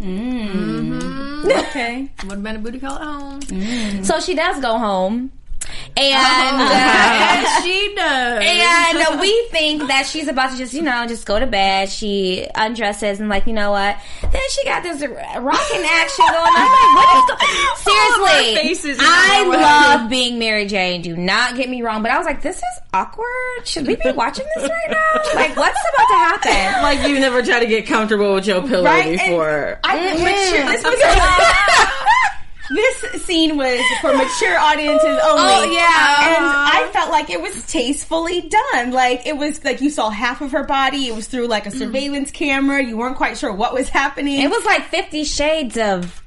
Mm. 0.00 0.48
Mm-hmm. 0.48 1.50
Okay. 1.70 2.10
Would 2.24 2.32
have 2.32 2.42
been 2.42 2.56
a 2.56 2.58
booty 2.58 2.78
call 2.78 2.96
at 2.98 3.02
home. 3.02 3.40
Mm. 3.40 4.04
So 4.04 4.20
she 4.20 4.34
does 4.34 4.60
go 4.60 4.78
home. 4.78 5.32
And 5.96 6.56
uh, 6.60 6.70
Yes, 6.70 7.62
she 7.64 7.94
does. 7.94 9.10
and 9.10 9.20
we 9.20 9.46
think 9.50 9.86
that 9.88 10.06
she's 10.06 10.28
about 10.28 10.50
to 10.50 10.56
just 10.56 10.72
you 10.74 10.82
know 10.82 11.06
just 11.06 11.26
go 11.26 11.38
to 11.38 11.46
bed. 11.46 11.88
She 11.88 12.46
undresses 12.54 13.20
and 13.20 13.28
like 13.28 13.46
you 13.46 13.52
know 13.52 13.70
what? 13.72 13.96
Then 14.22 14.42
she 14.50 14.64
got 14.64 14.82
this 14.82 15.00
rocking 15.02 15.84
action 15.84 16.24
going 16.28 16.38
on. 16.38 16.56
I'm 16.56 16.72
like, 16.72 16.94
what 16.96 17.16
is 17.16 17.24
go- 17.30 17.90
Seriously, 17.90 18.54
faces, 18.56 18.98
I 19.00 19.42
know, 19.44 19.50
love 19.50 20.10
being 20.10 20.38
Mary 20.38 20.66
Jane. 20.66 21.02
Do 21.02 21.16
not 21.16 21.56
get 21.56 21.68
me 21.68 21.82
wrong, 21.82 22.02
but 22.02 22.10
I 22.10 22.16
was 22.18 22.26
like, 22.26 22.42
this 22.42 22.56
is 22.56 22.80
awkward. 22.92 23.26
Should 23.64 23.86
we 23.86 23.96
be 23.96 24.12
watching 24.12 24.46
this 24.56 24.68
right 24.68 24.90
now? 24.90 25.20
Like, 25.34 25.56
what's 25.56 25.78
about 25.94 26.08
to 26.08 26.14
happen? 26.14 26.82
Like 26.90 27.06
you 27.08 27.18
never 27.20 27.42
tried 27.42 27.60
to 27.60 27.66
get 27.66 27.86
comfortable 27.86 28.34
with 28.34 28.46
your 28.46 28.62
pillow 28.66 28.84
Right, 28.84 29.06
and 29.06 29.18
before. 29.18 29.78
I 29.84 29.98
Mm-hmm. 29.98 30.24
mature, 30.24 30.72
this 30.72 30.82
was 30.84 32.19
this 32.70 33.22
scene 33.24 33.56
was 33.56 33.80
for 34.00 34.14
mature 34.16 34.56
audiences 34.58 35.18
oh, 35.22 35.38
only. 35.38 35.70
Oh, 35.70 35.72
yeah. 35.72 35.80
Uh-huh. 35.80 36.36
and 36.36 36.88
I 36.88 36.90
felt 36.92 37.10
like 37.10 37.30
it 37.30 37.40
was 37.40 37.66
tastefully 37.66 38.42
done. 38.42 38.92
Like 38.92 39.26
it 39.26 39.36
was 39.36 39.62
like 39.64 39.80
you 39.80 39.90
saw 39.90 40.10
half 40.10 40.40
of 40.40 40.52
her 40.52 40.64
body. 40.64 41.08
It 41.08 41.14
was 41.14 41.26
through 41.26 41.48
like 41.48 41.66
a 41.66 41.70
surveillance 41.70 42.30
mm. 42.30 42.34
camera. 42.34 42.82
You 42.82 42.96
weren't 42.96 43.16
quite 43.16 43.36
sure 43.36 43.52
what 43.52 43.74
was 43.74 43.88
happening. 43.88 44.40
It 44.40 44.50
was 44.50 44.64
like 44.64 44.84
Fifty 44.84 45.24
Shades 45.24 45.76
of. 45.76 46.22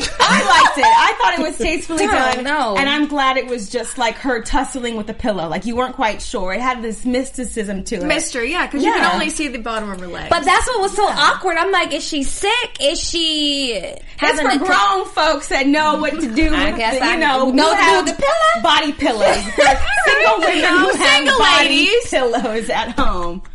I 0.00 0.64
liked 0.64 0.78
it. 0.78 0.84
I 0.84 1.14
thought 1.20 1.38
it 1.38 1.42
was 1.48 1.56
tastefully 1.58 2.06
Darn, 2.06 2.36
done. 2.36 2.44
no. 2.44 2.76
And 2.76 2.88
I'm 2.88 3.06
glad 3.06 3.36
it 3.36 3.46
was 3.46 3.68
just 3.70 3.96
like 3.98 4.16
her 4.16 4.42
tussling 4.42 4.96
with 4.96 5.06
the 5.06 5.14
pillow. 5.14 5.48
Like 5.48 5.66
you 5.66 5.76
weren't 5.76 5.94
quite 5.94 6.20
sure. 6.20 6.52
It 6.52 6.60
had 6.60 6.82
this 6.82 7.04
mysticism 7.04 7.84
to 7.84 7.96
it. 7.96 8.04
Mystery, 8.04 8.50
yeah, 8.50 8.66
because 8.66 8.82
you 8.82 8.90
Yeah. 8.90 9.02
can 9.04 9.12
only 9.14 9.30
see 9.30 9.46
the 9.48 9.58
bottom 9.58 9.90
of 9.90 10.00
her 10.00 10.06
leg. 10.08 10.30
But 10.30 10.44
that's 10.44 10.66
what 10.66 10.80
was 10.80 10.96
so 10.96 11.06
awkward. 11.06 11.56
I'm 11.58 11.70
like, 11.70 11.92
is 11.94 12.02
she 12.02 12.24
sick? 12.24 12.78
Is 12.80 12.98
she 13.00 13.74
having 14.16 14.48
for 14.48 14.54
a 14.56 14.58
grown 14.66 15.06
folks 15.06 15.48
that 15.50 15.66
know 15.68 15.98
what 15.98 16.18
to 16.20 16.34
do 16.34 16.52
I 16.52 16.70
with 16.70 16.78
guess 16.78 16.98
the, 16.98 17.04
I 17.04 17.14
you 17.14 17.20
know, 17.20 17.50
know 17.50 17.64
who 17.68 17.76
to 17.76 17.76
have 17.76 18.04
do 18.06 18.10
with 18.10 18.16
the 18.16 18.22
pillow. 18.22 18.62
body 18.62 18.92
pillows. 18.92 19.44
Single 20.04 20.38
women 20.40 20.64
who 20.64 20.88
have 20.90 21.14
single 21.14 21.38
body 21.38 21.68
ladies. 21.68 22.10
pillows 22.10 22.70
at 22.70 22.90
home. 22.98 23.42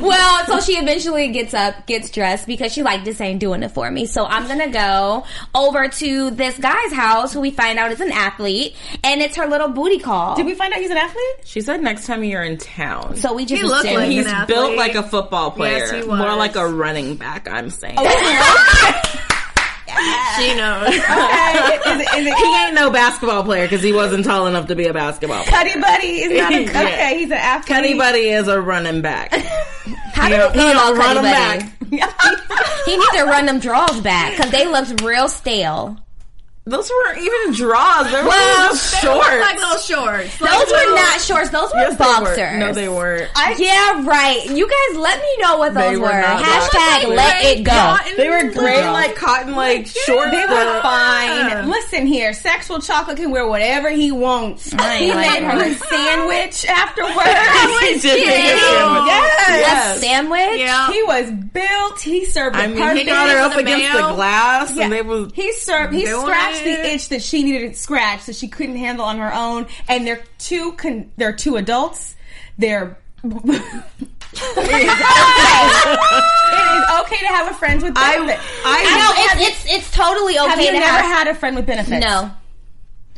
Well, 0.00 0.44
so 0.46 0.60
she 0.60 0.72
eventually 0.78 1.28
gets 1.28 1.54
up, 1.54 1.86
gets 1.86 2.10
dressed 2.10 2.46
because 2.46 2.72
she 2.72 2.82
like 2.82 3.04
this 3.04 3.20
ain't 3.20 3.40
doing 3.40 3.62
it 3.62 3.70
for 3.70 3.90
me. 3.90 4.06
So 4.06 4.24
I'm 4.24 4.46
gonna 4.48 4.70
go 4.70 5.24
over 5.54 5.81
to 5.88 6.30
this 6.30 6.56
guy's 6.58 6.92
house 6.92 7.32
who 7.32 7.40
we 7.40 7.50
find 7.50 7.78
out 7.78 7.92
is 7.92 8.00
an 8.00 8.12
athlete, 8.12 8.74
and 9.04 9.20
it's 9.20 9.36
her 9.36 9.46
little 9.46 9.68
booty 9.68 9.98
call. 9.98 10.36
Did 10.36 10.46
we 10.46 10.54
find 10.54 10.72
out 10.72 10.80
he's 10.80 10.90
an 10.90 10.96
athlete? 10.96 11.24
She 11.44 11.60
said 11.60 11.82
next 11.82 12.06
time 12.06 12.22
you're 12.24 12.42
in 12.42 12.58
town. 12.58 13.16
so 13.16 13.32
we 13.34 13.44
just 13.44 13.60
He 13.62 13.66
looked 13.68 13.84
assumed- 13.84 13.96
like 14.00 14.10
he's 14.10 14.26
an 14.26 14.32
athlete. 14.32 14.48
built 14.56 14.76
like 14.76 14.94
a 14.94 15.02
football 15.02 15.50
player, 15.50 15.78
Yes, 15.78 15.90
he 15.90 15.98
was. 15.98 16.06
more 16.18 16.36
like 16.36 16.56
a 16.56 16.66
running 16.66 17.16
back. 17.16 17.48
I'm 17.48 17.70
saying 17.70 17.96
oh, 17.98 19.02
she 20.38 20.54
knows. 20.54 20.88
Okay. 21.02 21.76
is 21.92 22.00
it, 22.00 22.18
is 22.18 22.26
it 22.26 22.34
he 22.38 22.56
ain't 22.64 22.74
no 22.74 22.90
basketball 22.90 23.42
player 23.44 23.64
because 23.66 23.82
he 23.82 23.92
wasn't 23.92 24.24
tall 24.24 24.46
enough 24.46 24.66
to 24.68 24.74
be 24.76 24.86
a 24.86 24.92
basketball. 24.92 25.42
player. 25.44 25.50
Cuddy 25.64 25.80
Buddy 25.80 26.06
is 26.22 26.40
not 26.40 26.52
a, 26.52 26.62
Yeah. 26.62 26.68
okay. 26.82 27.18
He's 27.18 27.26
an 27.26 27.32
athlete. 27.32 27.66
Cuddy 27.76 27.94
Buddy 27.94 28.28
is 28.30 28.48
a 28.48 28.60
running 28.60 29.02
back. 29.02 29.32
How 30.14 30.28
do 30.28 30.34
He 30.34 30.34
we 30.34 30.38
don't- 30.38 30.52
feel 30.54 30.62
he 30.66 30.70
about 30.72 30.88
don't 30.88 30.98
run 30.98 31.16
Cuddy 31.16 31.28
'em 31.28 31.58
Buddy? 31.90 31.98
back. 31.98 32.84
He 32.86 32.96
needs 32.96 33.10
to 33.16 33.24
run 33.24 33.46
them 33.46 33.58
draws 33.58 34.00
back 34.00 34.36
because 34.36 34.50
they 34.50 34.66
looked 34.66 35.00
real 35.02 35.28
stale. 35.28 35.98
Those 36.64 36.88
weren't 36.90 37.18
even 37.18 37.54
draws. 37.54 38.08
They 38.08 38.22
were 38.22 38.28
Well, 38.28 38.68
just 38.70 39.02
They 39.02 39.08
look 39.08 39.24
shorts. 39.24 39.40
like 39.40 39.56
little 39.58 39.78
shorts. 39.78 40.38
Those 40.38 40.48
Like 40.48 40.68
were 40.68 40.94
not 40.94 41.20
shorts. 41.20 41.50
Those 41.50 41.72
were 41.74 41.80
Yes, 41.80 41.90
they 41.92 42.04
boxers. 42.04 42.38
were. 42.38 42.56
No, 42.56 42.72
they 42.72 42.88
weren't. 42.88 43.30
Yeah, 43.58 44.04
right. 44.06 44.46
You 44.46 44.68
guys, 44.68 44.96
let 44.96 45.18
me 45.20 45.36
know 45.40 45.56
what 45.58 45.74
those 45.74 45.90
They 45.90 45.96
were 45.96 46.04
were. 46.06 46.12
Hashtag 46.12 46.70
boxers. 47.02 47.08
let 47.16 47.44
it 47.44 47.64
go. 47.64 47.72
Cotton 47.72 48.12
They 48.16 48.30
were 48.30 48.44
gray, 48.52 48.80
Girl. 48.80 48.92
like 48.92 49.16
cotton, 49.16 49.56
like 49.56 49.88
shorts. 49.88 50.30
They 50.30 50.36
were 50.42 50.46
that- 50.46 50.82
fine. 50.82 51.68
Listen 51.68 52.06
here, 52.06 52.32
sexual 52.32 52.78
chocolate 52.78 53.16
can 53.16 53.32
wear 53.32 53.44
whatever 53.48 53.90
he 53.90 54.12
wants. 54.12 54.72
I 54.72 54.98
He 54.98 55.12
made 55.12 55.42
her 55.42 55.50
her. 55.58 55.64
a 55.64 55.74
sandwich 55.74 56.64
afterwards. 56.66 58.02
He 58.02 58.08
did 58.08 58.26
make 58.26 58.44
a 58.54 58.58
sandwich. 58.60 59.06
Yes. 59.08 59.96
A 59.96 60.00
sandwich. 60.00 60.60
Yeah. 60.60 60.92
He 60.92 61.02
was 61.02 61.28
built. 61.52 62.00
He 62.00 62.24
served 62.24 62.54
I 62.54 62.66
it 62.66 62.68
mean, 62.76 62.96
he 62.98 63.04
got 63.04 63.28
her 63.30 63.38
up 63.38 63.56
against 63.56 63.92
the 63.92 63.98
mayo. 64.00 64.14
glass, 64.14 64.72
Yeah. 64.76 64.84
and 64.84 64.92
they 64.92 65.02
was 65.02 65.32
He 65.34 65.52
served. 65.54 65.92
He 65.92 66.04
Doing 66.04 66.26
scratched 66.56 66.64
the 66.82 66.90
itch 66.94 67.08
that 67.10 67.22
she 67.22 67.42
needed 67.42 67.72
to 67.72 67.78
scratch 67.78 68.26
that 68.26 68.36
she 68.36 68.48
couldn't 68.48 68.76
handle 68.76 69.04
on 69.04 69.18
her 69.18 69.32
own. 69.32 69.66
And 69.88 70.06
they're 70.06 70.22
two. 70.38 70.72
Con- 70.72 71.10
they're 71.16 71.32
two 71.34 71.56
adults. 71.56 72.14
They're. 72.58 72.98
it 73.24 73.28
is 75.68 77.00
okay 77.00 77.18
to 77.18 77.26
have 77.28 77.50
a 77.50 77.54
friend 77.54 77.82
with 77.82 77.92
I, 77.96 78.16
benefits. 78.18 78.42
I, 78.64 78.82
No, 78.98 79.12
it's, 79.44 79.64
it's 79.66 79.74
it's 79.74 79.90
totally 79.92 80.38
okay 80.38 80.48
have 80.48 80.60
you 80.60 80.66
to 80.66 80.72
never 80.72 80.86
have. 80.86 81.04
had 81.04 81.28
a 81.28 81.34
friend 81.34 81.56
with 81.56 81.66
benefits? 81.66 82.04
No. 82.04 82.30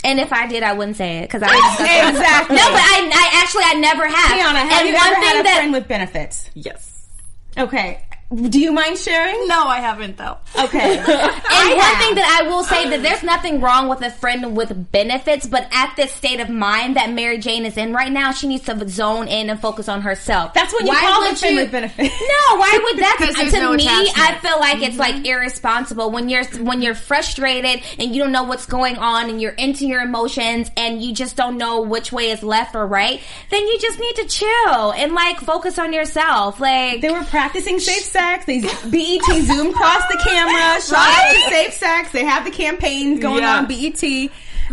And 0.03 0.20
if 0.20 0.33
I 0.35 0.47
did, 0.47 0.62
I 0.62 0.75
wouldn't 0.75 0.97
say 0.99 1.18
it 1.18 1.23
because 1.23 1.42
I 1.42 1.47
Exactly. 2.11 2.57
no, 2.57 2.62
but 2.62 2.81
I, 2.83 3.11
I 3.14 3.31
actually 3.42 3.64
I 3.64 3.75
never 3.75 4.07
have. 4.07 4.38
Tiana, 4.38 4.68
have 4.68 4.81
and 4.81 4.88
you 4.88 4.94
one 4.94 5.07
ever 5.07 5.14
thing 5.14 5.25
had 5.25 5.40
a 5.40 5.42
that 5.44 5.57
friend 5.57 5.73
with 5.73 5.88
benefits? 5.88 6.51
yes. 6.55 7.09
Okay. 7.57 8.05
Do 8.35 8.61
you 8.61 8.73
mind 8.73 8.99
sharing? 8.99 9.47
No, 9.47 9.64
I 9.64 9.81
haven't 9.81 10.16
though. 10.16 10.38
Okay. 10.59 10.99
And 11.55 11.79
one 11.79 11.97
thing 11.99 12.14
that 12.16 12.40
I 12.42 12.49
will 12.49 12.64
say 12.64 12.90
that 12.90 13.03
there's 13.03 13.23
nothing 13.23 13.61
wrong 13.61 13.88
with 13.88 14.03
a 14.03 14.11
friend 14.11 14.57
with 14.57 14.90
benefits, 14.92 15.47
but 15.47 15.68
at 15.73 15.94
this 15.97 16.12
state 16.12 16.40
of 16.40 16.49
mind 16.49 16.97
that 16.97 17.11
Mary 17.11 17.38
Jane 17.38 17.64
is 17.64 17.77
in 17.77 17.92
right 17.92 18.11
now, 18.11 18.33
she 18.33 18.49
needs 18.49 18.64
to 18.64 18.88
zone 18.88 19.29
in 19.29 19.49
and 19.51 19.61
focus 19.61 19.88
on 19.88 20.03
herself. 20.03 20.53
That's 20.53 20.73
what 20.73 20.83
you 20.83 20.88
Why 20.88 21.01
call 21.01 21.31
a 21.31 21.37
friend 21.37 21.55
you- 21.55 21.62
with 21.62 21.73
benefits. 21.73 22.14
No, 22.20 22.57
why 22.57 22.79
would 22.83 22.99
that? 22.99 23.16
Because 23.25 23.37
there's 23.37 23.53
to 23.53 23.61
no 23.61 23.73
me, 23.73 23.85
attachment. 23.85 24.18
I 24.18 24.38
feel 24.38 24.59
like 24.59 24.83
it's 24.83 24.99
like 24.99 25.14
mm-hmm. 25.14 25.27
irresponsible 25.27 26.11
when 26.11 26.29
you're 26.29 26.44
when 26.61 26.83
you're 26.83 26.94
frustrated 26.97 27.83
and 27.99 28.14
you 28.14 28.23
don't 28.23 28.33
know 28.33 28.42
what's 28.42 28.66
going 28.66 28.99
on 28.99 29.31
and 29.31 29.40
you're 29.40 29.53
into 29.53 29.87
your 29.87 30.03
emotions 30.03 30.70
and 30.77 31.01
you 31.03 31.14
just 31.14 31.37
don't 31.37 31.57
know 31.57 31.83
which 31.83 32.12
way 32.12 32.31
is 32.31 32.42
left 32.42 32.75
or 32.75 32.87
right. 32.87 33.20
Then 33.51 33.62
you 33.66 33.79
just 33.79 33.99
need 33.99 34.16
to 34.16 34.27
chill 34.27 34.92
and 34.92 35.12
like 35.12 35.38
focus 35.38 35.79
on 35.79 35.92
yourself. 35.92 36.61
Like 36.61 37.01
They 37.01 37.11
were 37.11 37.25
practicing 37.25 37.79
safe 37.79 38.03
sex. 38.03 38.23
They 38.46 38.60
BET 38.60 39.42
Zoom 39.44 39.68
across 39.68 40.02
the 40.10 40.20
camera, 40.24 40.80
shot 40.80 40.92
Right? 40.92 41.42
to 41.48 41.54
safe 41.54 41.74
sex. 41.74 42.10
They 42.12 42.24
have 42.24 42.44
the 42.44 42.50
campaigns 42.50 43.20
going 43.20 43.42
Yeah. 43.42 43.58
on 43.58 43.66
BET. 43.66 44.30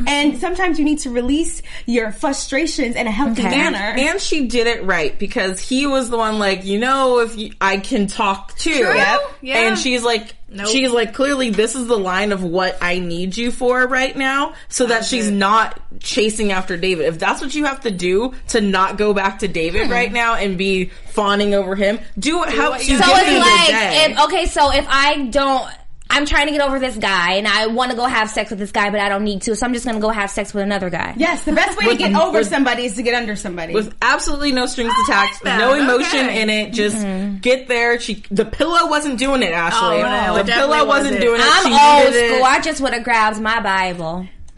And 0.07 0.37
sometimes 0.39 0.79
you 0.79 0.85
need 0.85 0.99
to 0.99 1.09
release 1.09 1.61
your 1.85 2.13
frustrations 2.13 2.95
in 2.95 3.07
a 3.07 3.11
healthy 3.11 3.41
Okay. 3.41 3.49
manner. 3.51 3.93
And 3.97 4.21
she 4.21 4.45
did 4.47 4.65
it 4.67 4.85
right 4.85 5.17
because 5.19 5.59
he 5.59 5.85
was 5.85 6.09
the 6.09 6.17
one 6.17 6.39
like, 6.39 6.63
you 6.63 6.79
know, 6.79 7.19
if 7.19 7.37
you, 7.37 7.51
I 7.59 7.75
can 7.77 8.07
talk 8.07 8.57
too. 8.57 8.69
Yep. 8.71 9.21
Yeah. 9.41 9.57
And 9.67 9.77
she's 9.77 10.01
like, 10.03 10.33
Nope. 10.53 10.67
she's 10.67 10.91
like, 10.91 11.13
clearly 11.13 11.49
this 11.49 11.75
is 11.75 11.87
the 11.87 11.97
line 11.97 12.33
of 12.33 12.43
what 12.43 12.77
I 12.81 12.99
need 12.99 13.37
you 13.37 13.51
for 13.51 13.87
right 13.87 14.13
now 14.15 14.53
so 14.67 14.85
that 14.87 15.05
she's 15.05 15.31
not 15.31 15.79
chasing 16.01 16.51
after 16.51 16.75
David. 16.75 17.05
If 17.05 17.19
that's 17.19 17.39
what 17.41 17.55
you 17.55 17.65
have 17.65 17.79
to 17.81 17.91
do 17.91 18.33
to 18.49 18.59
not 18.59 18.97
go 18.97 19.13
back 19.13 19.39
to 19.39 19.47
David 19.47 19.85
Hmm. 19.87 19.91
right 19.93 20.11
now 20.11 20.35
and 20.35 20.57
be 20.57 20.91
fawning 21.11 21.53
over 21.53 21.75
him, 21.75 21.99
do 22.19 22.37
what 22.37 22.53
helps 22.53 22.89
you 22.89 22.97
So 22.97 23.05
get 23.05 23.17
it's 23.19 23.25
through 23.29 23.33
the 23.35 23.39
like, 23.39 23.67
day. 23.67 24.05
if, 24.11 24.19
okay, 24.25 24.45
so 24.47 24.71
if 24.73 24.85
I 24.89 25.27
don't, 25.27 25.69
I'm 26.13 26.25
trying 26.25 26.47
to 26.47 26.51
get 26.51 26.59
over 26.61 26.77
this 26.77 26.97
guy 26.97 27.35
and 27.35 27.47
I 27.47 27.67
want 27.67 27.91
to 27.91 27.97
go 27.97 28.05
have 28.05 28.29
sex 28.29 28.49
with 28.49 28.59
this 28.59 28.71
guy, 28.71 28.89
but 28.89 28.99
I 28.99 29.07
don't 29.09 29.23
need 29.23 29.43
to, 29.43 29.55
so 29.55 29.65
I'm 29.65 29.73
just 29.73 29.85
going 29.85 29.95
to 29.95 30.01
go 30.01 30.09
have 30.09 30.29
sex 30.29 30.53
with 30.53 30.63
another 30.63 30.89
guy. 30.89 31.13
yes, 31.15 31.43
the 31.45 31.53
best 31.53 31.77
way 31.77 31.85
to 31.87 31.95
get 31.95 32.13
over 32.15 32.39
with- 32.39 32.47
somebody 32.49 32.83
is 32.85 32.95
to 32.95 33.03
get 33.03 33.13
under 33.13 33.35
somebody. 33.37 33.73
with 33.73 33.95
absolutely 34.01 34.51
no 34.51 34.65
strings 34.65 34.93
attached, 35.07 35.41
that. 35.43 35.57
no 35.57 35.73
emotion 35.73 36.25
Okay. 36.25 36.41
in 36.41 36.49
it. 36.49 36.73
Just 36.73 36.97
Mm-hmm. 36.97 37.37
get 37.37 37.67
there. 37.69 37.97
She 37.99 38.23
the 38.29 38.43
pillow 38.45 38.87
wasn't 38.89 39.17
doing 39.19 39.41
it, 39.41 39.53
Ashley. 39.53 40.01
Oh, 40.01 40.01
no, 40.03 40.33
the 40.43 40.51
it 40.51 40.53
pillow 40.53 40.85
wasn't 40.85 40.87
wasn't. 41.15 41.21
doing 41.21 41.39
it. 41.39 41.47
I'm 41.47 41.65
She 41.65 41.71
old 41.71 42.13
school. 42.13 42.37
it. 42.39 42.43
I 42.43 42.59
just 42.61 42.81
would 42.81 42.93
have 42.93 43.03
grabbed 43.03 43.39
my 43.39 43.61
Bible. 43.61 44.27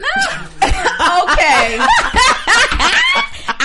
okay. 0.62 1.78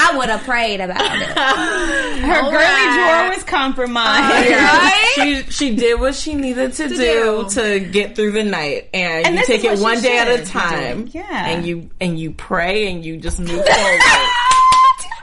I 0.09 0.17
would 0.17 0.29
have 0.29 0.43
prayed 0.43 0.81
about 0.81 1.01
it. 1.01 1.27
Her 2.19 2.41
girly 2.41 2.55
right. 2.55 3.27
drawer 3.27 3.35
was 3.35 3.43
compromised. 3.43 4.47
Uh, 4.47 4.49
yeah. 4.49 4.89
She 5.13 5.43
she 5.51 5.75
did 5.75 5.99
what 5.99 6.15
she 6.15 6.35
needed 6.35 6.73
to, 6.73 6.87
do, 6.89 6.95
do. 6.95 7.49
to 7.49 7.79
get 7.79 8.15
through 8.15 8.31
the 8.31 8.43
night, 8.43 8.89
and, 8.93 9.25
And 9.27 9.35
you 9.35 9.45
take 9.45 9.63
it 9.63 9.79
one 9.79 10.01
day 10.01 10.17
at 10.17 10.27
a 10.27 10.45
time. 10.45 11.09
Yeah. 11.11 11.47
and 11.47 11.65
you 11.65 11.89
and 11.99 12.19
you 12.19 12.31
pray 12.31 12.91
and 12.91 13.03
you 13.03 13.17
just 13.17 13.39
move 13.39 13.49
forward. 13.65 14.01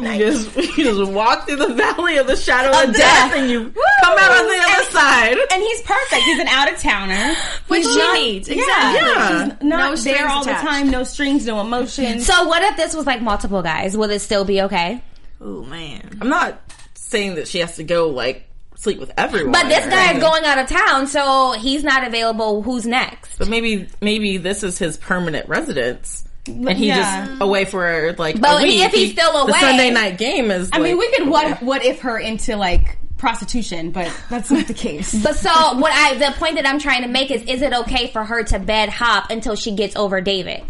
You 0.01 0.19
just 0.19 0.57
you 0.77 0.85
just 0.85 1.11
walk 1.13 1.47
through 1.47 1.57
the 1.57 1.75
valley 1.75 2.19
of 2.19 2.27
the 2.27 2.37
shadow 2.37 2.69
of, 2.71 2.93
death, 2.95 2.97
death. 2.97 3.35
and 3.37 3.51
you 3.51 3.71
come 4.03 4.19
out 4.19 4.31
on 4.31 4.47
the 4.47 4.65
other 4.69 4.85
side. 4.91 5.37
And 5.53 5.63
he's 5.63 5.83
perfect. 5.83 6.23
He's 6.23 6.39
an 6.39 6.49
out 6.49 6.71
of 6.73 6.79
towner. 6.79 7.35
Which 7.69 7.83
He's 7.85 7.93
she 7.93 7.99
not- 7.99 8.15
needs, 8.19 8.49
Yeah, 8.49 8.55
exactly. 8.57 9.01
Yeah. 9.09 9.29
She's 9.39 9.49
not 9.49 9.63
No 9.63 9.97
there 9.97 10.29
all 10.29 10.43
attached. 10.43 10.63
the 10.63 10.67
time. 10.69 10.91
No 10.91 11.03
strings, 11.05 11.47
no 11.47 11.61
emotions. 11.61 12.27
So 12.27 12.47
what 12.47 12.63
if 12.63 12.77
this 12.77 12.95
was 12.95 13.07
like 13.07 13.23
multiple 13.23 13.63
guys? 13.63 13.97
Will 13.97 14.11
it 14.11 14.21
still 14.21 14.45
be 14.45 14.63
okay? 14.63 15.03
Oh 15.41 15.63
man. 15.65 16.19
I'm 16.21 16.29
not 16.29 16.61
saying 16.95 17.37
that 17.37 17.49
she 17.49 17.59
has 17.61 17.77
to 17.77 17.85
go 17.85 18.09
like 18.11 18.49
sleep 18.77 18.99
with 19.01 19.11
everyone, 19.17 19.53
But 19.53 19.69
this 19.69 19.87
guy 19.87 20.13
is 20.13 20.21
going 20.21 20.45
out 20.45 20.59
of 20.59 20.69
town, 20.69 21.07
so 21.07 21.53
he's 21.53 21.83
not 21.83 22.07
available. 22.07 22.61
Who's 22.63 22.87
next? 22.87 23.39
But 23.39 23.49
maybe 23.49 23.89
maybe 24.03 24.37
this 24.37 24.63
is 24.63 24.77
his 24.79 24.99
permanent 24.99 25.49
residence. 25.49 26.25
And 26.49 26.69
he's 26.71 26.89
Yeah. 26.89 27.27
just 27.27 27.41
away 27.43 27.65
for 27.65 28.15
like 28.19 28.41
But 28.41 28.61
a 28.61 28.63
week. 28.63 28.81
if 28.83 28.93
he's 28.93 29.09
He- 29.09 29.13
still 29.13 29.33
the 29.33 29.53
away- 29.53 29.61
Sunday 29.61 29.91
night 29.91 30.19
game 30.19 30.51
is. 30.51 30.69
I 30.73 30.79
mean, 30.79 30.99
we 30.99 31.09
could 31.13 31.29
what 31.29 31.63
what 31.63 31.85
if 31.85 32.01
her 32.01 32.19
into 32.19 32.57
like 32.57 32.99
prostitution, 33.19 33.91
but 33.91 34.11
that's 34.31 34.51
not 34.51 34.67
the 34.67 34.75
case. 34.75 35.15
But 35.23 35.37
so 35.37 35.51
what 35.79 35.93
I 35.93 36.15
the 36.15 36.35
point 36.39 36.57
that 36.57 36.67
I'm 36.67 36.79
trying 36.79 37.03
to 37.03 37.09
make 37.09 37.31
is 37.31 37.43
is 37.45 37.63
it 37.63 37.73
okay 37.73 38.09
for 38.09 38.25
her 38.25 38.43
to 38.45 38.59
bed 38.59 38.89
hop 38.91 39.31
until 39.31 39.55
she 39.57 39.73
gets 39.73 39.97
over 39.97 40.21
David? 40.21 40.63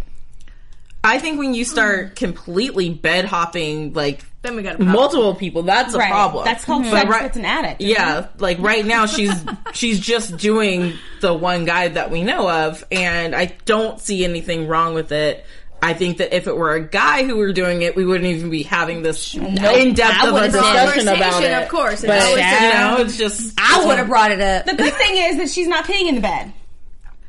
I 1.05 1.18
think 1.20 1.39
when 1.39 1.55
you 1.55 1.64
start 1.64 2.09
hmm. 2.09 2.14
completely 2.14 2.91
bed 2.91 3.27
hopping, 3.27 3.93
like 3.93 4.24
Then 4.43 4.57
we 4.57 4.62
got 4.62 4.79
multiple 4.81 5.35
people, 5.35 5.62
that's 5.62 5.95
a 5.95 5.99
Right. 5.99 6.11
problem. 6.11 6.45
That's 6.45 6.64
called 6.64 6.83
But 6.85 6.91
sex 6.93 7.09
right- 7.11 7.22
with 7.24 7.37
an 7.37 7.45
addict. 7.45 7.81
Yeah, 7.81 8.20
it? 8.20 8.27
like 8.41 8.59
right 8.61 8.85
now 8.85 9.07
she's 9.07 9.33
she's 9.72 10.01
just 10.01 10.37
doing 10.37 10.95
the 11.20 11.33
one 11.35 11.64
guy 11.64 11.89
that 11.89 12.11
we 12.11 12.22
know 12.22 12.49
of, 12.51 12.85
and 12.91 13.35
I 13.37 13.53
don't 13.66 14.01
see 14.01 14.24
anything 14.24 14.66
wrong 14.68 14.95
with 14.95 15.12
it. 15.12 15.45
I 15.83 15.93
think 15.95 16.18
that 16.18 16.35
if 16.35 16.47
it 16.47 16.57
were 16.57 16.72
a 16.72 16.81
guy 16.81 17.24
who 17.24 17.37
were 17.37 17.53
doing 17.53 17.83
it, 17.83 17.95
we 17.95 18.05
wouldn't 18.05 18.29
even 18.29 18.51
be 18.51 18.62
having 18.62 19.03
this 19.03 19.35
in 19.35 19.55
depth 19.95 20.24
of 20.24 20.35
a 20.35 20.47
discussion 20.49 21.07
about 21.07 21.18
Conversation, 21.33 21.53
it. 21.53 21.62
of 21.62 21.68
course. 21.68 21.93
It's 22.03 22.07
but 22.07 22.22
always 22.22 22.37
you 22.45 22.68
a- 22.68 22.72
know, 22.72 22.97
it's 23.01 23.16
just 23.18 23.55
I 23.61 23.85
would 23.87 23.99
have 23.99 24.09
brought 24.09 24.33
it 24.33 24.41
up. 24.41 24.66
The 24.66 24.74
good 24.74 24.95
thing 24.95 25.16
is 25.16 25.37
that 25.37 25.49
she's 25.51 25.68
not 25.68 25.85
peeing 25.85 26.09
in 26.09 26.14
the 26.16 26.20
bed. 26.22 26.53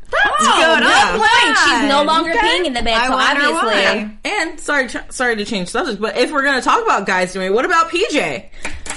That's 0.10 0.26
Oh, 0.40 0.76
good. 0.78 0.84
yeah. 0.86 1.20
I'm. 1.22 1.82
She's 1.82 1.90
no 1.90 2.04
longer 2.04 2.32
peeing 2.32 2.66
in 2.66 2.74
the 2.74 2.82
bed, 2.82 2.96
I 2.98 3.08
so 3.08 3.14
obviously. 3.14 3.54
why. 3.54 4.18
And 4.24 4.60
sorry, 4.60 4.88
ch- 4.88 4.96
sorry 5.12 5.36
to 5.36 5.44
change 5.46 5.68
subject, 5.68 6.00
but 6.02 6.18
if 6.18 6.32
we're 6.32 6.44
going 6.44 6.56
to 6.56 6.62
talk 6.62 6.82
about 6.82 7.06
guys 7.06 7.34
doing 7.34 7.48
it, 7.48 7.54
what 7.54 7.66
about 7.66 7.90
PJ? 7.90 8.46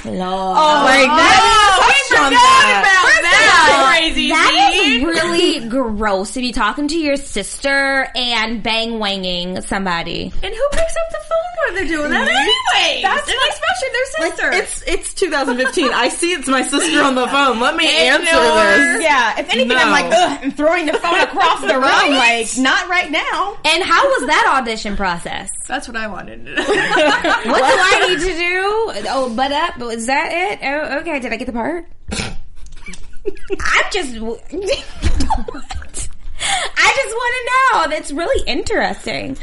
Lord. 0.05 0.16
Oh, 0.20 0.82
like 0.84 1.09
Oh, 1.11 1.16
that. 1.16 1.86
we 1.86 2.14
forgot 2.16 2.32
about 2.32 3.22
that. 3.22 3.96
Crazy. 3.98 4.28
That 4.30 4.72
is 4.74 5.03
really 5.05 5.68
gross 5.68 6.32
to 6.34 6.40
be 6.40 6.53
talking 6.53 6.88
to 6.88 6.98
your 6.98 7.16
sister 7.16 8.09
and 8.14 8.62
bang 8.62 8.98
wanging 8.98 9.61
somebody. 9.62 10.32
And 10.42 10.55
who 10.55 10.68
picks 10.72 10.96
up 10.96 11.11
the 11.11 11.18
phone 11.28 11.66
when 11.66 11.74
they're 11.74 11.96
doing 11.96 12.11
that 12.11 12.28
anyway? 12.28 13.03
That's 13.03 13.28
and 13.28 13.36
what- 13.36 13.51
especially 13.53 13.88
their 13.92 14.07
sister. 14.30 14.51
It's 14.53 14.82
it's 14.86 15.14
2015. 15.14 15.92
I 15.92 16.09
see 16.09 16.32
it's 16.32 16.48
my 16.48 16.62
sister 16.62 17.03
on 17.03 17.14
the 17.14 17.26
phone. 17.28 17.61
Let 17.61 17.76
me 17.76 17.86
answer 17.88 18.22
Ignore. 18.26 18.55
this. 18.55 19.03
Yeah, 19.03 19.38
if 19.40 19.53
anything, 19.53 19.76
I'm 19.76 19.90
like, 19.90 20.07
ugh, 20.07 20.38
I'm 20.42 20.51
throwing 20.53 20.86
the 20.86 20.94
phone 20.94 21.20
across 21.20 21.61
the 21.61 21.74
room. 21.74 21.82
Like, 21.82 22.48
not 22.59 22.88
right 22.88 23.11
now. 23.11 23.57
And 23.64 23.82
how 23.84 24.03
was 24.07 24.26
that 24.26 24.57
audition 24.61 24.96
process? 24.96 25.51
That's 25.68 25.86
what 25.86 25.96
I 25.96 26.09
wanted 26.09 26.46
to 26.46 26.55
know. 26.55 26.64
What 27.51 27.59
do 27.59 27.64
I 27.64 28.07
need 28.09 28.18
to 28.20 28.36
do? 28.36 29.09
Oh, 29.09 29.32
butt 29.34 29.53
up. 29.53 29.78
Is 29.91 30.07
that 30.07 30.30
it? 30.32 30.61
Oh, 30.62 30.99
okay. 31.01 31.18
Did 31.20 31.32
I 31.32 31.36
get 31.36 31.47
the 31.47 31.53
part? 31.53 31.86
I'm 32.12 33.84
just. 33.93 34.18
what? 34.18 34.41
I 36.43 36.93
just 36.97 37.14
want 37.14 37.34
to 37.36 37.51
know. 37.53 37.88
That's 37.97 38.12
really 38.12 38.45
interesting. 38.47 39.36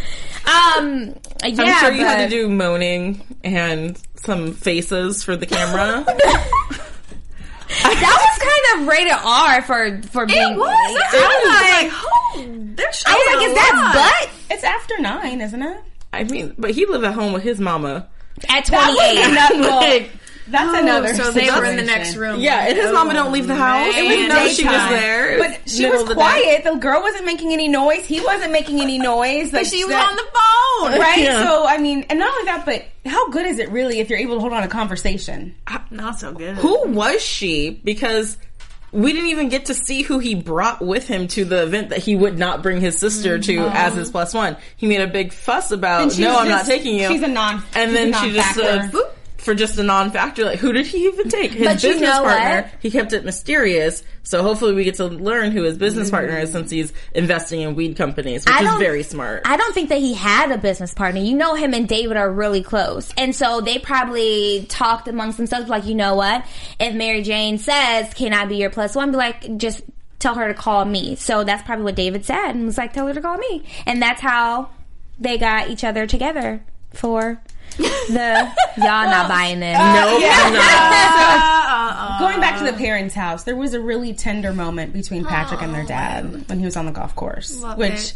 Um, 0.46 1.16
yeah, 1.46 1.64
I'm 1.64 1.80
sure 1.80 1.92
you 1.92 2.06
had 2.06 2.24
to 2.24 2.30
do 2.30 2.50
moaning 2.50 3.22
and 3.44 4.02
some 4.16 4.54
faces 4.54 5.24
for 5.24 5.36
the 5.36 5.46
camera. 5.46 6.06
That 7.84 8.18
was 8.32 8.38
kind 8.40 8.82
of 8.82 8.88
rated 8.88 9.14
R 9.14 9.62
for 9.62 10.02
for 10.10 10.26
being. 10.26 10.54
it 10.54 10.58
was. 10.58 10.98
That's 11.12 11.14
It 11.14 11.20
I 11.22 11.28
was 11.28 11.44
was. 11.44 11.62
like, 11.62 11.92
oh, 11.94 12.74
they're 12.76 12.94
I 13.06 13.14
was 13.14 13.36
like, 13.36 13.48
is 13.50 13.54
that 13.56 14.22
butt 14.22 14.30
It's 14.56 14.64
after 14.64 14.98
nine, 15.02 15.42
isn't 15.42 15.62
it? 15.62 15.82
I 16.14 16.24
mean, 16.24 16.56
but 16.58 16.72
he 16.72 16.86
lived 16.86 17.04
at 17.04 17.14
home 17.14 17.34
with 17.34 17.44
his 17.44 17.60
mama. 17.60 18.08
at 18.48 18.64
28? 18.66 19.60
Like, 19.60 20.10
That's 20.50 20.76
oh, 20.76 20.82
another. 20.82 21.14
So 21.14 21.32
they 21.32 21.50
were 21.50 21.66
in 21.66 21.76
the 21.76 21.84
next 21.84 22.16
room. 22.16 22.40
yeah, 22.40 22.68
and 22.68 22.78
his 22.78 22.92
mama 22.92 23.14
don't 23.14 23.32
leave 23.32 23.48
the 23.48 23.54
oh, 23.54 23.58
house. 23.58 23.94
man. 23.94 24.02
We 24.04 24.10
didn't 24.10 24.30
know 24.30 24.48
she 24.48 24.64
was 24.66 24.90
there. 24.90 25.40
But 25.40 25.70
she 25.70 25.90
was 25.90 26.02
of 26.02 26.08
the 26.08 26.16
day. 26.16 26.20
quiet. 26.20 26.64
The 26.64 26.76
girl 26.76 27.02
wasn't 27.02 27.26
making 27.26 27.54
any 27.54 27.68
noise. 27.68 28.06
He 28.06 28.22
wasn't 28.22 28.52
making 28.52 28.80
any 28.82 28.98
noise. 28.98 29.52
Like, 29.54 29.66
She 29.66 29.84
was 29.84 29.94
that- 29.94 30.10
on 30.10 30.16
the 30.16 30.24
phone. 30.24 31.00
Right? 31.00 31.24
Yeah. 31.24 31.44
So, 31.44 31.66
I 31.68 31.78
mean, 31.80 32.06
and 32.10 32.20
not 32.20 32.32
only 32.32 32.46
that, 32.46 32.66
but 32.66 32.86
how 33.06 33.30
good 33.30 33.46
is 33.48 33.58
it 33.60 33.70
really 33.70 34.00
if 34.00 34.10
you're 34.10 34.20
able 34.20 34.36
to 34.36 34.42
hold 34.42 34.54
on 34.54 34.64
a 34.64 34.68
conversation? 34.68 35.56
Not 35.90 36.20
so 36.20 36.34
good. 36.34 36.56
Who 36.56 36.90
was 36.90 37.22
she? 37.22 37.72
Because 37.84 38.38
we 38.92 39.12
didn't 39.12 39.30
even 39.30 39.50
get 39.50 39.66
to 39.66 39.74
see 39.74 40.02
who 40.02 40.20
he 40.20 40.36
brought 40.36 40.82
with 40.82 41.08
him 41.08 41.28
to 41.30 41.46
the 41.46 41.64
event 41.64 41.90
that 41.90 42.00
he 42.00 42.16
would 42.16 42.38
not 42.38 42.64
bring 42.64 42.80
his 42.80 42.98
sister 42.98 43.38
to 43.38 43.58
mm-hmm. 43.58 43.76
as 43.76 43.96
his 43.96 44.12
plus 44.12 44.34
one. 44.34 44.58
He 44.78 44.88
made 44.88 45.02
a 45.02 45.08
big 45.08 45.34
fuss 45.34 45.72
about, 45.72 46.04
And 46.04 46.20
no, 46.20 46.38
I'm 46.38 46.48
not 46.48 46.66
taking 46.66 46.96
you. 47.00 47.08
she's 47.08 47.22
a 47.22 47.28
non- 47.28 47.64
And 47.76 47.96
then 47.96 48.14
she 48.14 48.32
just 48.32 48.56
said, 48.56 48.92
"Boop," 48.92 49.10
for 49.48 49.56
just 49.56 49.80
a 49.80 49.84
non-factor. 49.84 50.44
Like, 50.44 50.60
who 50.60 50.74
did 50.74 50.86
he 50.86 51.06
even 51.06 51.30
take? 51.30 51.52
His 51.52 51.66
But 51.66 51.82
you 51.82 51.92
business 51.92 52.10
know 52.10 52.24
partner. 52.24 52.64
what? 52.64 52.82
He 52.82 52.92
kept 52.92 53.14
it 53.14 53.24
mysterious. 53.24 54.04
So 54.24 54.44
hopefully 54.44 54.74
we 54.74 54.84
get 54.84 54.96
to 54.96 55.06
learn 55.06 55.54
who 55.54 55.64
his 55.64 55.78
business 55.78 56.12
partner 56.12 56.38
is 56.38 56.50
mm-hmm. 56.50 56.58
since 56.58 56.70
he's 56.70 56.92
investing 57.14 57.62
in 57.62 57.74
weed 57.74 57.96
companies, 57.96 58.44
which 58.46 58.62
is 58.62 58.76
very 58.76 59.04
smart. 59.04 59.44
I 59.46 59.56
don't 59.56 59.74
think 59.74 59.88
that 59.88 60.00
he 60.00 60.14
had 60.14 60.52
a 60.52 60.58
business 60.58 60.94
partner. 60.94 61.22
You 61.22 61.38
know, 61.38 61.56
him 61.56 61.74
and 61.74 61.88
David 61.88 62.18
are 62.18 62.30
really 62.30 62.62
close. 62.62 63.14
And 63.16 63.34
so 63.34 63.62
they 63.62 63.80
probably 63.80 64.66
talked 64.68 65.08
amongst 65.08 65.38
themselves, 65.38 65.70
like, 65.70 65.86
you 65.86 65.96
know 65.96 66.16
what? 66.16 66.46
If 66.78 66.94
Mary 66.94 67.22
Jane 67.22 67.58
says, 67.58 68.14
can 68.14 68.34
I 68.34 68.44
be 68.48 68.58
your 68.58 68.70
plus 68.70 68.96
one? 68.96 69.12
Be 69.12 69.18
like, 69.18 69.56
just 69.56 69.82
tell 70.20 70.36
her 70.36 70.50
to 70.50 70.54
call 70.54 70.84
me. 70.84 71.16
So 71.16 71.46
that's 71.46 71.64
probably 71.64 71.86
what 71.86 71.96
David 71.96 72.26
said 72.26 72.52
and 72.52 72.66
was 72.66 72.78
like, 72.78 72.92
tell 72.92 73.08
her 73.08 73.14
to 73.14 73.22
call 73.22 73.38
me. 73.38 73.64
And 73.86 74.02
that's 74.02 74.20
how 74.20 74.72
they 75.18 75.38
got 75.38 75.70
each 75.70 75.86
other 75.86 76.06
together 76.06 76.66
for 76.92 77.42
the, 77.78 78.52
y'all 78.78 79.06
not 79.06 79.28
buying 79.30 79.60
this. 79.60 79.78
Uh, 79.78 79.94
nope, 79.94 80.22
I'm. 80.24 80.56
Uh-uh. 81.88 82.20
Going 82.20 82.40
back 82.40 82.58
to 82.60 82.66
the 82.66 82.78
parents' 82.78 83.14
house, 83.14 83.44
there 83.44 83.56
was 83.56 83.74
a 83.74 83.80
really 83.80 84.14
tender 84.14 84.54
moment 84.54 84.94
between 84.94 85.26
Patrick 85.26 85.62
and 85.62 85.74
their 85.74 85.86
dad 85.86 86.26
oh, 86.26 86.38
when 86.48 86.60
he 86.60 86.66
was 86.66 86.76
on 86.76 86.86
the 86.86 86.92
golf 86.92 87.16
course, 87.16 87.62
Love 87.62 87.78
which 87.78 87.92
it. 87.92 88.14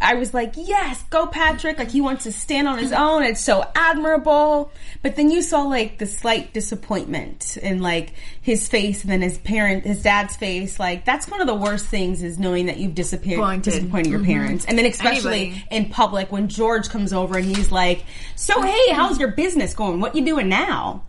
I 0.00 0.14
was 0.14 0.32
like, 0.32 0.54
"Yes, 0.56 1.02
go 1.10 1.26
Patrick!" 1.26 1.78
Like 1.78 1.90
he 1.90 2.00
wants 2.00 2.24
to 2.24 2.32
stand 2.32 2.68
on 2.68 2.78
his 2.78 2.92
own. 2.92 3.22
It's 3.22 3.40
so 3.40 3.64
admirable. 3.74 4.70
But 5.02 5.16
then 5.16 5.30
you 5.30 5.42
saw 5.42 5.62
like 5.62 5.98
the 5.98 6.06
slight 6.06 6.52
disappointment 6.52 7.56
in 7.56 7.80
like 7.80 8.14
his 8.40 8.68
face, 8.68 9.02
and 9.02 9.10
then 9.10 9.22
his 9.22 9.38
parent, 9.38 9.84
his 9.84 10.02
dad's 10.02 10.36
face. 10.36 10.78
Like 10.78 11.04
that's 11.04 11.28
one 11.28 11.40
of 11.40 11.46
the 11.46 11.54
worst 11.54 11.86
things 11.86 12.22
is 12.22 12.38
knowing 12.38 12.66
that 12.66 12.78
you've 12.78 12.94
disappeared, 12.94 13.38
Disappointed. 13.38 13.62
disappointed 13.64 14.10
your 14.10 14.20
mm-hmm. 14.20 14.32
parents, 14.32 14.64
and 14.66 14.78
then 14.78 14.86
especially 14.86 15.42
Anybody. 15.42 15.66
in 15.70 15.88
public 15.90 16.32
when 16.32 16.48
George 16.48 16.88
comes 16.88 17.12
over 17.12 17.38
and 17.38 17.46
he's 17.46 17.72
like, 17.72 18.04
"So 18.36 18.60
hey, 18.62 18.92
how's 18.92 19.18
your 19.18 19.32
business 19.32 19.74
going? 19.74 20.00
What 20.00 20.14
you 20.14 20.24
doing 20.24 20.48
now?" 20.48 21.02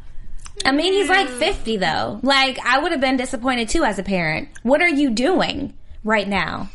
I 0.66 0.72
mean, 0.72 0.94
he's 0.94 1.10
like 1.10 1.28
50 1.28 1.78
though. 1.78 2.20
Like, 2.22 2.60
I 2.66 2.80
would 2.80 2.92
have 2.92 3.02
been 3.02 3.18
disappointed 3.18 3.70
too 3.70 3.84
as 3.84 4.00
a 4.00 4.04
parent. 4.04 4.50
What 4.64 4.82
are 4.82 4.90
you 4.90 5.10
doing 5.10 5.74
right 6.04 6.28
now? 6.28 6.70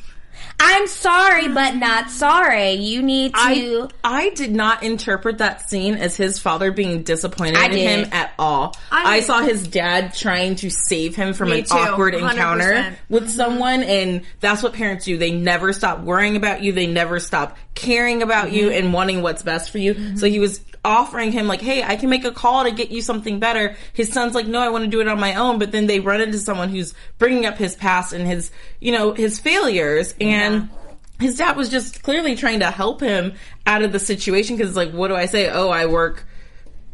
I'm 0.59 0.87
sorry, 0.87 1.45
mm. 1.45 1.55
but 1.55 1.77
not 1.77 2.11
sorry. 2.11 2.73
You 2.73 3.03
need 3.03 3.35
to. 3.35 3.39
I, 3.39 3.89
I 4.03 4.31
did 4.31 4.53
not 4.53 4.83
interpret 4.83 5.39
that 5.39 5.69
scene 5.69 5.95
as 5.95 6.17
his 6.17 6.39
father 6.39 6.73
being 6.73 7.03
disappointed 7.03 7.57
I 7.57 7.67
in 7.67 7.73
did. 7.73 8.07
him 8.07 8.09
at 8.13 8.33
all. 8.39 8.77
I 8.91 9.17
I, 9.17 9.21
saw 9.21 9.43
his 9.43 9.67
dad 9.67 10.15
trying 10.15 10.57
to 10.57 10.71
save 10.71 11.15
him 11.15 11.35
from 11.35 11.53
an 11.53 11.65
too, 11.65 11.75
awkward 11.75 12.15
100%. 12.15 12.31
encounter 12.31 12.97
with 13.09 13.31
someone, 13.31 13.83
and 13.83 14.23
that's 14.41 14.63
what 14.63 14.73
parents 14.73 15.05
do. 15.05 15.19
They 15.19 15.33
never 15.33 15.73
stop 15.73 16.01
worrying 16.01 16.37
about 16.37 16.63
you. 16.63 16.73
They 16.73 16.87
never 16.87 17.21
stop 17.21 17.57
caring 17.75 18.23
about 18.23 18.53
you 18.53 18.71
and 18.71 18.93
wanting 18.93 19.23
what's 19.23 19.43
best 19.43 19.71
for 19.71 19.79
you. 19.79 20.17
So 20.17 20.27
he 20.27 20.39
was 20.39 20.61
offering 20.87 21.33
him 21.33 21.47
like, 21.47 21.61
"Hey, 21.61 21.83
I 21.83 21.97
can 21.97 22.09
make 22.09 22.25
a 22.25 22.31
call 22.31 22.65
to 22.65 22.71
get 22.71 22.91
you 22.91 23.03
something 23.03 23.39
better." 23.39 23.77
His 23.93 24.13
son's 24.13 24.35
like, 24.35 24.47
"No, 24.47 24.61
I 24.61 24.69
want 24.69 24.85
to 24.85 24.91
do 24.91 25.01
it 25.01 25.09
on 25.09 25.19
my 25.21 25.35
own." 25.35 25.59
But 25.59 25.73
then 25.73 25.87
they 25.87 26.01
run 26.01 26.21
into 26.21 26.39
someone 26.39 26.69
who's 26.69 26.95
bringing 27.19 27.45
up 27.45 27.59
his 27.59 27.75
past 27.75 28.13
and 28.13 28.27
his, 28.27 28.51
you 28.81 28.93
know, 28.93 29.13
his 29.13 29.39
failures 29.39 30.15
and 30.21 30.69
his 31.19 31.37
dad 31.37 31.57
was 31.57 31.69
just 31.69 32.03
clearly 32.03 32.37
trying 32.37 32.61
to 32.61 32.71
help 32.71 33.01
him 33.01 33.35
out 33.67 33.83
of 33.83 33.93
the 33.93 33.99
situation 33.99 34.57
because 34.57 34.77
like 34.77 34.93
what 34.93 35.09
do 35.09 35.15
i 35.15 35.27
say 35.27 35.49
oh 35.49 35.71
i 35.71 35.87
work 35.87 36.27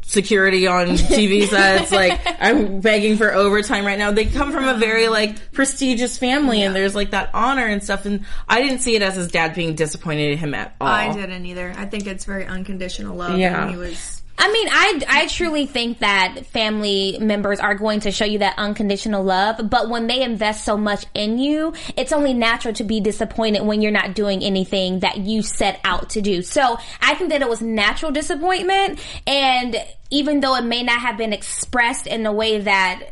security 0.03 0.66
on 0.66 0.86
tv 0.88 1.46
sets 1.46 1.92
like 1.92 2.20
i'm 2.40 2.80
begging 2.80 3.16
for 3.16 3.32
overtime 3.32 3.84
right 3.86 3.98
now 3.98 4.11
they 4.11 4.26
come 4.26 4.53
from 4.53 4.66
a 4.66 4.74
very 4.74 5.09
like 5.09 5.53
prestigious 5.53 6.18
family 6.18 6.62
and 6.62 6.74
there's 6.74 6.94
like 6.94 7.12
that 7.12 7.30
honor 7.32 7.66
and 7.66 7.82
stuff 7.82 8.05
and 8.05 8.24
i 8.48 8.61
didn't 8.61 8.80
see 8.80 8.94
it 8.94 9.03
as 9.03 9.14
his 9.14 9.28
dad 9.28 9.55
being 9.55 9.74
disappointed 9.74 10.32
in 10.32 10.38
him 10.38 10.55
at 10.55 10.74
all 10.80 10.88
I 10.88 11.12
didn't 11.12 11.46
either. 11.46 11.74
I 11.76 11.86
think 11.86 12.07
it's 12.07 12.24
very 12.24 12.46
unconditional 12.46 13.16
love. 13.16 13.38
Yeah. 13.38 13.62
And 13.62 13.70
he 13.70 13.76
was. 13.76 14.21
I 14.39 14.51
mean, 14.51 14.68
I, 14.70 15.03
I 15.09 15.26
truly 15.28 15.66
think 15.66 16.01
that 16.01 16.47
family 16.47 17.18
members 17.20 17.61
are 17.61 17.74
going 17.74 18.01
to 18.01 18.11
show 18.11 18.24
you 18.24 18.39
that 18.39 18.55
unconditional 18.59 19.22
love, 19.22 19.70
but 19.70 19.89
when 19.89 20.07
they 20.07 20.22
invest 20.22 20.64
so 20.64 20.76
much 20.76 21.07
in 21.14 21.39
you, 21.39 21.74
it's 21.97 22.12
only 22.12 22.35
natural 22.35 22.74
to 22.74 22.85
be 22.85 23.01
disappointed 23.01 23.62
when 23.62 23.83
you're 23.83 23.93
not 23.93 24.14
doing 24.14 24.43
anything 24.43 25.01
that 25.01 25.18
you 25.18 25.43
set 25.43 25.80
out 25.85 26.11
to 26.11 26.22
do. 26.22 26.43
So 26.43 26.78
I 27.01 27.14
think 27.14 27.30
that 27.30 27.43
it 27.43 27.49
was 27.49 27.62
natural 27.62 28.11
disappointment, 28.11 29.01
and 29.26 29.76
even 30.11 30.41
though 30.41 30.57
it 30.57 30.64
may 30.64 30.83
not 30.83 31.01
have 31.01 31.16
been 31.16 31.33
expressed 31.33 32.07
in 32.07 32.26
a 32.26 32.33
way 32.33 32.59
that 32.61 33.11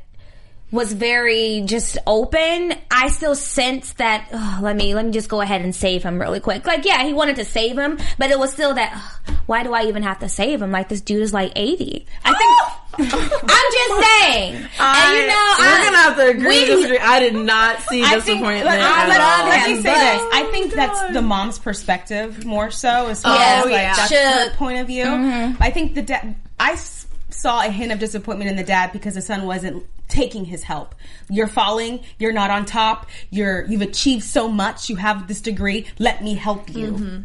was 0.73 0.93
very 0.93 1.63
just 1.67 1.99
open. 2.07 2.75
I 2.91 3.09
still 3.09 3.35
sense 3.35 3.93
that. 3.95 4.29
ugh, 4.33 4.63
let 4.63 4.77
me 4.77 4.95
let 4.95 5.05
me 5.07 5.13
just 5.13 5.29
go 5.29 5.41
ahead 5.41 5.63
and 5.63 5.75
save 5.75 6.03
him 6.03 6.21
really 6.21 6.41
quick. 6.41 6.67
Like, 6.67 6.85
yeah, 6.85 7.03
he 7.05 7.13
wanted 7.13 7.37
to 7.37 7.45
save 7.45 7.77
him, 7.79 7.99
but 8.19 8.31
it 8.31 8.39
was 8.39 8.53
still 8.53 8.75
that. 8.75 8.93
ugh, 9.29 9.37
why 9.47 9.63
do 9.63 9.73
I 9.73 9.85
even 9.85 10.03
have 10.03 10.21
to 10.21 10.29
save 10.29 10.63
him? 10.63 10.71
Like 10.71 10.89
this 10.89 11.01
dude 11.01 11.23
is 11.23 11.33
like 11.33 11.53
eighty. 11.57 12.07
I 12.25 12.35
think. 12.35 12.77
I'm 13.01 13.07
just 13.09 14.09
saying. 14.11 14.55
and 14.57 15.17
you 15.17 15.27
know, 15.27 15.55
we're 15.59 15.65
I- 15.65 15.81
gonna 15.85 15.97
have 15.97 16.17
to 16.17 16.27
agree 16.29 16.49
we- 16.61 16.67
to 16.67 16.77
disagree. 16.77 16.99
I 16.99 17.21
did 17.21 17.35
not 17.35 17.81
see 17.83 18.03
I 18.03 18.21
think, 18.21 18.25
disappointment 18.41 18.67
let, 18.67 18.81
at 18.81 19.09
let- 19.09 19.21
all. 19.21 19.49
let 19.49 19.69
me 19.69 19.77
say 19.77 19.83
this. 19.83 20.23
I 20.35 20.49
think 20.51 20.73
oh 20.73 20.77
that's 20.77 21.13
the 21.15 21.23
mom's 21.23 21.59
perspective 21.59 22.45
more 22.45 22.71
so 22.71 23.07
as 23.09 23.23
far 23.23 23.37
Yeah. 23.39 23.55
Oh, 23.55 23.59
as 23.61 23.65
like 23.65 23.73
yeah. 23.73 23.95
that's 23.97 24.09
Should- 24.09 24.51
her 24.53 24.57
point 24.57 24.81
of 24.81 24.87
view. 24.87 25.05
Mm-hmm. 25.05 25.63
I 25.63 25.71
think 25.71 25.95
the 25.95 26.03
dad. 26.03 26.35
I 26.59 26.73
s- 26.73 27.00
saw 27.31 27.61
a 27.61 27.71
hint 27.71 27.93
of 27.93 27.99
disappointment 27.99 28.51
in 28.51 28.57
the 28.57 28.65
dad 28.65 28.93
because 28.93 29.15
the 29.15 29.23
son 29.23 29.47
wasn't 29.47 29.85
taking 30.09 30.45
his 30.45 30.63
help. 30.63 30.95
You're 31.29 31.47
falling. 31.47 32.01
You're 32.19 32.33
not 32.33 32.51
on 32.51 32.65
top. 32.65 33.09
You're 33.31 33.65
you've 33.67 33.83
achieved 33.83 34.25
so 34.25 34.49
much. 34.49 34.89
You 34.89 34.97
have 34.97 35.29
this 35.29 35.41
degree. 35.41 35.87
Let 35.99 36.23
me 36.23 36.35
help 36.35 36.75
you. 36.75 36.93
Mm-hmm. 36.93 37.21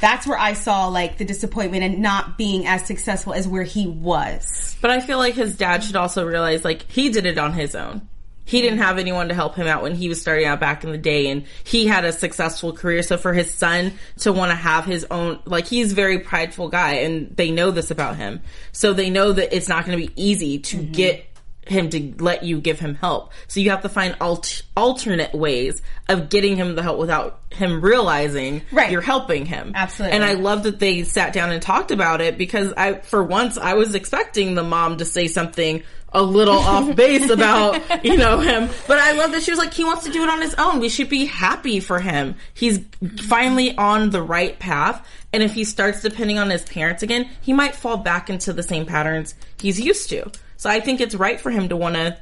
that's 0.00 0.26
where 0.26 0.38
I 0.38 0.54
saw 0.54 0.88
like 0.88 1.18
the 1.18 1.24
disappointment 1.24 1.84
and 1.84 2.00
not 2.00 2.36
being 2.36 2.66
as 2.66 2.84
successful 2.84 3.32
as 3.32 3.46
where 3.46 3.62
he 3.62 3.86
was. 3.86 4.76
But 4.80 4.90
I 4.90 5.00
feel 5.00 5.18
like 5.18 5.34
his 5.34 5.56
dad 5.56 5.84
should 5.84 5.96
also 5.96 6.26
realize 6.26 6.64
like 6.64 6.90
he 6.90 7.10
did 7.10 7.26
it 7.26 7.38
on 7.38 7.52
his 7.52 7.74
own. 7.74 8.08
He 8.44 8.60
didn't 8.60 8.78
have 8.78 8.98
anyone 8.98 9.28
to 9.28 9.34
help 9.34 9.56
him 9.56 9.66
out 9.66 9.82
when 9.82 9.94
he 9.94 10.08
was 10.08 10.20
starting 10.20 10.46
out 10.46 10.60
back 10.60 10.84
in 10.84 10.92
the 10.92 10.98
day 10.98 11.28
and 11.28 11.44
he 11.64 11.86
had 11.86 12.04
a 12.04 12.12
successful 12.12 12.72
career. 12.72 13.02
So 13.02 13.16
for 13.16 13.32
his 13.32 13.52
son 13.52 13.92
to 14.18 14.32
want 14.32 14.50
to 14.50 14.56
have 14.56 14.84
his 14.84 15.06
own, 15.10 15.40
like 15.46 15.66
he's 15.66 15.92
a 15.92 15.94
very 15.94 16.18
prideful 16.18 16.68
guy 16.68 16.94
and 16.94 17.34
they 17.36 17.50
know 17.50 17.70
this 17.70 17.90
about 17.90 18.16
him. 18.16 18.42
So 18.72 18.92
they 18.92 19.10
know 19.10 19.32
that 19.32 19.54
it's 19.56 19.68
not 19.68 19.86
going 19.86 19.98
to 19.98 20.06
be 20.06 20.12
easy 20.22 20.58
to 20.58 20.76
mm-hmm. 20.76 20.92
get 20.92 21.26
him 21.66 21.88
to 21.90 22.14
let 22.18 22.42
you 22.42 22.60
give 22.60 22.78
him 22.80 22.94
help. 22.96 23.32
So 23.48 23.60
you 23.60 23.70
have 23.70 23.82
to 23.82 23.88
find 23.88 24.16
alt- 24.20 24.62
alternate 24.76 25.34
ways 25.34 25.80
of 26.08 26.28
getting 26.28 26.56
him 26.56 26.74
the 26.74 26.82
help 26.82 26.98
without 26.98 27.40
him 27.50 27.80
realizing 27.80 28.62
Right. 28.72 28.90
you're 28.90 29.00
helping 29.00 29.46
him. 29.46 29.72
Absolutely. 29.74 30.14
And 30.14 30.24
I 30.24 30.34
love 30.34 30.64
that 30.64 30.78
they 30.78 31.04
sat 31.04 31.32
down 31.32 31.50
and 31.50 31.62
talked 31.62 31.90
about 31.90 32.20
it 32.20 32.36
because 32.38 32.72
I, 32.76 32.94
for 32.94 33.22
once, 33.22 33.56
I 33.56 33.74
was 33.74 33.94
expecting 33.94 34.54
the 34.54 34.62
mom 34.62 34.98
to 34.98 35.04
say 35.04 35.26
something 35.28 35.82
a 36.12 36.22
little 36.22 36.58
off 36.58 36.94
base 36.94 37.28
about, 37.30 38.04
you 38.04 38.16
know, 38.16 38.38
him. 38.40 38.68
But 38.86 38.98
I 38.98 39.12
love 39.12 39.32
that 39.32 39.42
she 39.42 39.50
was 39.50 39.58
like, 39.58 39.74
he 39.74 39.84
wants 39.84 40.04
to 40.04 40.12
do 40.12 40.22
it 40.22 40.28
on 40.28 40.40
his 40.40 40.54
own. 40.54 40.78
We 40.80 40.88
should 40.88 41.08
be 41.08 41.24
happy 41.24 41.80
for 41.80 41.98
him. 41.98 42.36
He's 42.52 42.80
finally 43.22 43.76
on 43.76 44.10
the 44.10 44.22
right 44.22 44.56
path. 44.58 45.04
And 45.32 45.42
if 45.42 45.54
he 45.54 45.64
starts 45.64 46.02
depending 46.02 46.38
on 46.38 46.50
his 46.50 46.62
parents 46.62 47.02
again, 47.02 47.28
he 47.40 47.52
might 47.52 47.74
fall 47.74 47.96
back 47.96 48.30
into 48.30 48.52
the 48.52 48.62
same 48.62 48.86
patterns 48.86 49.34
he's 49.58 49.80
used 49.80 50.08
to. 50.10 50.30
So 50.64 50.70
I 50.70 50.80
think 50.80 51.02
it's 51.02 51.14
right 51.14 51.38
for 51.38 51.50
him 51.50 51.68
to 51.68 51.76
want 51.76 51.96
to 51.96 52.16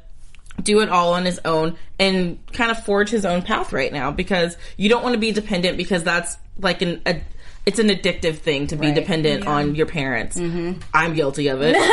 do 0.60 0.80
it 0.80 0.88
all 0.88 1.12
on 1.12 1.24
his 1.24 1.38
own 1.44 1.76
and 2.00 2.44
kind 2.52 2.72
of 2.72 2.84
forge 2.84 3.08
his 3.08 3.24
own 3.24 3.42
path 3.42 3.72
right 3.72 3.92
now 3.92 4.10
because 4.10 4.56
you 4.76 4.88
don't 4.88 5.04
want 5.04 5.12
to 5.12 5.20
be 5.20 5.30
dependent 5.30 5.76
because 5.76 6.02
that's 6.02 6.36
like 6.58 6.82
an 6.82 7.00
a, 7.06 7.20
it's 7.66 7.78
an 7.78 7.86
addictive 7.86 8.38
thing 8.38 8.66
to 8.66 8.74
be 8.74 8.90
dependent 8.90 9.46
on 9.46 9.76
your 9.76 9.86
parents. 9.86 10.36
Mm-hmm. 10.36 10.80
I'm 10.92 11.14
guilty 11.14 11.46
of 11.46 11.62
it. 11.62 11.76
And 11.76 11.84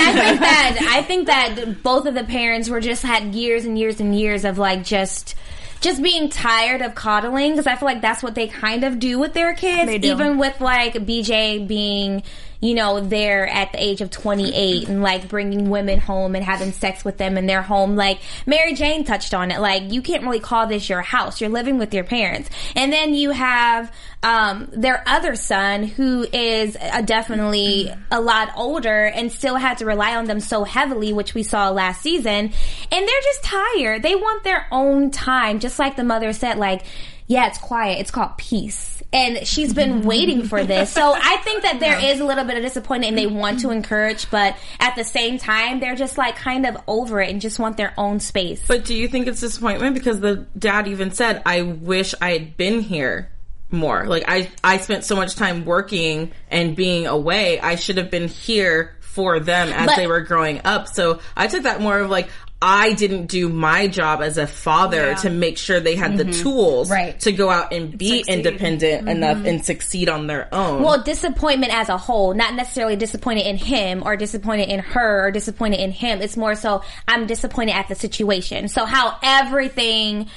I 0.00 0.12
think 0.12 0.40
that 0.40 0.88
I 0.90 1.02
think 1.04 1.28
that 1.28 1.84
both 1.84 2.06
of 2.06 2.14
the 2.14 2.24
parents 2.24 2.68
were 2.68 2.80
just 2.80 3.04
had 3.04 3.36
years 3.36 3.64
and 3.64 3.78
years 3.78 4.00
and 4.00 4.18
years 4.18 4.44
of 4.44 4.58
like 4.58 4.82
just 4.82 5.36
just 5.80 6.02
being 6.02 6.28
tired 6.28 6.82
of 6.82 6.96
coddling 6.96 7.52
because 7.52 7.68
I 7.68 7.76
feel 7.76 7.86
like 7.86 8.00
that's 8.00 8.24
what 8.24 8.34
they 8.34 8.48
kind 8.48 8.82
of 8.82 8.98
do 8.98 9.20
with 9.20 9.34
their 9.34 9.54
kids. 9.54 9.86
They 9.86 9.98
do. 9.98 10.10
Even 10.10 10.38
with 10.38 10.60
like 10.60 10.94
PJ 10.94 11.68
being, 11.68 12.24
you 12.60 12.74
know, 12.74 13.00
there 13.00 13.46
at 13.46 13.72
the 13.72 13.82
age 13.82 14.00
of 14.00 14.10
28 14.10 14.88
and 14.88 15.02
like 15.02 15.28
bringing 15.28 15.70
women 15.70 16.00
home 16.00 16.34
and 16.34 16.44
having 16.44 16.72
sex 16.72 17.04
with 17.04 17.16
them 17.16 17.38
in 17.38 17.46
their 17.46 17.62
home. 17.62 17.94
Like 17.94 18.20
Mary 18.46 18.74
Jane 18.74 19.04
touched 19.04 19.32
on 19.32 19.50
it. 19.50 19.60
Like 19.60 19.92
you 19.92 20.02
can't 20.02 20.24
really 20.24 20.40
call 20.40 20.66
this 20.66 20.88
your 20.88 21.02
house. 21.02 21.40
You're 21.40 21.50
living 21.50 21.78
with 21.78 21.94
your 21.94 22.04
parents. 22.04 22.50
And 22.74 22.92
then 22.92 23.14
you 23.14 23.30
have 23.30 23.92
um, 24.22 24.68
their 24.72 25.04
other 25.06 25.36
son 25.36 25.84
who 25.84 26.26
is 26.32 26.76
uh, 26.80 27.02
definitely 27.02 27.92
a 28.10 28.20
lot 28.20 28.50
older 28.56 29.06
and 29.06 29.30
still 29.30 29.54
had 29.54 29.78
to 29.78 29.86
rely 29.86 30.16
on 30.16 30.24
them 30.24 30.40
so 30.40 30.64
heavily, 30.64 31.12
which 31.12 31.34
we 31.34 31.44
saw 31.44 31.70
last 31.70 32.02
season. 32.02 32.32
And 32.32 32.52
they're 32.90 33.22
just 33.22 33.44
tired. 33.44 34.02
They 34.02 34.16
want 34.16 34.42
their 34.42 34.66
own 34.72 35.12
time, 35.12 35.60
just 35.60 35.78
like 35.78 35.94
the 35.94 36.04
mother 36.04 36.32
said, 36.32 36.58
like, 36.58 36.82
yeah, 37.28 37.46
it's 37.46 37.58
quiet. 37.58 38.00
It's 38.00 38.10
called 38.10 38.36
peace. 38.38 38.97
And 39.12 39.46
she's 39.46 39.72
been 39.72 40.02
waiting 40.02 40.42
for 40.42 40.64
this. 40.64 40.92
So 40.92 41.14
I 41.16 41.38
think 41.38 41.62
that 41.62 41.80
there 41.80 41.98
is 41.98 42.20
a 42.20 42.24
little 42.26 42.44
bit 42.44 42.58
of 42.58 42.62
disappointment 42.62 43.10
and 43.10 43.18
they 43.18 43.26
want 43.26 43.60
to 43.60 43.70
encourage, 43.70 44.30
but 44.30 44.54
at 44.80 44.96
the 44.96 45.04
same 45.04 45.38
time, 45.38 45.80
they're 45.80 45.96
just 45.96 46.18
like 46.18 46.36
kind 46.36 46.66
of 46.66 46.76
over 46.86 47.20
it 47.22 47.30
and 47.30 47.40
just 47.40 47.58
want 47.58 47.78
their 47.78 47.94
own 47.96 48.20
space. 48.20 48.62
But 48.68 48.84
do 48.84 48.94
you 48.94 49.08
think 49.08 49.26
it's 49.26 49.40
disappointment? 49.40 49.94
Because 49.94 50.20
the 50.20 50.46
dad 50.58 50.88
even 50.88 51.10
said, 51.12 51.40
I 51.46 51.62
wish 51.62 52.14
I 52.20 52.32
had 52.32 52.58
been 52.58 52.80
here 52.80 53.30
more. 53.70 54.06
Like 54.06 54.24
I, 54.28 54.50
I 54.62 54.76
spent 54.76 55.04
so 55.04 55.16
much 55.16 55.36
time 55.36 55.64
working 55.64 56.32
and 56.50 56.76
being 56.76 57.06
away. 57.06 57.60
I 57.60 57.76
should 57.76 57.96
have 57.96 58.10
been 58.10 58.28
here 58.28 58.94
for 59.00 59.40
them 59.40 59.68
as 59.68 59.86
But- 59.86 59.96
they 59.96 60.06
were 60.06 60.20
growing 60.20 60.60
up. 60.64 60.86
So 60.86 61.20
I 61.34 61.46
took 61.46 61.62
that 61.62 61.80
more 61.80 61.98
of 61.98 62.10
like, 62.10 62.28
I 62.60 62.92
didn't 62.94 63.26
do 63.26 63.48
my 63.48 63.86
job 63.86 64.20
as 64.20 64.36
a 64.36 64.46
father 64.46 65.14
to 65.16 65.30
make 65.30 65.58
sure 65.58 65.78
they 65.78 65.94
had 65.94 66.16
the 66.16 66.24
mm-hmm. 66.24 66.42
tools 66.42 66.90
Right. 66.90 67.18
to 67.20 67.30
go 67.30 67.50
out 67.50 67.72
and 67.72 67.96
be 67.96 68.24
independent 68.26 69.02
mm-hmm. 69.02 69.08
enough 69.08 69.44
and 69.44 69.64
succeed 69.64 70.08
on 70.08 70.26
their 70.26 70.52
own. 70.52 70.82
Well, 70.82 71.00
disappointment 71.02 71.72
as 71.72 71.88
a 71.88 71.96
whole, 71.96 72.34
not 72.34 72.54
necessarily 72.54 72.96
disappointed 72.96 73.46
in 73.46 73.56
him 73.56 74.02
or 74.04 74.16
disappointed 74.16 74.68
in 74.68 74.80
her 74.80 75.26
or 75.26 75.30
disappointed 75.30 75.78
in 75.78 75.92
him. 75.92 76.20
It's 76.20 76.36
more 76.36 76.56
so 76.56 76.82
I'm 77.06 77.26
disappointed 77.26 77.76
at 77.76 77.86
the 77.86 77.94
situation. 77.94 78.66
So 78.66 78.84
how 78.84 79.18
everything 79.22 80.28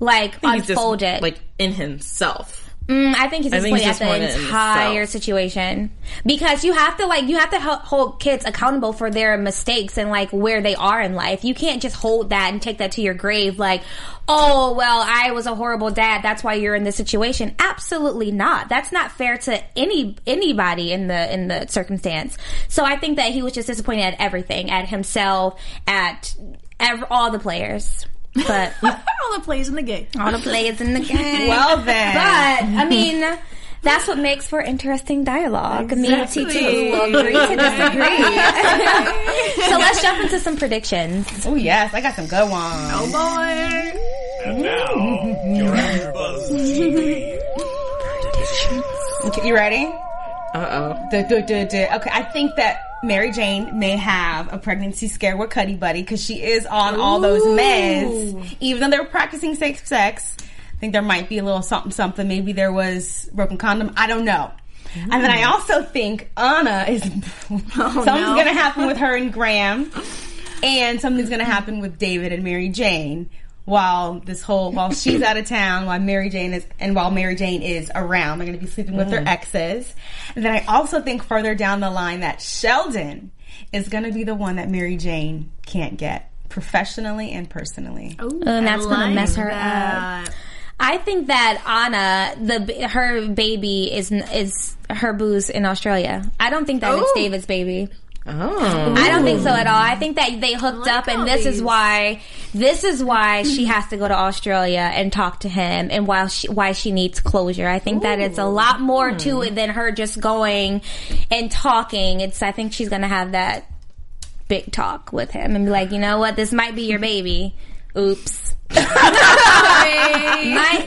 like 0.00 0.40
He's 0.40 0.66
just, 0.66 0.70
unfolded. 0.70 1.22
like 1.22 1.40
in 1.58 1.72
himself. 1.72 2.67
Mm, 2.88 3.14
I 3.14 3.28
think 3.28 3.44
he's 3.44 3.52
I 3.52 3.60
think 3.60 3.76
disappointed 3.76 4.30
he's 4.30 4.32
at 4.32 4.38
the 4.38 4.44
entire 4.46 5.04
situation 5.04 5.90
because 6.24 6.64
you 6.64 6.72
have 6.72 6.96
to 6.96 7.06
like 7.06 7.28
you 7.28 7.36
have 7.36 7.50
to 7.50 7.60
hold 7.60 8.18
kids 8.18 8.46
accountable 8.46 8.94
for 8.94 9.10
their 9.10 9.36
mistakes 9.36 9.98
and 9.98 10.08
like 10.08 10.30
where 10.30 10.62
they 10.62 10.74
are 10.74 10.98
in 11.02 11.14
life. 11.14 11.44
You 11.44 11.54
can't 11.54 11.82
just 11.82 11.96
hold 11.96 12.30
that 12.30 12.50
and 12.50 12.62
take 12.62 12.78
that 12.78 12.92
to 12.92 13.02
your 13.02 13.12
grave 13.12 13.58
like, 13.58 13.82
"Oh, 14.26 14.72
well, 14.72 15.04
I 15.06 15.32
was 15.32 15.44
a 15.44 15.54
horrible 15.54 15.90
dad. 15.90 16.22
That's 16.22 16.42
why 16.42 16.54
you're 16.54 16.74
in 16.74 16.84
this 16.84 16.96
situation." 16.96 17.54
Absolutely 17.58 18.32
not. 18.32 18.70
That's 18.70 18.90
not 18.90 19.12
fair 19.12 19.36
to 19.36 19.62
any 19.78 20.16
anybody 20.26 20.90
in 20.90 21.08
the 21.08 21.30
in 21.30 21.48
the 21.48 21.66
circumstance. 21.66 22.38
So 22.68 22.84
I 22.84 22.96
think 22.96 23.16
that 23.16 23.32
he 23.32 23.42
was 23.42 23.52
just 23.52 23.66
disappointed 23.66 24.02
at 24.04 24.16
everything, 24.18 24.70
at 24.70 24.88
himself, 24.88 25.60
at 25.86 26.34
ev- 26.80 27.04
all 27.10 27.30
the 27.30 27.38
players. 27.38 28.06
But 28.46 28.72
All 28.82 29.34
the 29.38 29.44
plays 29.44 29.68
in 29.68 29.74
the 29.74 29.82
game. 29.82 30.06
all 30.18 30.32
the 30.32 30.38
players 30.38 30.80
in 30.80 30.94
the 30.94 31.00
game. 31.14 31.48
Well 31.48 31.76
then. 31.78 32.14
But 32.14 32.80
I 32.80 32.88
mean, 32.88 33.20
that's 33.82 34.08
what 34.08 34.18
makes 34.18 34.46
for 34.46 34.60
interesting 34.60 35.22
dialogue. 35.24 35.90
Me 35.96 36.12
and 36.12 36.22
T2 36.28 36.90
will 36.92 37.14
agree 37.14 37.32
to 37.32 37.56
disagree. 37.56 38.24
so 39.68 39.76
let's 39.78 40.00
jump 40.02 40.20
into 40.22 40.38
some 40.40 40.56
predictions. 40.56 41.26
oh 41.46 41.56
yes, 41.56 41.92
I 41.92 42.00
got 42.00 42.14
some 42.16 42.26
good 42.26 42.48
ones. 42.50 42.92
Oh 42.94 43.06
boy. 43.12 44.00
And 44.46 44.62
now, 44.62 44.94
you're 45.44 45.66
your 45.66 45.74
AfterBuzz 45.76 46.50
TV. 46.50 47.38
Okay, 49.26 49.46
you 49.48 49.54
ready? 49.54 49.84
Uh 50.54 50.66
oh. 50.70 51.08
Okay, 51.12 52.10
I 52.12 52.22
think 52.32 52.54
that 52.56 52.80
Mary 53.02 53.30
Jane 53.30 53.78
may 53.78 53.96
have 53.96 54.52
a 54.52 54.58
pregnancy 54.58 55.08
scare 55.08 55.36
with 55.36 55.50
Cuddy 55.50 55.76
Buddy 55.76 56.02
because 56.02 56.22
she 56.22 56.42
is 56.42 56.66
on 56.66 56.98
all 56.98 57.20
those 57.20 57.42
meds. 57.42 58.56
Even 58.60 58.82
though 58.82 58.90
they're 58.90 59.04
practicing 59.04 59.54
safe 59.54 59.86
sex, 59.86 60.36
I 60.40 60.76
think 60.80 60.92
there 60.92 61.02
might 61.02 61.28
be 61.28 61.38
a 61.38 61.44
little 61.44 61.62
something, 61.62 61.92
something. 61.92 62.26
Maybe 62.26 62.52
there 62.52 62.72
was 62.72 63.28
broken 63.32 63.56
condom. 63.56 63.92
I 63.96 64.06
don't 64.06 64.24
know. 64.24 64.50
And 64.94 65.12
then 65.12 65.30
I 65.30 65.44
also 65.44 65.82
think 65.82 66.30
Anna 66.36 66.86
is 66.88 67.02
oh, 67.50 68.04
something's 68.04 68.04
going 68.04 68.46
to 68.46 68.52
happen 68.52 68.86
with 68.86 68.96
her 68.96 69.14
and 69.16 69.32
Graham, 69.32 69.90
and 70.62 71.00
something's 71.00 71.28
going 71.28 71.40
to 71.40 71.44
happen 71.44 71.80
with 71.80 71.98
David 71.98 72.32
and 72.32 72.42
Mary 72.42 72.68
Jane. 72.68 73.30
While 73.68 74.20
this 74.20 74.40
whole 74.40 74.72
while 74.72 74.92
she's 74.94 75.20
out 75.22 75.36
of 75.36 75.46
town, 75.46 75.84
while 75.84 76.00
Mary 76.00 76.30
Jane 76.30 76.54
is 76.54 76.66
and 76.80 76.94
while 76.94 77.10
Mary 77.10 77.36
Jane 77.36 77.62
is 77.62 77.90
around, 77.94 78.38
they're 78.38 78.46
going 78.46 78.58
to 78.58 78.64
be 78.64 78.70
sleeping 78.70 78.96
with 78.96 79.10
their 79.10 79.20
mm. 79.20 79.28
exes. 79.28 79.94
And 80.34 80.44
then 80.44 80.54
I 80.54 80.64
also 80.64 81.02
think 81.02 81.22
further 81.22 81.54
down 81.54 81.80
the 81.80 81.90
line 81.90 82.20
that 82.20 82.40
Sheldon 82.40 83.30
is 83.72 83.88
going 83.88 84.04
to 84.04 84.12
be 84.12 84.24
the 84.24 84.34
one 84.34 84.56
that 84.56 84.70
Mary 84.70 84.96
Jane 84.96 85.52
can't 85.66 85.98
get 85.98 86.30
professionally 86.48 87.30
and 87.32 87.48
personally. 87.48 88.16
Oh, 88.18 88.30
and 88.46 88.66
that's 88.66 88.86
gonna 88.86 89.14
mess 89.14 89.36
her 89.36 89.50
up. 89.50 90.28
I 90.80 90.98
think 90.98 91.26
that 91.26 91.62
Anna, 91.66 92.34
the 92.40 92.88
her 92.88 93.28
baby 93.28 93.92
is 93.92 94.12
is 94.12 94.76
her 94.88 95.12
booze 95.12 95.50
in 95.50 95.66
Australia. 95.66 96.30
I 96.38 96.50
don't 96.50 96.66
think 96.66 96.80
that 96.80 96.96
it's 96.96 97.12
David's 97.14 97.46
baby. 97.46 97.88
Oh. 98.26 98.94
I 98.96 99.08
don't 99.08 99.24
think 99.24 99.40
so 99.40 99.48
at 99.48 99.66
all. 99.66 99.80
I 99.80 99.94
think 99.96 100.16
that 100.16 100.40
they 100.40 100.52
hooked 100.52 100.86
like 100.86 100.96
up, 100.96 101.08
and 101.08 101.20
all 101.20 101.26
this 101.26 101.46
is 101.46 101.62
why 101.62 102.20
this 102.52 102.84
is 102.84 103.02
why 103.02 103.42
she 103.42 103.64
has 103.64 103.86
to 103.88 103.96
go 103.96 104.06
to 104.06 104.14
Australia 104.14 104.90
and 104.92 105.10
talk 105.12 105.40
to 105.40 105.48
him, 105.48 105.88
and 105.90 106.06
why 106.06 106.26
she 106.26 106.48
why 106.48 106.72
she 106.72 106.92
needs 106.92 107.20
closure. 107.20 107.66
I 107.66 107.78
think 107.78 108.02
that 108.02 108.20
it's 108.20 108.38
a 108.38 108.44
lot 108.44 108.80
more 108.80 109.12
to 109.12 109.42
it 109.42 109.54
than 109.54 109.70
her 109.70 109.92
just 109.92 110.20
going 110.20 110.82
and 111.30 111.50
talking. 111.50 112.20
It's 112.20 112.42
I 112.42 112.52
think 112.52 112.74
she's 112.74 112.90
gonna 112.90 113.08
have 113.08 113.32
that 113.32 113.64
big 114.48 114.72
talk 114.72 115.12
with 115.12 115.30
him 115.30 115.56
and 115.56 115.64
be 115.64 115.70
like, 115.70 115.92
you 115.92 115.98
know 115.98 116.18
what, 116.18 116.36
this 116.36 116.52
might 116.52 116.74
be 116.74 116.82
your 116.82 116.98
baby. 116.98 117.54
Oops. 117.98 118.54
might 118.70 118.84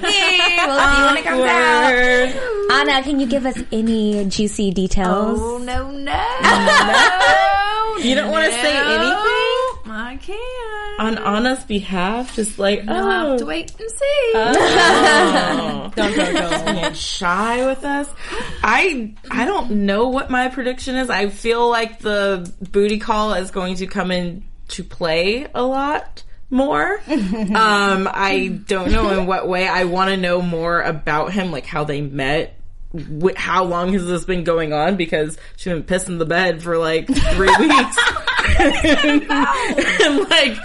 be. 0.01 0.20
We'll 0.66 0.80
see 0.80 1.01
when 1.03 1.18
it 1.18 1.24
comes 1.26 1.43
out. 1.43 1.91
Anna, 2.72 3.03
can 3.03 3.20
you 3.20 3.28
give 3.28 3.45
us 3.45 3.59
any 3.72 4.24
juicy 4.26 4.72
details? 4.72 5.39
Oh 5.41 5.57
no 5.57 5.91
no! 5.91 5.97
no. 6.41 8.03
You 8.03 8.16
don't 8.16 8.32
want 8.32 8.45
to 8.45 8.51
say 8.51 8.78
anything 8.78 9.91
I 9.91 10.18
can't. 10.22 10.99
on 10.99 11.18
Anna's 11.18 11.64
behalf? 11.66 12.34
Just 12.36 12.57
like, 12.57 12.88
I'll 12.88 13.05
oh, 13.05 13.30
have 13.32 13.39
to 13.39 13.45
wait 13.45 13.72
and 13.78 13.89
see. 13.89 14.32
don't 14.34 14.57
oh. 15.59 15.91
go, 15.95 16.84
go. 16.84 16.93
Shy 16.93 17.66
with 17.66 17.84
us. 17.84 18.09
I 18.64 19.14
I 19.30 19.45
don't 19.45 19.86
know 19.86 20.07
what 20.07 20.30
my 20.30 20.47
prediction 20.47 20.95
is. 20.95 21.09
I 21.09 21.30
feel 21.30 21.70
like 21.70 21.99
the 21.99 22.49
booty 22.72 22.99
call 22.99 23.34
is 23.34 23.51
going 23.51 23.76
to 23.76 23.88
come 23.88 24.12
in 24.12 24.43
to 24.70 24.84
play 24.84 25.47
a 25.53 25.64
lot 25.64 26.24
more. 26.51 26.99
um, 27.09 28.07
I 28.11 28.59
don't 28.67 28.91
know 28.91 29.09
in 29.17 29.25
what 29.25 29.47
way. 29.47 29.67
I 29.67 29.85
want 29.85 30.09
to 30.09 30.17
know 30.17 30.41
more 30.41 30.81
about 30.81 31.31
him, 31.33 31.51
like 31.51 31.65
how 31.65 31.83
they 31.83 32.01
met. 32.01 32.57
Wh- 32.93 33.35
how 33.35 33.63
long 33.63 33.93
has 33.93 34.05
this 34.05 34.25
been 34.25 34.43
going 34.43 34.73
on? 34.73 34.97
Because 34.97 35.37
she's 35.55 35.71
been 35.71 35.83
pissing 35.83 36.19
the 36.19 36.25
bed 36.25 36.61
for 36.61 36.77
like 36.77 37.07
three 37.07 37.55
weeks. 37.59 37.97
and 38.59 40.29
like 40.29 40.57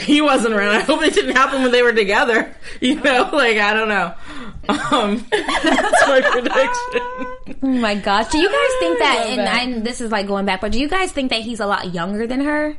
he 0.00 0.20
wasn't 0.20 0.54
around. 0.54 0.74
I 0.74 0.80
hope 0.80 1.02
it 1.02 1.14
didn't 1.14 1.36
happen 1.36 1.62
when 1.62 1.70
they 1.70 1.82
were 1.82 1.92
together. 1.92 2.54
You 2.80 2.96
know, 2.96 3.30
like 3.32 3.58
I 3.58 3.72
don't 3.72 3.88
know. 3.88 4.14
Um, 4.68 5.26
that's 5.30 6.06
my 6.06 6.20
prediction. 6.22 7.58
Oh 7.62 7.66
my 7.66 7.94
gosh. 7.94 8.28
Do 8.28 8.38
you 8.38 8.48
guys 8.48 8.78
think 8.80 8.98
that, 9.00 9.24
and 9.28 9.38
that. 9.40 9.62
I, 9.62 9.78
this 9.80 10.00
is 10.00 10.10
like 10.10 10.26
going 10.26 10.46
back, 10.46 10.60
but 10.60 10.72
do 10.72 10.78
you 10.80 10.88
guys 10.88 11.12
think 11.12 11.30
that 11.30 11.42
he's 11.42 11.60
a 11.60 11.66
lot 11.66 11.92
younger 11.92 12.26
than 12.26 12.40
her? 12.40 12.76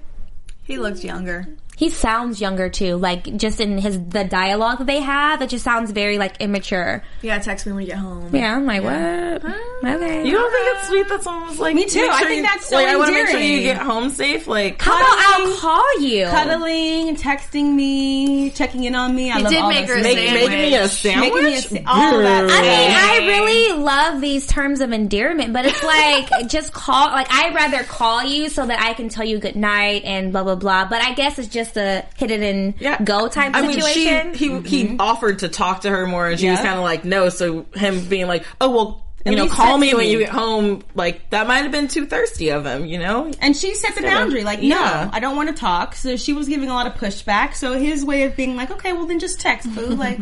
He 0.64 0.78
looks 0.78 1.04
younger. 1.04 1.48
He 1.76 1.90
sounds 1.90 2.40
younger 2.40 2.70
too, 2.70 2.96
like 2.98 3.36
just 3.38 3.60
in 3.60 3.78
his 3.78 4.00
the 4.10 4.24
dialogue 4.24 4.78
that 4.80 4.88
they 4.88 5.00
have. 5.02 5.42
It 5.42 5.50
just 5.50 5.64
sounds 5.64 5.92
very 5.92 6.18
like 6.18 6.40
immature. 6.40 7.04
Yeah, 7.22 7.40
text 7.40 7.66
me 7.66 7.74
when 7.74 7.82
you 7.82 7.88
get 7.88 7.98
home. 7.98 8.30
Yeah, 8.34 8.56
I'm 8.56 8.66
like, 8.66 8.84
what? 8.84 8.94
Ah. 8.94 9.96
Okay. 9.96 10.26
You 10.26 10.32
don't 10.34 10.52
think 10.52 10.78
it's 10.78 10.88
sweet 10.88 11.08
that 11.10 11.24
someone 11.24 11.50
was 11.50 11.60
like, 11.60 11.76
Me 11.76 11.86
too. 11.86 12.02
make 12.02 12.12
I 12.12 12.20
think 12.24 12.36
you- 12.38 12.44
that's 12.44 12.68
so 12.70 12.76
like 12.76 12.88
I 12.88 12.96
want 12.96 13.08
to 13.10 13.14
make 13.14 13.28
sure 13.28 13.40
you 13.40 13.62
get 13.62 13.78
home 13.78 14.10
safe. 14.12 14.48
Like, 14.48 14.82
How 14.82 14.96
about 14.96 15.42
I'll 15.42 15.58
call 15.58 16.00
you? 16.02 16.26
Cuddling, 16.28 17.16
texting 17.18 17.74
me, 17.74 18.52
checking 18.52 18.84
in 18.84 18.96
on 18.96 19.14
me. 19.16 19.32
I 19.32 19.38
He 19.38 19.44
love 19.44 19.52
did 19.52 19.62
all 19.62 19.70
make 19.70 19.88
her 19.88 20.02
make, 20.02 20.18
sandwich. 20.18 20.50
make 20.50 20.60
me 20.72 20.76
a 20.76 20.88
sandwich. 20.88 21.34
Making 21.34 21.46
me 21.46 21.56
a 21.56 21.62
sa- 21.62 21.78
all 21.88 22.18
that. 22.20 22.44
I 22.50 22.62
mean, 22.62 22.92
I 22.92 23.28
really 23.28 23.82
love 23.84 24.22
these 24.22 24.46
terms 24.48 24.80
of 24.82 24.92
endearment, 24.92 25.54
but 25.54 25.66
it's 25.66 25.84
like 25.84 26.30
just 26.50 26.72
call. 26.72 27.08
Like 27.08 27.28
I'd 27.32 27.54
rather 27.56 27.84
call 27.84 28.24
you 28.24 28.50
so 28.50 28.66
that 28.66 28.80
I 28.82 28.94
can 28.94 29.10
tell 29.10 29.26
you 29.26 29.40
good 29.40 29.56
night 29.56 30.04
and 30.06 30.32
blah 30.32 30.44
blah 30.44 30.56
blah. 30.56 30.86
But 30.86 31.02
I 31.02 31.14
guess 31.14 31.40
it's 31.40 31.48
just 31.50 31.63
a 31.78 32.06
hit 32.16 32.32
it 32.32 32.42
and 32.42 32.74
Yeah. 32.80 33.02
go 33.02 33.28
type 33.28 33.52
I 33.54 33.62
mean, 33.62 33.82
she 33.82 34.10
he 34.34 34.60
he 34.62 34.84
mm-hmm. 34.86 34.96
offered 35.00 35.40
to 35.40 35.50
talk 35.50 35.82
to 35.82 35.90
her 35.90 36.06
more, 36.06 36.28
and 36.28 36.40
she 36.40 36.50
was 36.50 36.60
kind 36.60 36.76
of 36.76 36.82
like 36.84 37.06
no. 37.06 37.30
So 37.30 37.66
him 37.76 38.06
being 38.08 38.28
like, 38.28 38.46
oh 38.60 38.70
well, 38.70 39.06
you 39.26 39.36
know, 39.38 39.48
call 39.48 39.78
me 39.78 39.94
when 39.94 40.06
me. 40.06 40.12
you 40.12 40.20
get 40.20 40.30
home. 40.30 40.84
Like 40.96 41.30
that 41.30 41.48
might 41.48 41.60
have 41.64 41.72
been 41.72 41.88
too 41.88 42.06
thirsty 42.06 42.50
of 42.50 42.66
him, 42.66 42.86
you 42.86 43.00
know. 43.00 43.32
And 43.40 43.56
she 43.56 43.74
set 43.76 43.96
the 43.96 44.02
boundary, 44.02 44.44
like, 44.44 44.60
no, 44.60 44.68
Yeah. 44.68 45.10
I 45.14 45.20
don't 45.20 45.36
want 45.38 45.50
to 45.50 45.56
talk. 45.56 45.96
So 45.96 46.18
she 46.18 46.34
was 46.34 46.48
giving 46.50 46.70
a 46.70 46.74
lot 46.74 46.88
of 46.88 46.94
pushback. 46.96 47.54
So 47.56 47.74
his 47.80 48.04
way 48.04 48.24
of 48.24 48.36
being 48.36 48.56
like, 48.56 48.72
okay, 48.72 48.92
well 48.94 49.06
then 49.06 49.20
just 49.20 49.40
text, 49.40 49.74
boo. 49.74 49.96
Like, 49.96 50.20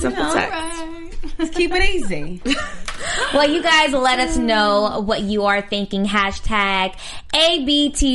Simple 0.00 0.24
know, 0.24 0.34
text. 0.34 0.82
just 1.38 1.52
keep 1.54 1.70
it 1.72 1.88
easy. 1.94 2.42
Well, 3.34 3.50
you 3.50 3.60
guys 3.62 3.92
let 3.92 4.20
us 4.20 4.36
know 4.36 5.02
what 5.04 5.20
you 5.22 5.44
are 5.46 5.60
thinking. 5.60 6.06
Hashtag 6.06 6.94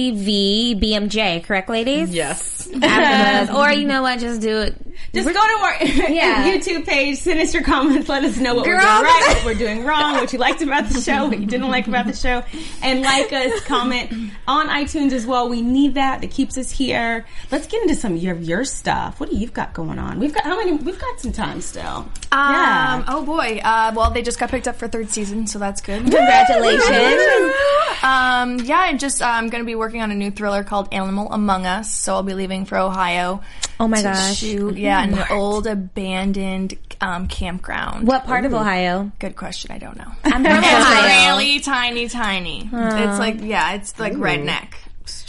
ABTVBMJ, 0.10 1.44
correct, 1.44 1.70
ladies? 1.70 2.14
Yes. 2.14 2.68
After. 2.82 3.54
Or 3.60 3.70
you 3.72 3.86
know 3.86 4.02
what? 4.02 4.20
Just 4.20 4.42
do 4.42 4.58
it. 4.60 4.76
Just 5.14 5.28
go 5.28 5.34
to 5.34 5.40
our 5.40 5.84
Yeah. 5.84 6.56
YouTube 6.58 6.86
page, 6.86 7.18
send 7.18 7.40
us 7.40 7.54
your 7.54 7.64
comments, 7.64 8.08
let 8.10 8.24
us 8.24 8.38
know 8.38 8.56
what 8.56 8.66
we're 8.66 8.80
doing 8.80 8.86
right, 8.88 9.34
what 9.36 9.46
we're 9.46 9.54
doing 9.60 9.69
wrong, 9.78 10.16
what 10.16 10.34
you 10.34 10.40
liked 10.40 10.62
about 10.62 10.90
the 10.90 11.02
show, 11.02 11.28
what 11.28 11.40
you 11.40 11.46
didn't 11.46 11.70
like 11.70 11.88
about 11.88 12.06
the 12.06 12.14
show, 12.14 12.44
and 12.82 13.02
like 13.02 13.32
us, 13.32 13.60
comment 13.62 14.12
on 14.48 14.68
iTunes 14.68 15.12
as 15.12 15.26
well. 15.26 15.50
We 15.50 15.62
need 15.62 15.94
that. 15.96 16.22
That 16.22 16.32
keeps 16.32 16.58
us 16.58 16.72
here. 16.72 17.26
Let's 17.52 17.68
get 17.68 17.82
into 17.82 17.96
some 17.96 18.14
of 18.14 18.22
your, 18.22 18.36
your 18.36 18.66
stuff. 18.66 19.20
What 19.20 19.30
do 19.30 19.36
you've 19.36 19.54
got 19.54 19.74
going 19.74 20.00
on? 20.00 20.20
We've 20.20 20.34
got 20.34 20.44
how 20.44 20.58
many? 20.58 20.74
We've 20.74 21.00
got 21.00 21.20
some 21.20 21.32
time 21.32 21.62
still. 21.62 21.84
Um, 21.84 22.10
yeah. 22.32 23.04
Oh 23.08 23.24
boy. 23.26 23.62
Uh, 23.64 23.94
well, 23.96 24.12
they 24.12 24.22
just 24.22 24.40
got 24.40 24.50
picked 24.50 24.68
up 24.68 24.76
for 24.76 24.88
third 24.88 25.10
season, 25.10 25.48
so 25.48 25.60
that's 25.60 25.82
good. 25.82 26.02
Congratulations. 26.02 27.54
Um, 28.02 28.60
yeah, 28.60 28.80
I'm 28.80 28.98
just 28.98 29.22
uh, 29.22 29.26
I'm 29.26 29.50
going 29.50 29.64
to 29.64 29.68
be 29.68 29.76
working 29.76 30.02
on 30.02 30.12
a 30.12 30.16
new 30.16 30.32
thriller 30.32 30.64
called 30.64 30.88
Animal 30.94 31.32
Among 31.32 31.66
Us. 31.66 31.94
So 31.94 32.14
I'll 32.14 32.24
be 32.24 32.34
leaving 32.34 32.66
for 32.66 32.78
Ohio. 32.78 33.42
Oh 33.80 33.88
my 33.88 33.98
to 33.98 34.04
gosh. 34.04 34.38
Shoot, 34.38 34.78
yeah, 34.78 35.04
in 35.04 35.14
an 35.14 35.26
old 35.32 35.66
abandoned 35.66 36.78
um, 37.00 37.28
campground. 37.28 38.08
What 38.08 38.26
part 38.26 38.44
of 38.46 38.54
Ohio? 38.54 39.12
Good 39.20 39.36
question. 39.38 39.72
I 39.72 39.78
don't 39.78 39.98
know. 39.98 40.12
I'm 40.26 40.44
from 40.44 40.58
It's 40.58 40.68
Ohio. 40.68 41.38
really 41.38 41.60
tiny, 41.62 42.10
tiny. 42.10 42.70
It's 42.72 43.20
like 43.20 43.42
yeah, 43.42 43.74
it's 43.76 43.98
like 43.98 44.14
redneck, 44.14 44.74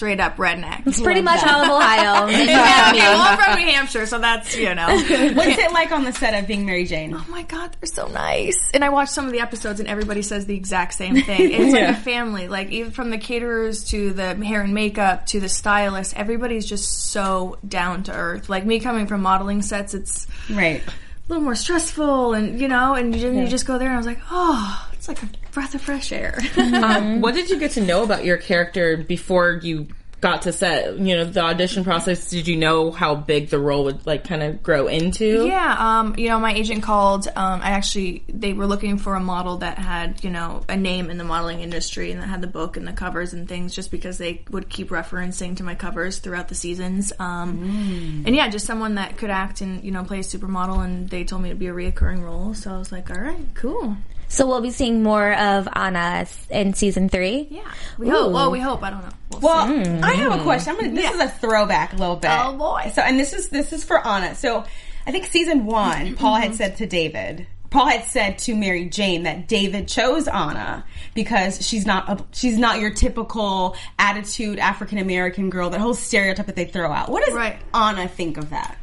straight 0.00 0.18
up 0.18 0.36
redneck. 0.38 0.86
It's 0.86 0.98
pretty 0.98 1.20
much 1.20 1.44
all 1.46 1.60
of 1.62 1.68
Ohio. 1.68 2.26
yeah, 2.30 2.88
okay, 2.88 3.00
well, 3.00 3.20
I'm 3.20 3.36
from 3.38 3.62
New 3.62 3.70
Hampshire, 3.70 4.06
so 4.06 4.18
that's 4.18 4.56
you 4.56 4.74
know. 4.74 4.86
What's 5.34 5.58
it 5.58 5.72
like 5.72 5.92
on 5.92 6.04
the 6.04 6.12
set 6.14 6.32
of 6.40 6.48
being 6.48 6.64
Mary 6.64 6.86
Jane? 6.86 7.12
Oh 7.14 7.22
my 7.28 7.42
god, 7.42 7.76
they're 7.78 7.86
so 7.86 8.08
nice. 8.08 8.70
And 8.72 8.82
I 8.82 8.88
watched 8.88 9.12
some 9.12 9.26
of 9.26 9.32
the 9.32 9.40
episodes 9.40 9.78
and 9.78 9.86
everybody 9.90 10.22
says 10.22 10.46
the 10.46 10.56
exact 10.56 10.94
same 10.94 11.16
thing. 11.22 11.52
It's 11.52 11.74
like 11.74 11.88
a 11.90 11.94
family. 11.94 12.48
Like 12.48 12.70
even 12.70 12.92
from 12.92 13.10
the 13.10 13.18
caterers 13.18 13.84
to 13.90 14.14
the 14.14 14.34
hair 14.36 14.62
and 14.62 14.72
makeup 14.72 15.26
to 15.26 15.38
the 15.40 15.50
stylist, 15.50 16.16
everybody's 16.16 16.64
just 16.64 17.10
so 17.10 17.58
down 17.68 18.02
to 18.04 18.12
earth. 18.14 18.48
Like 18.48 18.64
me 18.64 18.80
coming 18.80 19.06
from 19.06 19.20
modeling 19.20 19.60
sets, 19.60 19.92
it's 19.92 20.26
Right. 20.48 20.82
a 20.82 20.92
little 21.28 21.44
more 21.44 21.54
stressful 21.54 22.32
and 22.32 22.58
you 22.58 22.68
know, 22.68 22.94
and 22.94 23.14
you, 23.14 23.30
you 23.32 23.48
just 23.48 23.66
go 23.66 23.76
there 23.76 23.88
and 23.88 23.96
I 23.96 23.98
was 23.98 24.06
like, 24.06 24.20
"Oh, 24.30 24.88
it's 24.88 24.89
like 25.10 25.22
a 25.22 25.28
breath 25.52 25.74
of 25.74 25.82
fresh 25.82 26.12
air." 26.12 26.38
Um, 26.80 27.20
what 27.20 27.34
did 27.34 27.50
you 27.50 27.58
get 27.58 27.72
to 27.72 27.80
know 27.80 28.02
about 28.02 28.24
your 28.24 28.36
character 28.38 28.96
before 28.96 29.60
you 29.62 29.88
got 30.20 30.42
to 30.42 30.52
set? 30.52 30.98
You 30.98 31.16
know, 31.16 31.24
the 31.24 31.40
audition 31.40 31.84
process. 31.84 32.30
Did 32.30 32.46
you 32.48 32.56
know 32.56 32.90
how 32.90 33.14
big 33.14 33.48
the 33.50 33.58
role 33.58 33.84
would 33.84 34.06
like 34.06 34.24
kind 34.24 34.42
of 34.42 34.62
grow 34.62 34.86
into? 34.86 35.46
Yeah, 35.46 35.76
um, 35.78 36.14
you 36.18 36.28
know, 36.28 36.38
my 36.38 36.52
agent 36.52 36.82
called. 36.82 37.26
Um, 37.28 37.60
I 37.62 37.70
actually, 37.70 38.24
they 38.28 38.52
were 38.52 38.66
looking 38.66 38.98
for 38.98 39.14
a 39.14 39.20
model 39.20 39.58
that 39.58 39.78
had, 39.78 40.22
you 40.24 40.30
know, 40.30 40.62
a 40.68 40.76
name 40.76 41.10
in 41.10 41.18
the 41.18 41.24
modeling 41.24 41.60
industry 41.60 42.12
and 42.12 42.20
that 42.20 42.28
had 42.28 42.40
the 42.40 42.46
book 42.46 42.76
and 42.76 42.86
the 42.86 42.92
covers 42.92 43.32
and 43.32 43.48
things, 43.48 43.74
just 43.74 43.90
because 43.90 44.18
they 44.18 44.42
would 44.50 44.68
keep 44.68 44.90
referencing 44.90 45.56
to 45.56 45.62
my 45.62 45.74
covers 45.74 46.18
throughout 46.18 46.48
the 46.48 46.54
seasons. 46.54 47.12
Um, 47.18 48.22
And 48.26 48.34
yeah, 48.36 48.48
just 48.48 48.66
someone 48.66 48.94
that 48.96 49.16
could 49.16 49.30
act 49.30 49.60
and 49.60 49.82
you 49.84 49.90
know 49.90 50.04
play 50.04 50.20
a 50.20 50.22
supermodel. 50.22 50.84
And 50.84 51.08
they 51.08 51.24
told 51.24 51.42
me 51.42 51.48
it'd 51.50 51.58
be 51.58 51.68
a 51.68 51.74
reoccurring 51.74 52.22
role, 52.22 52.54
so 52.54 52.72
I 52.74 52.78
was 52.78 52.92
like, 52.92 53.10
all 53.10 53.20
right, 53.20 53.46
cool. 53.54 53.96
So 54.30 54.46
we'll 54.46 54.60
be 54.60 54.70
seeing 54.70 55.02
more 55.02 55.34
of 55.34 55.68
Anna 55.72 56.24
in 56.50 56.72
season 56.74 57.08
three. 57.08 57.48
Yeah, 57.50 57.62
we 57.98 58.08
hope. 58.08 58.32
Well, 58.32 58.50
we 58.52 58.60
hope. 58.60 58.80
I 58.82 58.90
don't 58.90 59.02
know. 59.02 59.08
We'll 59.32 59.40
Well, 59.40 59.66
see. 59.84 59.90
I 59.90 60.12
have 60.12 60.32
a 60.32 60.34
mm-hmm. 60.36 60.44
question. 60.44 60.72
I'm 60.72 60.80
gonna. 60.80 60.94
This 60.94 61.12
is 61.12 61.20
a 61.20 61.28
throwback 61.28 61.92
a 61.92 61.96
little 61.96 62.14
bit. 62.16 62.30
Oh, 62.32 62.56
boy. 62.56 62.92
So, 62.94 63.02
and 63.02 63.18
this 63.18 63.32
is 63.32 63.48
this 63.48 63.72
is 63.72 63.82
for 63.82 63.98
Anna. 64.06 64.36
So, 64.36 64.64
I 65.04 65.10
think 65.10 65.26
season 65.26 65.66
one, 65.66 66.14
Paul 66.16 66.36
had 66.36 66.54
said 66.54 66.76
to 66.76 66.86
David. 66.86 67.46
Paul 67.70 67.86
had 67.86 68.04
said 68.04 68.38
to 68.38 68.54
Mary 68.56 68.86
Jane 68.88 69.24
that 69.24 69.46
David 69.46 69.86
chose 69.86 70.26
Anna 70.26 70.84
because 71.14 71.64
she's 71.66 71.86
not 71.86 72.08
a, 72.08 72.24
she's 72.32 72.58
not 72.58 72.80
your 72.80 72.90
typical 72.90 73.76
attitude 73.98 74.58
African 74.58 74.98
American 74.98 75.50
girl. 75.50 75.70
That 75.70 75.80
whole 75.80 75.94
stereotype 75.94 76.46
that 76.46 76.56
they 76.56 76.64
throw 76.64 76.92
out. 76.92 77.08
What 77.10 77.24
does 77.24 77.34
Right. 77.34 77.58
Anna 77.74 78.08
think 78.08 78.36
of 78.38 78.50
that? 78.50 78.76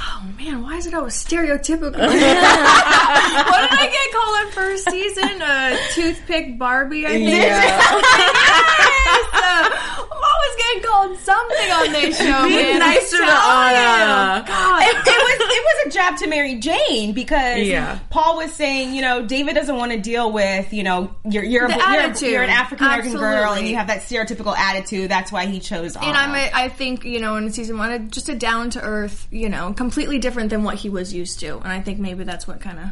Oh 0.00 0.22
man, 0.38 0.62
why 0.62 0.76
is 0.76 0.86
it 0.86 0.94
always 0.94 1.14
stereotypical? 1.14 1.92
what 1.98 2.12
did 2.12 2.38
I 3.78 3.88
get 3.90 4.12
called 4.14 4.28
first 4.52 4.90
season? 4.90 5.42
A 5.42 5.78
toothpick 5.92 6.58
Barbie, 6.58 7.06
I 7.06 7.10
think. 7.10 7.28
yes! 7.30 8.34
Uh, 9.30 9.64
always 10.10 10.37
getting 10.58 10.82
called 10.82 11.18
something 11.18 11.70
on 11.70 11.92
this 11.92 12.18
show, 12.18 12.44
Be 12.44 12.54
man. 12.56 12.78
nicer 12.80 13.16
to 13.16 13.22
Anna. 13.22 14.44
God. 14.46 14.82
it, 14.82 14.96
it 14.96 15.06
was 15.06 15.48
it 15.50 15.64
was 15.64 15.86
a 15.86 15.90
jab 15.96 16.16
to 16.18 16.26
Mary 16.26 16.56
Jane 16.56 17.12
because 17.12 17.58
Yeah. 17.66 17.98
Paul 18.10 18.36
was 18.36 18.52
saying, 18.52 18.94
you 18.94 19.02
know, 19.02 19.24
David 19.26 19.54
doesn't 19.54 19.76
want 19.76 19.92
to 19.92 19.98
deal 19.98 20.30
with, 20.32 20.72
you 20.72 20.82
know, 20.82 21.14
you're 21.24 21.44
you're 21.44 21.66
a, 21.66 21.70
you're, 21.70 22.30
you're 22.30 22.42
an 22.42 22.50
African 22.50 22.86
American 22.86 23.12
girl 23.14 23.52
and 23.52 23.66
you 23.66 23.76
have 23.76 23.86
that 23.88 24.02
stereotypical 24.02 24.56
attitude. 24.56 25.10
That's 25.10 25.32
why 25.32 25.46
he 25.46 25.60
chose 25.60 25.96
Anna. 25.96 26.06
And 26.06 26.16
I'm, 26.16 26.34
a, 26.34 26.50
I 26.52 26.68
think, 26.68 27.04
you 27.04 27.20
know, 27.20 27.36
in 27.36 27.50
season 27.52 27.78
one, 27.78 28.10
just 28.10 28.28
a 28.28 28.34
down 28.34 28.70
to 28.70 28.80
earth, 28.82 29.26
you 29.30 29.48
know, 29.48 29.72
completely 29.72 30.18
different 30.18 30.50
than 30.50 30.64
what 30.64 30.76
he 30.76 30.88
was 30.90 31.12
used 31.14 31.40
to. 31.40 31.58
And 31.58 31.68
I 31.68 31.80
think 31.80 31.98
maybe 31.98 32.24
that's 32.24 32.46
what 32.46 32.60
kind 32.60 32.78
of 32.78 32.86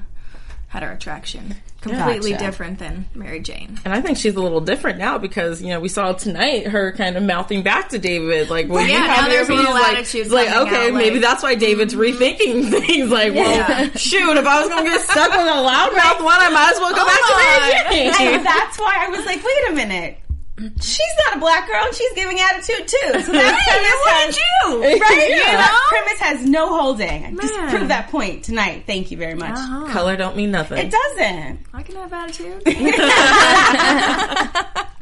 attraction. 0.83 1.57
Completely 1.81 2.33
Gotcha. 2.33 2.45
different 2.45 2.79
than 2.81 3.05
Mary 3.15 3.39
Jane. 3.39 3.79
And 3.85 3.95
I 3.95 4.01
think 4.01 4.19
she's 4.19 4.35
a 4.35 4.41
little 4.43 4.61
different 4.61 4.99
now 4.99 5.19
because 5.19 5.63
you 5.63 5.69
know 5.69 5.79
we 5.79 5.89
saw 5.89 6.13
tonight 6.15 6.67
her 6.67 6.91
kind 6.93 7.17
of 7.17 7.23
mouthing 7.23 7.63
back 7.63 7.91
to 7.91 7.99
David 8.01 8.51
like 8.51 8.67
when 8.69 8.89
Yeah, 8.89 8.95
you 8.95 9.01
now 9.07 9.15
have 9.15 9.31
there's 9.31 9.49
a 9.49 9.53
your 9.53 9.61
opinions, 9.61 9.69
little 9.69 9.75
like, 9.75 9.97
attitude 9.99 10.31
like 10.33 10.49
okay 10.67 10.89
out, 10.89 10.95
maybe 10.95 11.17
like- 11.17 11.23
that's 11.23 11.43
why 11.45 11.55
David's 11.55 11.95
mm-hmm. 11.95 12.03
rethinking 12.23 12.71
things 12.87 13.11
like 13.11 13.35
well 13.35 13.91
shoot 13.91 14.37
if 14.37 14.47
I 14.47 14.61
was 14.61 14.69
gonna 14.69 14.83
get 14.91 15.01
stuck 15.03 15.31
with 15.31 15.47
a 15.47 15.51
loudmouth 15.63 16.25
one 16.25 16.41
I 16.41 16.49
might 16.51 16.73
as 16.73 16.81
well 16.81 16.91
go 16.95 17.05
back 17.07 17.21
to 17.21 17.37
Mary 17.37 18.11
Jane. 18.11 18.35
and 18.35 18.47
that's 18.47 18.79
why 18.81 19.07
I 19.07 19.09
was 19.11 19.25
like, 19.25 19.45
wait 19.45 19.71
a 19.71 19.73
minute. 19.75 20.19
She's 20.59 21.15
not 21.27 21.37
a 21.37 21.41
black 21.41 21.67
girl 21.67 21.85
and 21.85 21.95
she's 21.95 22.13
giving 22.15 22.39
attitude 22.41 22.89
too. 22.89 23.21
So 23.21 23.33
that 23.33 23.61
premise 23.69 24.07
has, 24.07 24.37
you? 24.37 24.81
right? 25.01 25.29
Yeah. 25.31 25.57
That 25.57 25.87
premise 25.89 26.21
has 26.21 26.47
no 26.49 26.69
holding. 26.69 27.25
I 27.27 27.31
Just 27.33 27.55
prove 27.69 27.89
that 27.89 28.09
point 28.11 28.45
tonight. 28.45 28.85
Thank 28.87 29.11
you 29.11 29.17
very 29.19 29.35
much. 29.35 29.57
Color 29.91 30.17
don't 30.17 30.37
mean 30.37 30.51
nothing. 30.51 30.79
It 30.79 30.91
doesn't. 30.91 31.61
I 31.75 31.83
can 31.83 31.97
have 31.97 32.13
attitude. 32.13 32.63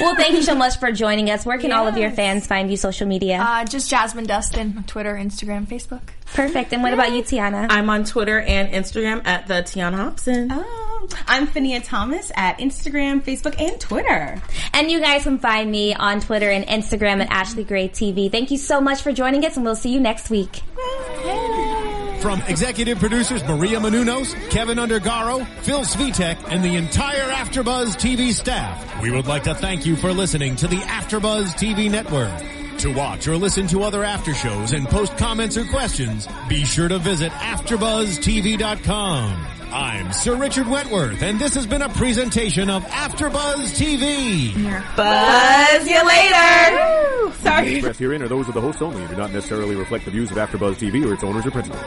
Well, 0.00 0.16
thank 0.16 0.34
you 0.34 0.42
so 0.42 0.54
much 0.54 0.78
for 0.78 0.90
joining 0.90 1.30
us. 1.30 1.44
Where 1.44 1.58
can 1.58 1.72
all 1.72 1.86
of 1.86 1.98
your 1.98 2.10
fans 2.10 2.46
find 2.46 2.70
you 2.70 2.78
social 2.78 3.06
media? 3.06 3.38
uh, 3.38 3.64
just 3.66 3.90
Jasmine 3.90 4.24
Dustin 4.24 4.74
on 4.78 4.84
Twitter, 4.84 5.14
Instagram, 5.14 5.66
Facebook. 5.66 6.00
Perfect. 6.32 6.72
And 6.72 6.82
what 6.82 6.94
about 6.94 7.12
you, 7.12 7.22
Tiana? 7.22 7.66
I'm 7.68 7.90
on 7.90 8.04
Twitter 8.04 8.40
and 8.40 8.72
Instagram 8.72 9.26
at 9.26 9.46
the 9.46 9.54
Tiana 9.54 9.96
Hobson. 9.96 10.48
Oh. 10.50 10.79
I'm 11.26 11.46
Finia 11.46 11.82
Thomas 11.82 12.30
at 12.34 12.58
Instagram, 12.58 13.22
Facebook, 13.22 13.58
and 13.60 13.80
Twitter. 13.80 14.40
And 14.72 14.90
you 14.90 15.00
guys 15.00 15.22
can 15.22 15.38
find 15.38 15.70
me 15.70 15.94
on 15.94 16.20
Twitter 16.20 16.50
and 16.50 16.66
Instagram 16.66 17.22
at 17.22 17.30
Ashley 17.30 17.64
Gray 17.64 17.88
TV. 17.88 18.30
Thank 18.30 18.50
you 18.50 18.58
so 18.58 18.80
much 18.80 19.02
for 19.02 19.12
joining 19.12 19.44
us, 19.44 19.56
and 19.56 19.64
we'll 19.64 19.76
see 19.76 19.90
you 19.90 20.00
next 20.00 20.30
week. 20.30 20.60
From 22.20 22.42
executive 22.48 22.98
producers 22.98 23.42
Maria 23.44 23.80
Menounos, 23.80 24.34
Kevin 24.50 24.76
Undergaro, 24.76 25.46
Phil 25.62 25.80
Svitek, 25.80 26.52
and 26.52 26.62
the 26.62 26.76
entire 26.76 27.30
AfterBuzz 27.30 27.96
TV 27.96 28.32
staff, 28.32 29.02
we 29.02 29.10
would 29.10 29.26
like 29.26 29.44
to 29.44 29.54
thank 29.54 29.86
you 29.86 29.96
for 29.96 30.12
listening 30.12 30.54
to 30.56 30.68
the 30.68 30.76
AfterBuzz 30.76 31.54
TV 31.54 31.90
network. 31.90 32.30
To 32.80 32.92
watch 32.92 33.26
or 33.26 33.36
listen 33.36 33.66
to 33.68 33.82
other 33.82 34.04
after 34.04 34.34
shows 34.34 34.72
and 34.72 34.86
post 34.88 35.16
comments 35.16 35.56
or 35.56 35.64
questions, 35.66 36.28
be 36.48 36.64
sure 36.64 36.88
to 36.88 36.98
visit 36.98 37.32
AfterBuzzTV.com. 37.32 39.59
I'm 39.72 40.12
Sir 40.12 40.34
Richard 40.34 40.66
Wentworth, 40.66 41.22
and 41.22 41.38
this 41.38 41.54
has 41.54 41.64
been 41.66 41.82
a 41.82 41.88
presentation 41.88 42.68
of 42.68 42.82
AfterBuzz 42.86 43.78
TV. 43.78 44.52
Buzz 44.96 45.88
you 45.88 46.06
later. 46.06 47.32
Sorry. 47.36 47.74
Expressed 47.76 48.00
herein 48.00 48.22
are 48.22 48.28
those 48.28 48.48
of 48.48 48.54
the 48.54 48.60
hosts 48.60 48.82
only 48.82 49.00
and 49.00 49.10
do 49.10 49.16
not 49.16 49.32
necessarily 49.32 49.76
reflect 49.76 50.06
the 50.06 50.10
views 50.10 50.30
of 50.32 50.36
AfterBuzz 50.36 50.74
TV 50.74 51.08
or 51.08 51.14
its 51.14 51.22
owners 51.22 51.46
or 51.46 51.52
principals. 51.52 51.84